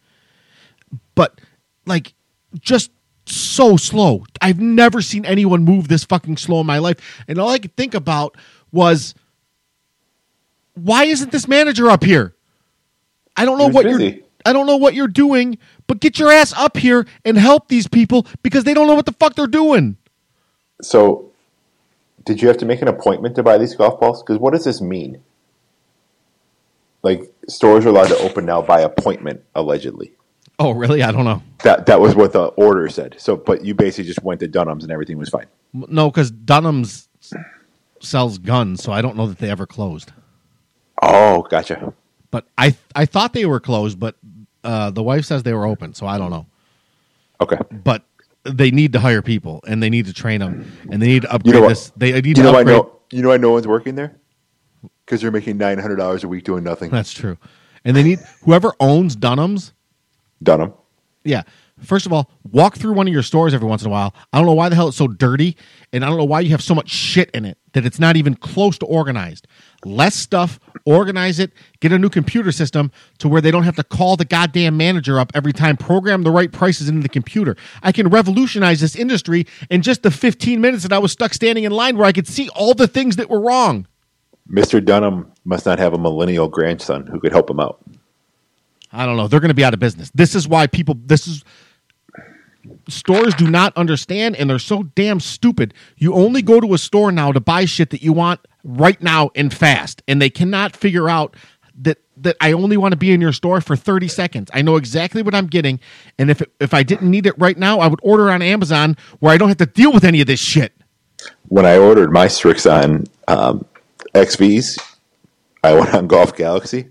but 1.16 1.40
like 1.86 2.14
just 2.60 2.92
so 3.30 3.78
slow. 3.78 4.26
I've 4.42 4.60
never 4.60 5.02
seen 5.02 5.26
anyone 5.26 5.64
move 5.64 5.88
this 5.88 6.04
fucking 6.04 6.38
slow 6.38 6.62
in 6.62 6.68
my 6.68 6.80
life, 6.80 7.24
and 7.28 7.40
all 7.40 7.50
I 7.50 7.60
could 7.60 7.76
think 7.76 7.94
about 7.94 8.36
was 8.72 9.14
why 10.76 11.06
isn't 11.06 11.32
this 11.32 11.48
manager 11.48 11.90
up 11.90 12.04
here? 12.04 12.36
I 13.36 13.46
don't 13.46 13.58
know 13.58 13.70
what 13.70 13.86
you're. 13.86 14.14
I 14.46 14.54
don't 14.54 14.68
know 14.68 14.78
what 14.78 14.94
you're 14.94 15.08
doing, 15.08 15.58
but 15.88 16.00
get 16.00 16.18
your 16.18 16.32
ass 16.32 16.54
up 16.54 16.78
here 16.78 17.06
and 17.26 17.38
help 17.38 17.68
these 17.68 17.88
people 17.88 18.26
because 18.42 18.64
they 18.64 18.74
don't 18.74 18.88
know 18.88 18.96
what 18.96 19.06
the 19.06 19.12
fuck 19.14 19.36
they're 19.36 19.48
doing. 19.48 19.98
So, 20.82 21.32
did 22.26 22.42
you 22.42 22.48
have 22.48 22.58
to 22.58 22.66
make 22.66 22.82
an 22.82 22.88
appointment 22.88 23.36
to 23.36 23.44
buy 23.44 23.58
these 23.58 23.76
golf 23.76 24.00
balls? 24.00 24.24
Because 24.24 24.40
what 24.40 24.54
does 24.54 24.64
this 24.64 24.82
mean? 24.82 25.22
Like 27.04 27.32
stores 27.48 27.86
are 27.86 27.90
allowed 27.90 28.08
to 28.08 28.18
open 28.20 28.46
now 28.46 28.62
by 28.62 28.82
appointment, 28.82 29.44
allegedly. 29.56 30.14
Oh, 30.60 30.72
really? 30.72 31.02
I 31.02 31.12
don't 31.12 31.24
know. 31.26 31.42
That 31.64 31.86
that 31.86 32.02
was 32.02 32.16
what 32.16 32.34
the 32.34 32.46
order 32.48 32.90
said. 32.90 33.16
So, 33.18 33.38
but 33.38 33.64
you 33.64 33.74
basically 33.74 34.06
just 34.06 34.24
went 34.24 34.42
to 34.42 34.48
Dunham's 34.48 34.84
and 34.84 34.92
everything 34.92 35.18
was 35.18 35.30
fine. 35.30 35.48
No, 35.74 36.10
because 36.12 36.32
Dunham's 36.32 37.08
sells 38.02 38.38
guns, 38.38 38.84
so 38.84 38.92
I 38.92 39.02
don't 39.02 39.16
know 39.16 39.28
that 39.28 39.38
they 39.40 39.50
ever 39.50 39.66
closed. 39.66 40.12
Oh, 41.02 41.44
gotcha. 41.44 41.94
But 42.32 42.46
I 42.58 42.76
I 42.96 43.06
thought 43.06 43.34
they 43.34 43.46
were 43.46 43.60
closed, 43.60 44.00
but 44.00 44.16
uh, 44.64 44.92
the 44.92 45.04
wife 45.04 45.26
says 45.26 45.44
they 45.44 45.54
were 45.54 45.66
open, 45.66 45.94
so 45.94 46.06
I 46.06 46.18
don't 46.18 46.30
know. 46.30 46.46
Okay. 47.42 47.58
But 47.72 48.04
they 48.44 48.72
need 48.72 48.94
to 48.94 49.00
hire 49.00 49.22
people 49.22 49.62
and 49.68 49.82
they 49.84 49.90
need 49.90 50.06
to 50.06 50.14
train 50.14 50.40
them 50.40 50.72
and 50.90 51.02
they 51.02 51.08
need 51.08 51.22
to 51.24 51.32
upgrade 51.34 51.56
You 51.56 51.62
know 51.62 51.70
this. 51.70 51.92
They 51.96 52.12
need 52.14 52.26
you 52.26 52.34
to 52.36 52.44
know 52.44 52.50
upgrade. 52.58 52.78
no 52.78 53.00
you 53.12 53.22
know 53.22 53.30
why 53.30 53.38
no 53.38 53.52
one's 53.52 53.68
working 53.68 53.96
there? 53.96 54.16
Because 55.06 55.22
they're 55.22 55.32
making 55.32 55.58
nine 55.58 55.80
hundred 55.80 55.98
dollars 55.98 56.24
a 56.24 56.28
week 56.28 56.44
doing 56.44 56.64
nothing. 56.64 56.90
That's 56.90 57.12
true. 57.12 57.38
And 57.84 57.96
they 57.96 58.04
need 58.04 58.20
whoever 58.44 58.74
owns 58.80 59.16
Dunham's. 59.16 59.74
Dunham. 60.42 60.74
Yeah. 61.24 61.44
First 61.82 62.06
of 62.06 62.14
all, 62.14 62.30
walk 62.52 62.76
through 62.76 62.94
one 62.94 63.08
of 63.08 63.14
your 63.14 63.24
stores 63.24 63.54
every 63.54 63.68
once 63.68 63.84
in 63.84 63.88
a 63.88 63.92
while. 63.92 64.14
I 64.34 64.38
don't 64.38 64.46
know 64.46 64.54
why 64.54 64.70
the 64.70 64.76
hell 64.76 64.90
it's 64.90 64.98
so 64.98 65.08
dirty, 65.08 65.56
and 65.94 66.04
I 66.04 66.10
don't 66.10 66.18
know 66.18 66.26
why 66.26 66.42
you 66.42 66.50
have 66.50 66.62
so 66.62 66.76
much 66.76 66.90
shit 66.90 67.30
in 67.32 67.46
it 67.46 67.58
that 67.74 67.86
it's 67.86 68.00
not 68.00 68.18
even 68.18 68.36
close 68.36 68.78
to 68.80 68.86
organized. 68.86 69.48
Less 69.86 70.16
stuff, 70.16 70.60
organize 70.86 71.40
it, 71.40 71.54
get 71.80 71.94
a 71.94 72.00
new 72.00 72.10
computer 72.10 72.52
system 72.52 72.92
to 73.20 73.30
where 73.30 73.42
they 73.42 73.52
don't 73.52 73.64
have 73.64 73.76
to 73.78 73.84
call 73.84 74.18
the 74.18 74.26
goddamn 74.26 74.76
manager 74.76 75.20
up 75.20 75.32
every 75.34 75.54
time, 75.54 75.78
program 75.78 76.24
the 76.24 76.32
right 76.32 76.52
prices 76.52 76.90
into 76.90 77.02
the 77.02 77.10
computer. 77.10 77.56
I 77.82 77.92
can 77.92 78.10
revolutionize 78.10 78.82
this 78.82 78.96
industry 78.96 79.46
in 79.70 79.82
just 79.82 80.04
the 80.04 80.12
15 80.12 80.60
minutes 80.60 80.84
that 80.84 80.92
I 80.92 81.00
was 81.00 81.12
stuck 81.12 81.34
standing 81.34 81.64
in 81.64 81.72
line 81.72 81.96
where 81.96 82.08
I 82.08 82.12
could 82.12 82.28
see 82.28 82.50
all 82.50 82.74
the 82.74 82.88
things 82.88 83.16
that 83.16 83.30
were 83.30 83.40
wrong. 83.40 83.88
Mr. 84.52 84.84
Dunham 84.84 85.32
must 85.46 85.66
not 85.66 85.80
have 85.80 85.94
a 85.94 85.98
millennial 85.98 86.50
grandson 86.50 87.06
who 87.06 87.20
could 87.20 87.32
help 87.32 87.50
him 87.50 87.60
out. 87.60 87.80
I 88.92 89.06
don't 89.06 89.18
know. 89.18 89.28
They're 89.28 89.40
going 89.40 89.50
to 89.50 89.56
be 89.56 89.64
out 89.64 89.74
of 89.74 89.80
business. 89.80 90.12
This 90.14 90.36
is 90.36 90.48
why 90.48 90.68
people. 90.68 90.96
This 91.06 91.28
is 91.28 91.44
stores 92.88 93.34
do 93.36 93.50
not 93.50 93.76
understand, 93.78 94.36
and 94.36 94.50
they're 94.50 94.60
so 94.60 94.84
damn 94.84 95.20
stupid. 95.20 95.74
You 95.98 96.14
only 96.14 96.42
go 96.42 96.60
to 96.60 96.74
a 96.74 96.78
store 96.78 97.12
now 97.12 97.32
to 97.32 97.40
buy 97.40 97.66
shit 97.66 97.92
that 97.92 98.02
you 98.02 98.14
want 98.14 98.42
right 98.64 99.02
now 99.02 99.32
and 99.36 99.54
fast, 99.54 100.02
and 100.08 100.22
they 100.22 100.30
cannot 100.30 100.76
figure 100.76 101.10
out 101.10 101.36
that 101.82 102.00
that 102.18 102.36
I 102.42 102.52
only 102.52 102.76
want 102.76 102.92
to 102.92 102.98
be 102.98 103.12
in 103.12 103.22
your 103.22 103.32
store 103.32 103.62
for 103.62 103.76
thirty 103.76 104.08
seconds. 104.08 104.50
I 104.54 104.62
know 104.62 104.76
exactly 104.76 105.22
what 105.22 105.36
I'm 105.36 105.48
getting, 105.48 105.80
and 106.18 106.30
if 106.30 106.42
it, 106.42 106.52
if 106.60 106.74
I 106.74 106.84
didn't 106.84 107.10
need 107.10 107.26
it 107.26 107.36
right 107.38 107.58
now, 107.58 107.80
I 107.80 107.88
would 107.88 108.00
order 108.04 108.30
on 108.32 108.42
Amazon 108.42 108.98
where 109.20 109.34
I 109.34 109.38
don't 109.38 109.50
have 109.50 109.58
to 109.58 109.66
deal 109.66 109.94
with 109.94 110.04
any 110.04 110.22
of 110.22 110.28
this 110.28 110.40
shit. 110.40 110.74
When 111.48 111.66
I 111.66 111.78
ordered 111.78 112.12
my 112.12 112.28
Srixon 112.28 113.08
um, 113.28 113.66
XVs, 114.14 114.80
I 115.64 115.74
went 115.74 115.94
on 115.94 116.08
Golf 116.08 116.36
Galaxy, 116.36 116.90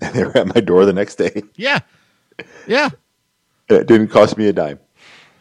and 0.00 0.14
they 0.14 0.24
were 0.24 0.36
at 0.36 0.54
my 0.54 0.60
door 0.60 0.84
the 0.84 0.92
next 0.92 1.16
day. 1.16 1.42
Yeah, 1.56 1.80
yeah. 2.66 2.90
It 3.68 3.86
didn't 3.86 4.08
cost 4.08 4.36
me 4.36 4.48
a 4.48 4.52
dime. 4.52 4.80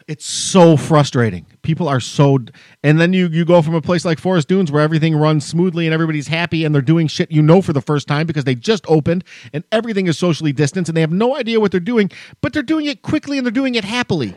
It's 0.07 0.26
so 0.26 0.76
frustrating. 0.76 1.45
People 1.62 1.88
are 1.88 1.99
so, 1.99 2.39
and 2.84 2.99
then 2.99 3.14
you 3.14 3.28
you 3.28 3.45
go 3.45 3.62
from 3.62 3.76
a 3.76 3.82
place 3.82 4.05
like 4.05 4.18
Forest 4.20 4.47
Dunes 4.47 4.72
where 4.72 4.82
everything 4.82 5.16
runs 5.16 5.45
smoothly 5.45 5.86
and 5.86 5.93
everybody's 5.93 6.28
happy 6.28 6.66
and 6.66 6.74
they're 6.74 6.82
doing 6.82 7.05
shit 7.07 7.32
you 7.32 7.43
know 7.43 7.62
for 7.62 7.74
the 7.74 7.82
first 7.82 8.07
time 8.07 8.26
because 8.26 8.43
they 8.43 8.55
just 8.55 8.84
opened 8.88 9.24
and 9.53 9.64
everything 9.72 10.07
is 10.07 10.18
socially 10.18 10.51
distanced 10.51 10.89
and 10.89 10.97
they 10.97 11.01
have 11.01 11.12
no 11.12 11.36
idea 11.38 11.60
what 11.60 11.70
they're 11.72 11.80
doing, 11.80 12.10
but 12.41 12.53
they're 12.53 12.64
doing 12.64 12.88
it 12.88 13.03
quickly 13.03 13.38
and 13.38 13.45
they're 13.45 13.51
doing 13.51 13.76
it 13.76 13.84
happily. 13.84 14.34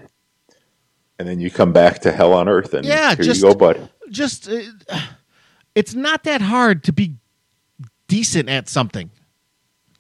And 1.19 1.27
then 1.27 1.41
you 1.41 1.51
come 1.51 1.73
back 1.73 2.01
to 2.01 2.13
hell 2.13 2.33
on 2.35 2.49
earth, 2.49 2.75
and 2.75 2.85
Yeah, 2.85 3.15
here 3.15 3.25
just 3.25 3.41
you 3.43 3.49
go, 3.49 3.55
bud. 3.55 3.89
just 4.11 4.49
uh, 4.51 4.61
it's 5.75 5.95
not 5.95 6.25
that 6.25 6.43
hard 6.43 6.85
to 6.85 6.93
be 6.93 7.17
decent 8.09 8.51
at 8.51 8.69
something. 8.69 9.11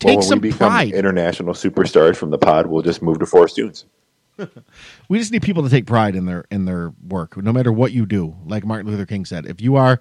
Well, 0.05 0.13
Take 0.13 0.19
when 0.21 0.29
some 0.29 0.41
we 0.41 0.51
become 0.51 0.71
pride. 0.71 0.93
international 0.93 1.55
superstars 1.55 2.17
from 2.17 2.31
the 2.31 2.39
pod, 2.39 2.67
we'll 2.67 2.83
just 2.83 3.03
move 3.03 3.19
to 3.21 3.27
Forest 3.27 3.57
Dunes. 3.57 3.85
we 5.09 5.19
just 5.19 5.31
need 5.31 5.43
people 5.43 5.63
to 5.63 5.69
take 5.69 5.87
pride 5.87 6.17
in 6.17 6.25
their 6.25 6.45
in 6.51 6.65
their 6.65 6.93
work 7.07 7.37
no 7.37 7.53
matter 7.53 7.71
what 7.71 7.93
you 7.93 8.07
do 8.07 8.35
like 8.47 8.65
martin 8.65 8.91
luther 8.91 9.05
king 9.05 9.27
said 9.27 9.45
if 9.45 9.61
you 9.61 9.77
are 9.77 10.01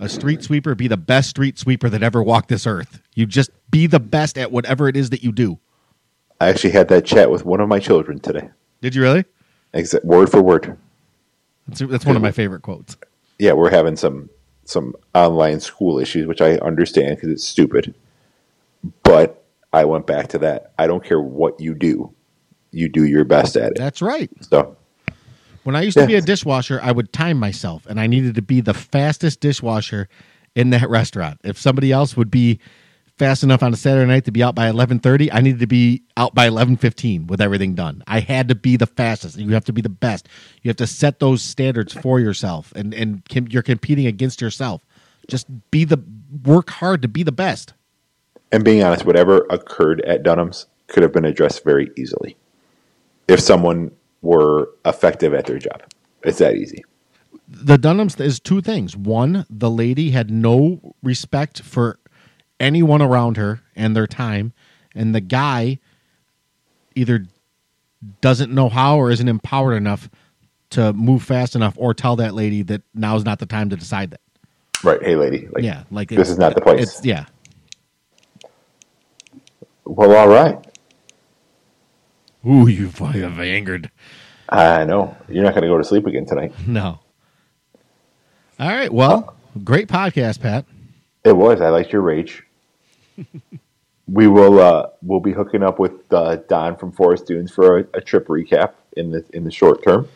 a 0.00 0.08
street 0.08 0.42
sweeper 0.42 0.74
be 0.74 0.88
the 0.88 0.96
best 0.96 1.30
street 1.30 1.56
sweeper 1.56 1.88
that 1.88 2.02
ever 2.02 2.20
walked 2.20 2.48
this 2.48 2.66
earth 2.66 3.00
you 3.14 3.24
just 3.24 3.50
be 3.70 3.86
the 3.86 4.00
best 4.00 4.36
at 4.36 4.50
whatever 4.50 4.88
it 4.88 4.96
is 4.96 5.10
that 5.10 5.22
you 5.22 5.30
do 5.30 5.60
I 6.40 6.48
actually 6.48 6.72
had 6.72 6.88
that 6.88 7.04
chat 7.06 7.30
with 7.30 7.44
one 7.44 7.60
of 7.60 7.68
my 7.68 7.78
children 7.78 8.18
today. 8.18 8.50
did 8.80 8.96
you 8.96 9.02
really 9.02 9.24
Exa- 9.72 10.04
word 10.04 10.28
for 10.28 10.42
word. 10.42 10.76
that's, 11.68 11.78
that's 11.80 12.04
one 12.04 12.16
of 12.16 12.20
my 12.22 12.32
favorite 12.32 12.62
quotes 12.62 12.96
Yeah, 13.38 13.52
we're 13.52 13.70
having 13.70 13.94
some 13.96 14.28
some 14.64 14.92
online 15.14 15.60
school 15.60 16.00
issues, 16.00 16.26
which 16.26 16.40
I 16.42 16.56
understand 16.56 17.16
because 17.16 17.30
it's 17.30 17.44
stupid. 17.44 17.94
But 19.02 19.44
I 19.72 19.84
went 19.84 20.06
back 20.06 20.28
to 20.28 20.38
that. 20.38 20.72
I 20.78 20.86
don't 20.86 21.04
care 21.04 21.20
what 21.20 21.60
you 21.60 21.74
do, 21.74 22.14
you 22.70 22.88
do 22.88 23.04
your 23.04 23.24
best 23.24 23.56
at 23.56 23.72
it. 23.72 23.78
that's 23.78 24.02
right. 24.02 24.30
So 24.40 24.76
when 25.64 25.76
i 25.76 25.82
used 25.82 25.98
to 25.98 26.06
be 26.06 26.14
a 26.14 26.20
dishwasher 26.22 26.80
i 26.82 26.90
would 26.90 27.12
time 27.12 27.36
myself 27.36 27.84
and 27.86 28.00
i 28.00 28.06
needed 28.06 28.34
to 28.34 28.40
be 28.40 28.62
the 28.62 28.72
fastest 28.72 29.40
dishwasher 29.40 30.08
in 30.54 30.70
that 30.70 30.88
restaurant. 30.98 31.38
If 31.44 31.58
somebody 31.58 31.92
else 31.92 32.16
would 32.16 32.30
be 32.30 32.58
fast 33.18 33.42
enough 33.42 33.62
on 33.62 33.74
a 33.74 33.76
saturday 33.76 34.06
night 34.06 34.24
to 34.24 34.32
be 34.32 34.42
out 34.42 34.54
by 34.54 34.70
11.30 34.70 35.28
i 35.32 35.40
needed 35.40 35.60
to 35.60 35.66
be 35.66 36.02
out 36.16 36.34
by 36.34 36.48
11.15 36.48 37.26
with 37.26 37.40
everything 37.42 37.74
done. 37.74 38.02
I 38.06 38.20
had 38.20 38.48
to 38.48 38.54
be 38.54 38.76
the 38.76 38.86
fastest 38.86 39.36
you 39.36 39.50
have 39.50 39.64
to 39.66 39.72
be 39.72 39.82
the 39.82 39.88
best. 39.90 40.28
You 40.62 40.70
have 40.70 40.76
to 40.76 40.86
set 40.86 41.18
those 41.18 41.42
standards 41.42 41.92
for 41.92 42.18
yourself 42.18 42.72
and 42.74 42.94
and 42.94 43.22
you're 43.52 43.62
competing 43.62 44.06
against 44.06 44.40
yourself. 44.40 44.82
Just 45.28 45.46
be 45.70 45.84
the 45.84 46.02
work 46.44 46.70
hard 46.70 47.02
to 47.02 47.08
be 47.08 47.22
the 47.22 47.32
best 47.32 47.74
And 48.50 48.64
being 48.64 48.82
honest, 48.82 49.04
whatever 49.04 49.46
occurred 49.50 50.00
at 50.02 50.22
Dunham's 50.22 50.66
could 50.86 51.02
have 51.02 51.12
been 51.12 51.24
addressed 51.24 51.64
very 51.64 51.90
easily 51.96 52.36
if 53.28 53.40
someone 53.40 53.90
were 54.22 54.70
effective 54.84 55.34
at 55.34 55.46
their 55.46 55.58
job. 55.58 55.82
It's 56.24 56.38
that 56.38 56.56
easy. 56.56 56.84
the 57.48 57.76
Dunhams 57.78 58.20
is 58.20 58.40
two 58.40 58.60
things. 58.60 58.96
One, 58.96 59.46
the 59.48 59.70
lady 59.70 60.10
had 60.10 60.30
no 60.30 60.94
respect 61.02 61.62
for 61.62 61.98
anyone 62.60 63.02
around 63.02 63.36
her 63.36 63.60
and 63.76 63.94
their 63.94 64.06
time, 64.06 64.52
and 64.94 65.14
the 65.14 65.20
guy 65.20 65.78
either 66.94 67.26
doesn't 68.20 68.52
know 68.52 68.68
how 68.68 68.98
or 68.98 69.10
isn't 69.10 69.28
empowered 69.28 69.76
enough 69.76 70.08
to 70.70 70.92
move 70.92 71.22
fast 71.22 71.56
enough 71.56 71.74
or 71.76 71.94
tell 71.94 72.16
that 72.16 72.34
lady 72.34 72.62
that 72.62 72.82
now 72.94 73.16
is 73.16 73.24
not 73.24 73.38
the 73.38 73.46
time 73.46 73.70
to 73.70 73.76
decide 73.76 74.10
that. 74.10 74.20
Right. 74.84 75.02
Hey, 75.02 75.16
lady. 75.16 75.48
Like, 75.50 75.64
yeah, 75.64 75.84
like 75.90 76.08
this 76.08 76.28
is 76.28 76.38
not 76.38 76.54
the 76.54 76.60
place. 76.60 76.82
It's 76.82 77.04
yeah. 77.04 77.26
Well, 79.88 80.14
all 80.14 80.28
right. 80.28 80.58
Ooh, 82.46 82.68
you 82.68 82.88
have 82.88 83.40
angered. 83.40 83.90
I 84.50 84.84
know. 84.84 85.16
You're 85.28 85.44
not 85.44 85.54
going 85.54 85.62
to 85.62 85.68
go 85.68 85.78
to 85.78 85.84
sleep 85.84 86.06
again 86.06 86.26
tonight. 86.26 86.52
No. 86.66 87.00
All 88.60 88.68
right. 88.68 88.92
Well, 88.92 89.34
great 89.64 89.88
podcast, 89.88 90.40
Pat. 90.40 90.66
It 91.24 91.34
was. 91.34 91.62
I 91.62 91.70
liked 91.70 91.90
your 91.92 92.02
rage. 92.02 92.42
we 94.06 94.26
will. 94.28 94.60
Uh, 94.60 94.88
we'll 95.02 95.20
be 95.20 95.32
hooking 95.32 95.62
up 95.62 95.78
with 95.78 95.92
uh, 96.12 96.36
Don 96.48 96.76
from 96.76 96.92
Forest 96.92 97.26
Dunes 97.26 97.50
for 97.50 97.78
a, 97.78 97.84
a 97.94 98.00
trip 98.02 98.26
recap 98.28 98.74
in 98.96 99.10
the 99.10 99.24
in 99.32 99.44
the 99.44 99.50
short 99.50 99.82
term. 99.82 100.06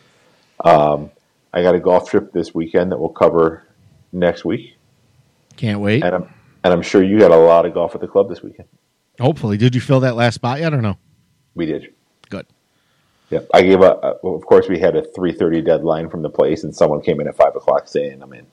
Um, 0.63 1.09
I 1.51 1.63
got 1.63 1.73
a 1.73 1.79
golf 1.79 2.09
trip 2.11 2.31
this 2.31 2.53
weekend 2.53 2.91
that 2.91 2.99
we'll 2.99 3.09
cover 3.09 3.65
next 4.11 4.45
week, 4.45 4.77
Can't 5.57 5.79
wait. 5.81 6.03
and 6.03 6.15
I'm 6.15 6.33
and 6.63 6.73
I'm 6.73 6.81
sure 6.83 7.03
you 7.03 7.17
got 7.19 7.31
a 7.31 7.37
lot 7.37 7.65
of 7.65 7.73
golf 7.73 7.95
at 7.95 8.01
the 8.01 8.07
club 8.07 8.29
this 8.29 8.41
weekend. 8.43 8.67
Hopefully, 9.19 9.57
did 9.57 9.75
you 9.75 9.81
fill 9.81 9.99
that 10.01 10.15
last 10.15 10.35
spot 10.35 10.59
yet 10.59 10.73
or 10.73 10.81
no? 10.81 10.97
We 11.55 11.65
did. 11.65 11.93
Good. 12.29 12.47
Yeah, 13.29 13.39
I 13.53 13.61
gave 13.61 13.81
a. 13.81 13.91
a 13.91 14.15
well, 14.23 14.35
of 14.35 14.45
course, 14.45 14.67
we 14.67 14.79
had 14.79 14.95
a 14.95 15.03
three 15.03 15.31
thirty 15.31 15.61
deadline 15.61 16.09
from 16.09 16.21
the 16.21 16.29
place, 16.29 16.63
and 16.63 16.75
someone 16.75 17.01
came 17.01 17.19
in 17.19 17.27
at 17.27 17.35
five 17.35 17.55
o'clock 17.55 17.87
saying 17.87 18.21
I'm 18.21 18.33
in. 18.33 18.45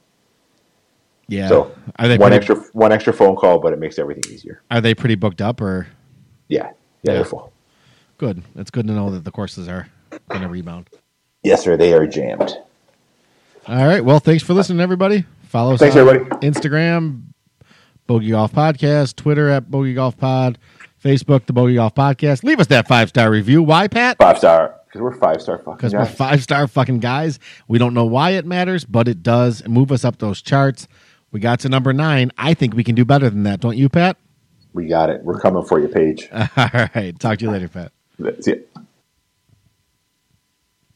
Yeah. 1.28 1.48
So 1.48 1.62
one 1.62 2.18
pretty, 2.18 2.34
extra 2.36 2.56
one 2.72 2.92
extra 2.92 3.12
phone 3.12 3.36
call, 3.36 3.60
but 3.60 3.72
it 3.72 3.78
makes 3.78 3.98
everything 3.98 4.32
easier. 4.32 4.62
Are 4.70 4.80
they 4.80 4.94
pretty 4.94 5.14
booked 5.14 5.40
up 5.40 5.60
or? 5.60 5.86
Yeah. 6.48 6.72
Yeah, 7.02 7.14
they're 7.14 7.24
full. 7.24 7.52
Good. 8.18 8.42
It's 8.56 8.70
good 8.70 8.86
to 8.88 8.92
know 8.92 9.10
that 9.10 9.24
the 9.24 9.30
courses 9.30 9.68
are 9.68 9.88
going 10.28 10.42
to 10.42 10.48
rebound. 10.48 10.90
Yes, 11.42 11.62
sir. 11.62 11.76
They 11.76 11.94
are 11.94 12.06
jammed. 12.06 12.58
All 13.66 13.86
right. 13.86 14.04
Well, 14.04 14.18
thanks 14.18 14.42
for 14.42 14.52
listening, 14.52 14.80
everybody. 14.80 15.24
Follow 15.44 15.74
us 15.74 15.80
Thanks, 15.80 15.96
on 15.96 16.06
everybody. 16.06 16.46
Instagram, 16.46 17.22
Bogey 18.10 18.30
Golf 18.30 18.52
Podcast, 18.52 19.14
Twitter 19.14 19.48
at 19.48 19.70
Bogey 19.70 19.94
Golf 19.94 20.16
Pod, 20.18 20.58
Facebook, 21.00 21.46
the 21.46 21.52
Bogey 21.52 21.76
Golf 21.76 21.94
Podcast. 21.94 22.42
Leave 22.42 22.58
us 22.58 22.66
that 22.66 22.88
five 22.88 23.08
star 23.08 23.30
review. 23.30 23.62
Why, 23.62 23.86
Pat? 23.86 24.16
Five 24.18 24.36
star 24.38 24.74
because 24.86 25.00
we're 25.00 25.14
five 25.14 25.40
star 25.40 25.58
fucking 25.58 25.76
Because 25.76 25.92
we're 25.94 26.00
guys. 26.06 26.14
five 26.16 26.42
star 26.42 26.66
fucking 26.66 26.98
guys. 26.98 27.38
We 27.68 27.78
don't 27.78 27.94
know 27.94 28.06
why 28.06 28.30
it 28.30 28.44
matters, 28.44 28.84
but 28.84 29.06
it 29.06 29.22
does. 29.22 29.64
Move 29.68 29.92
us 29.92 30.04
up 30.04 30.18
those 30.18 30.42
charts. 30.42 30.88
We 31.30 31.38
got 31.38 31.60
to 31.60 31.68
number 31.68 31.92
nine. 31.92 32.32
I 32.36 32.52
think 32.54 32.74
we 32.74 32.82
can 32.82 32.96
do 32.96 33.04
better 33.04 33.30
than 33.30 33.44
that, 33.44 33.60
don't 33.60 33.76
you, 33.76 33.88
Pat? 33.88 34.16
We 34.72 34.88
got 34.88 35.08
it. 35.08 35.22
We're 35.22 35.38
coming 35.38 35.64
for 35.64 35.78
you, 35.78 35.86
Paige. 35.86 36.28
All 36.32 36.48
right. 36.96 37.14
Talk 37.16 37.38
to 37.38 37.44
you 37.44 37.52
later, 37.52 37.68
Pat. 37.68 37.92
That's 38.18 38.48
it. 38.48 38.68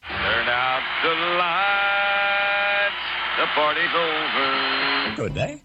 Turn 0.08 0.48
out 0.48 0.82
the 1.04 1.14
lights. 1.38 3.04
The 3.38 3.46
party's 3.54 3.94
over. 3.94 5.14
Good 5.28 5.34
day. 5.34 5.62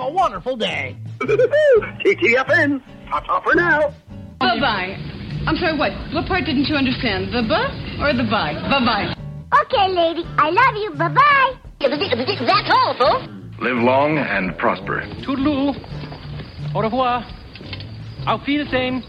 Have 0.00 0.08
a 0.08 0.14
wonderful 0.14 0.56
day. 0.56 0.96
TTFN. 1.20 2.80
Top 3.10 3.44
for 3.44 3.54
now. 3.54 3.92
Bye 4.38 4.58
bye. 4.58 4.96
I'm 5.46 5.56
sorry, 5.56 5.76
what? 5.76 5.92
What 6.14 6.26
part 6.26 6.46
didn't 6.46 6.64
you 6.68 6.74
understand? 6.74 7.34
The 7.34 7.42
buh 7.42 7.68
or 8.02 8.14
the 8.14 8.24
bye? 8.24 8.54
Bye 8.54 8.80
bye. 8.80 9.14
Okay, 9.60 9.88
lady. 9.92 10.24
I 10.38 10.48
love 10.48 10.76
you. 10.76 10.90
Bye 10.96 11.08
bye. 11.08 11.52
That's 11.80 12.70
all, 12.70 12.94
folks. 12.96 13.28
Live 13.60 13.76
long 13.76 14.16
and 14.16 14.56
prosper. 14.56 15.02
Toodaloo. 15.20 15.74
Au 16.74 16.80
revoir. 16.80 17.22
Auf 18.26 18.46
Wiedersehen. 18.46 19.02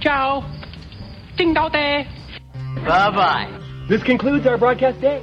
Ciao. 0.00 0.42
Ding 1.36 1.54
dao 1.54 1.70
day. 1.70 2.08
Bye 2.84 3.10
bye. 3.12 3.86
This 3.88 4.02
concludes 4.02 4.44
our 4.48 4.58
broadcast 4.58 5.00
day. 5.00 5.18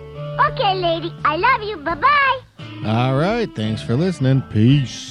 Okay, 0.50 0.76
lady. 0.76 1.12
I 1.26 1.36
love 1.36 1.62
you. 1.62 1.76
Bye 1.84 1.96
bye. 1.96 2.40
All 2.86 3.16
right. 3.16 3.54
Thanks 3.54 3.82
for 3.84 3.96
listening. 3.96 4.42
Peace. 4.44 5.11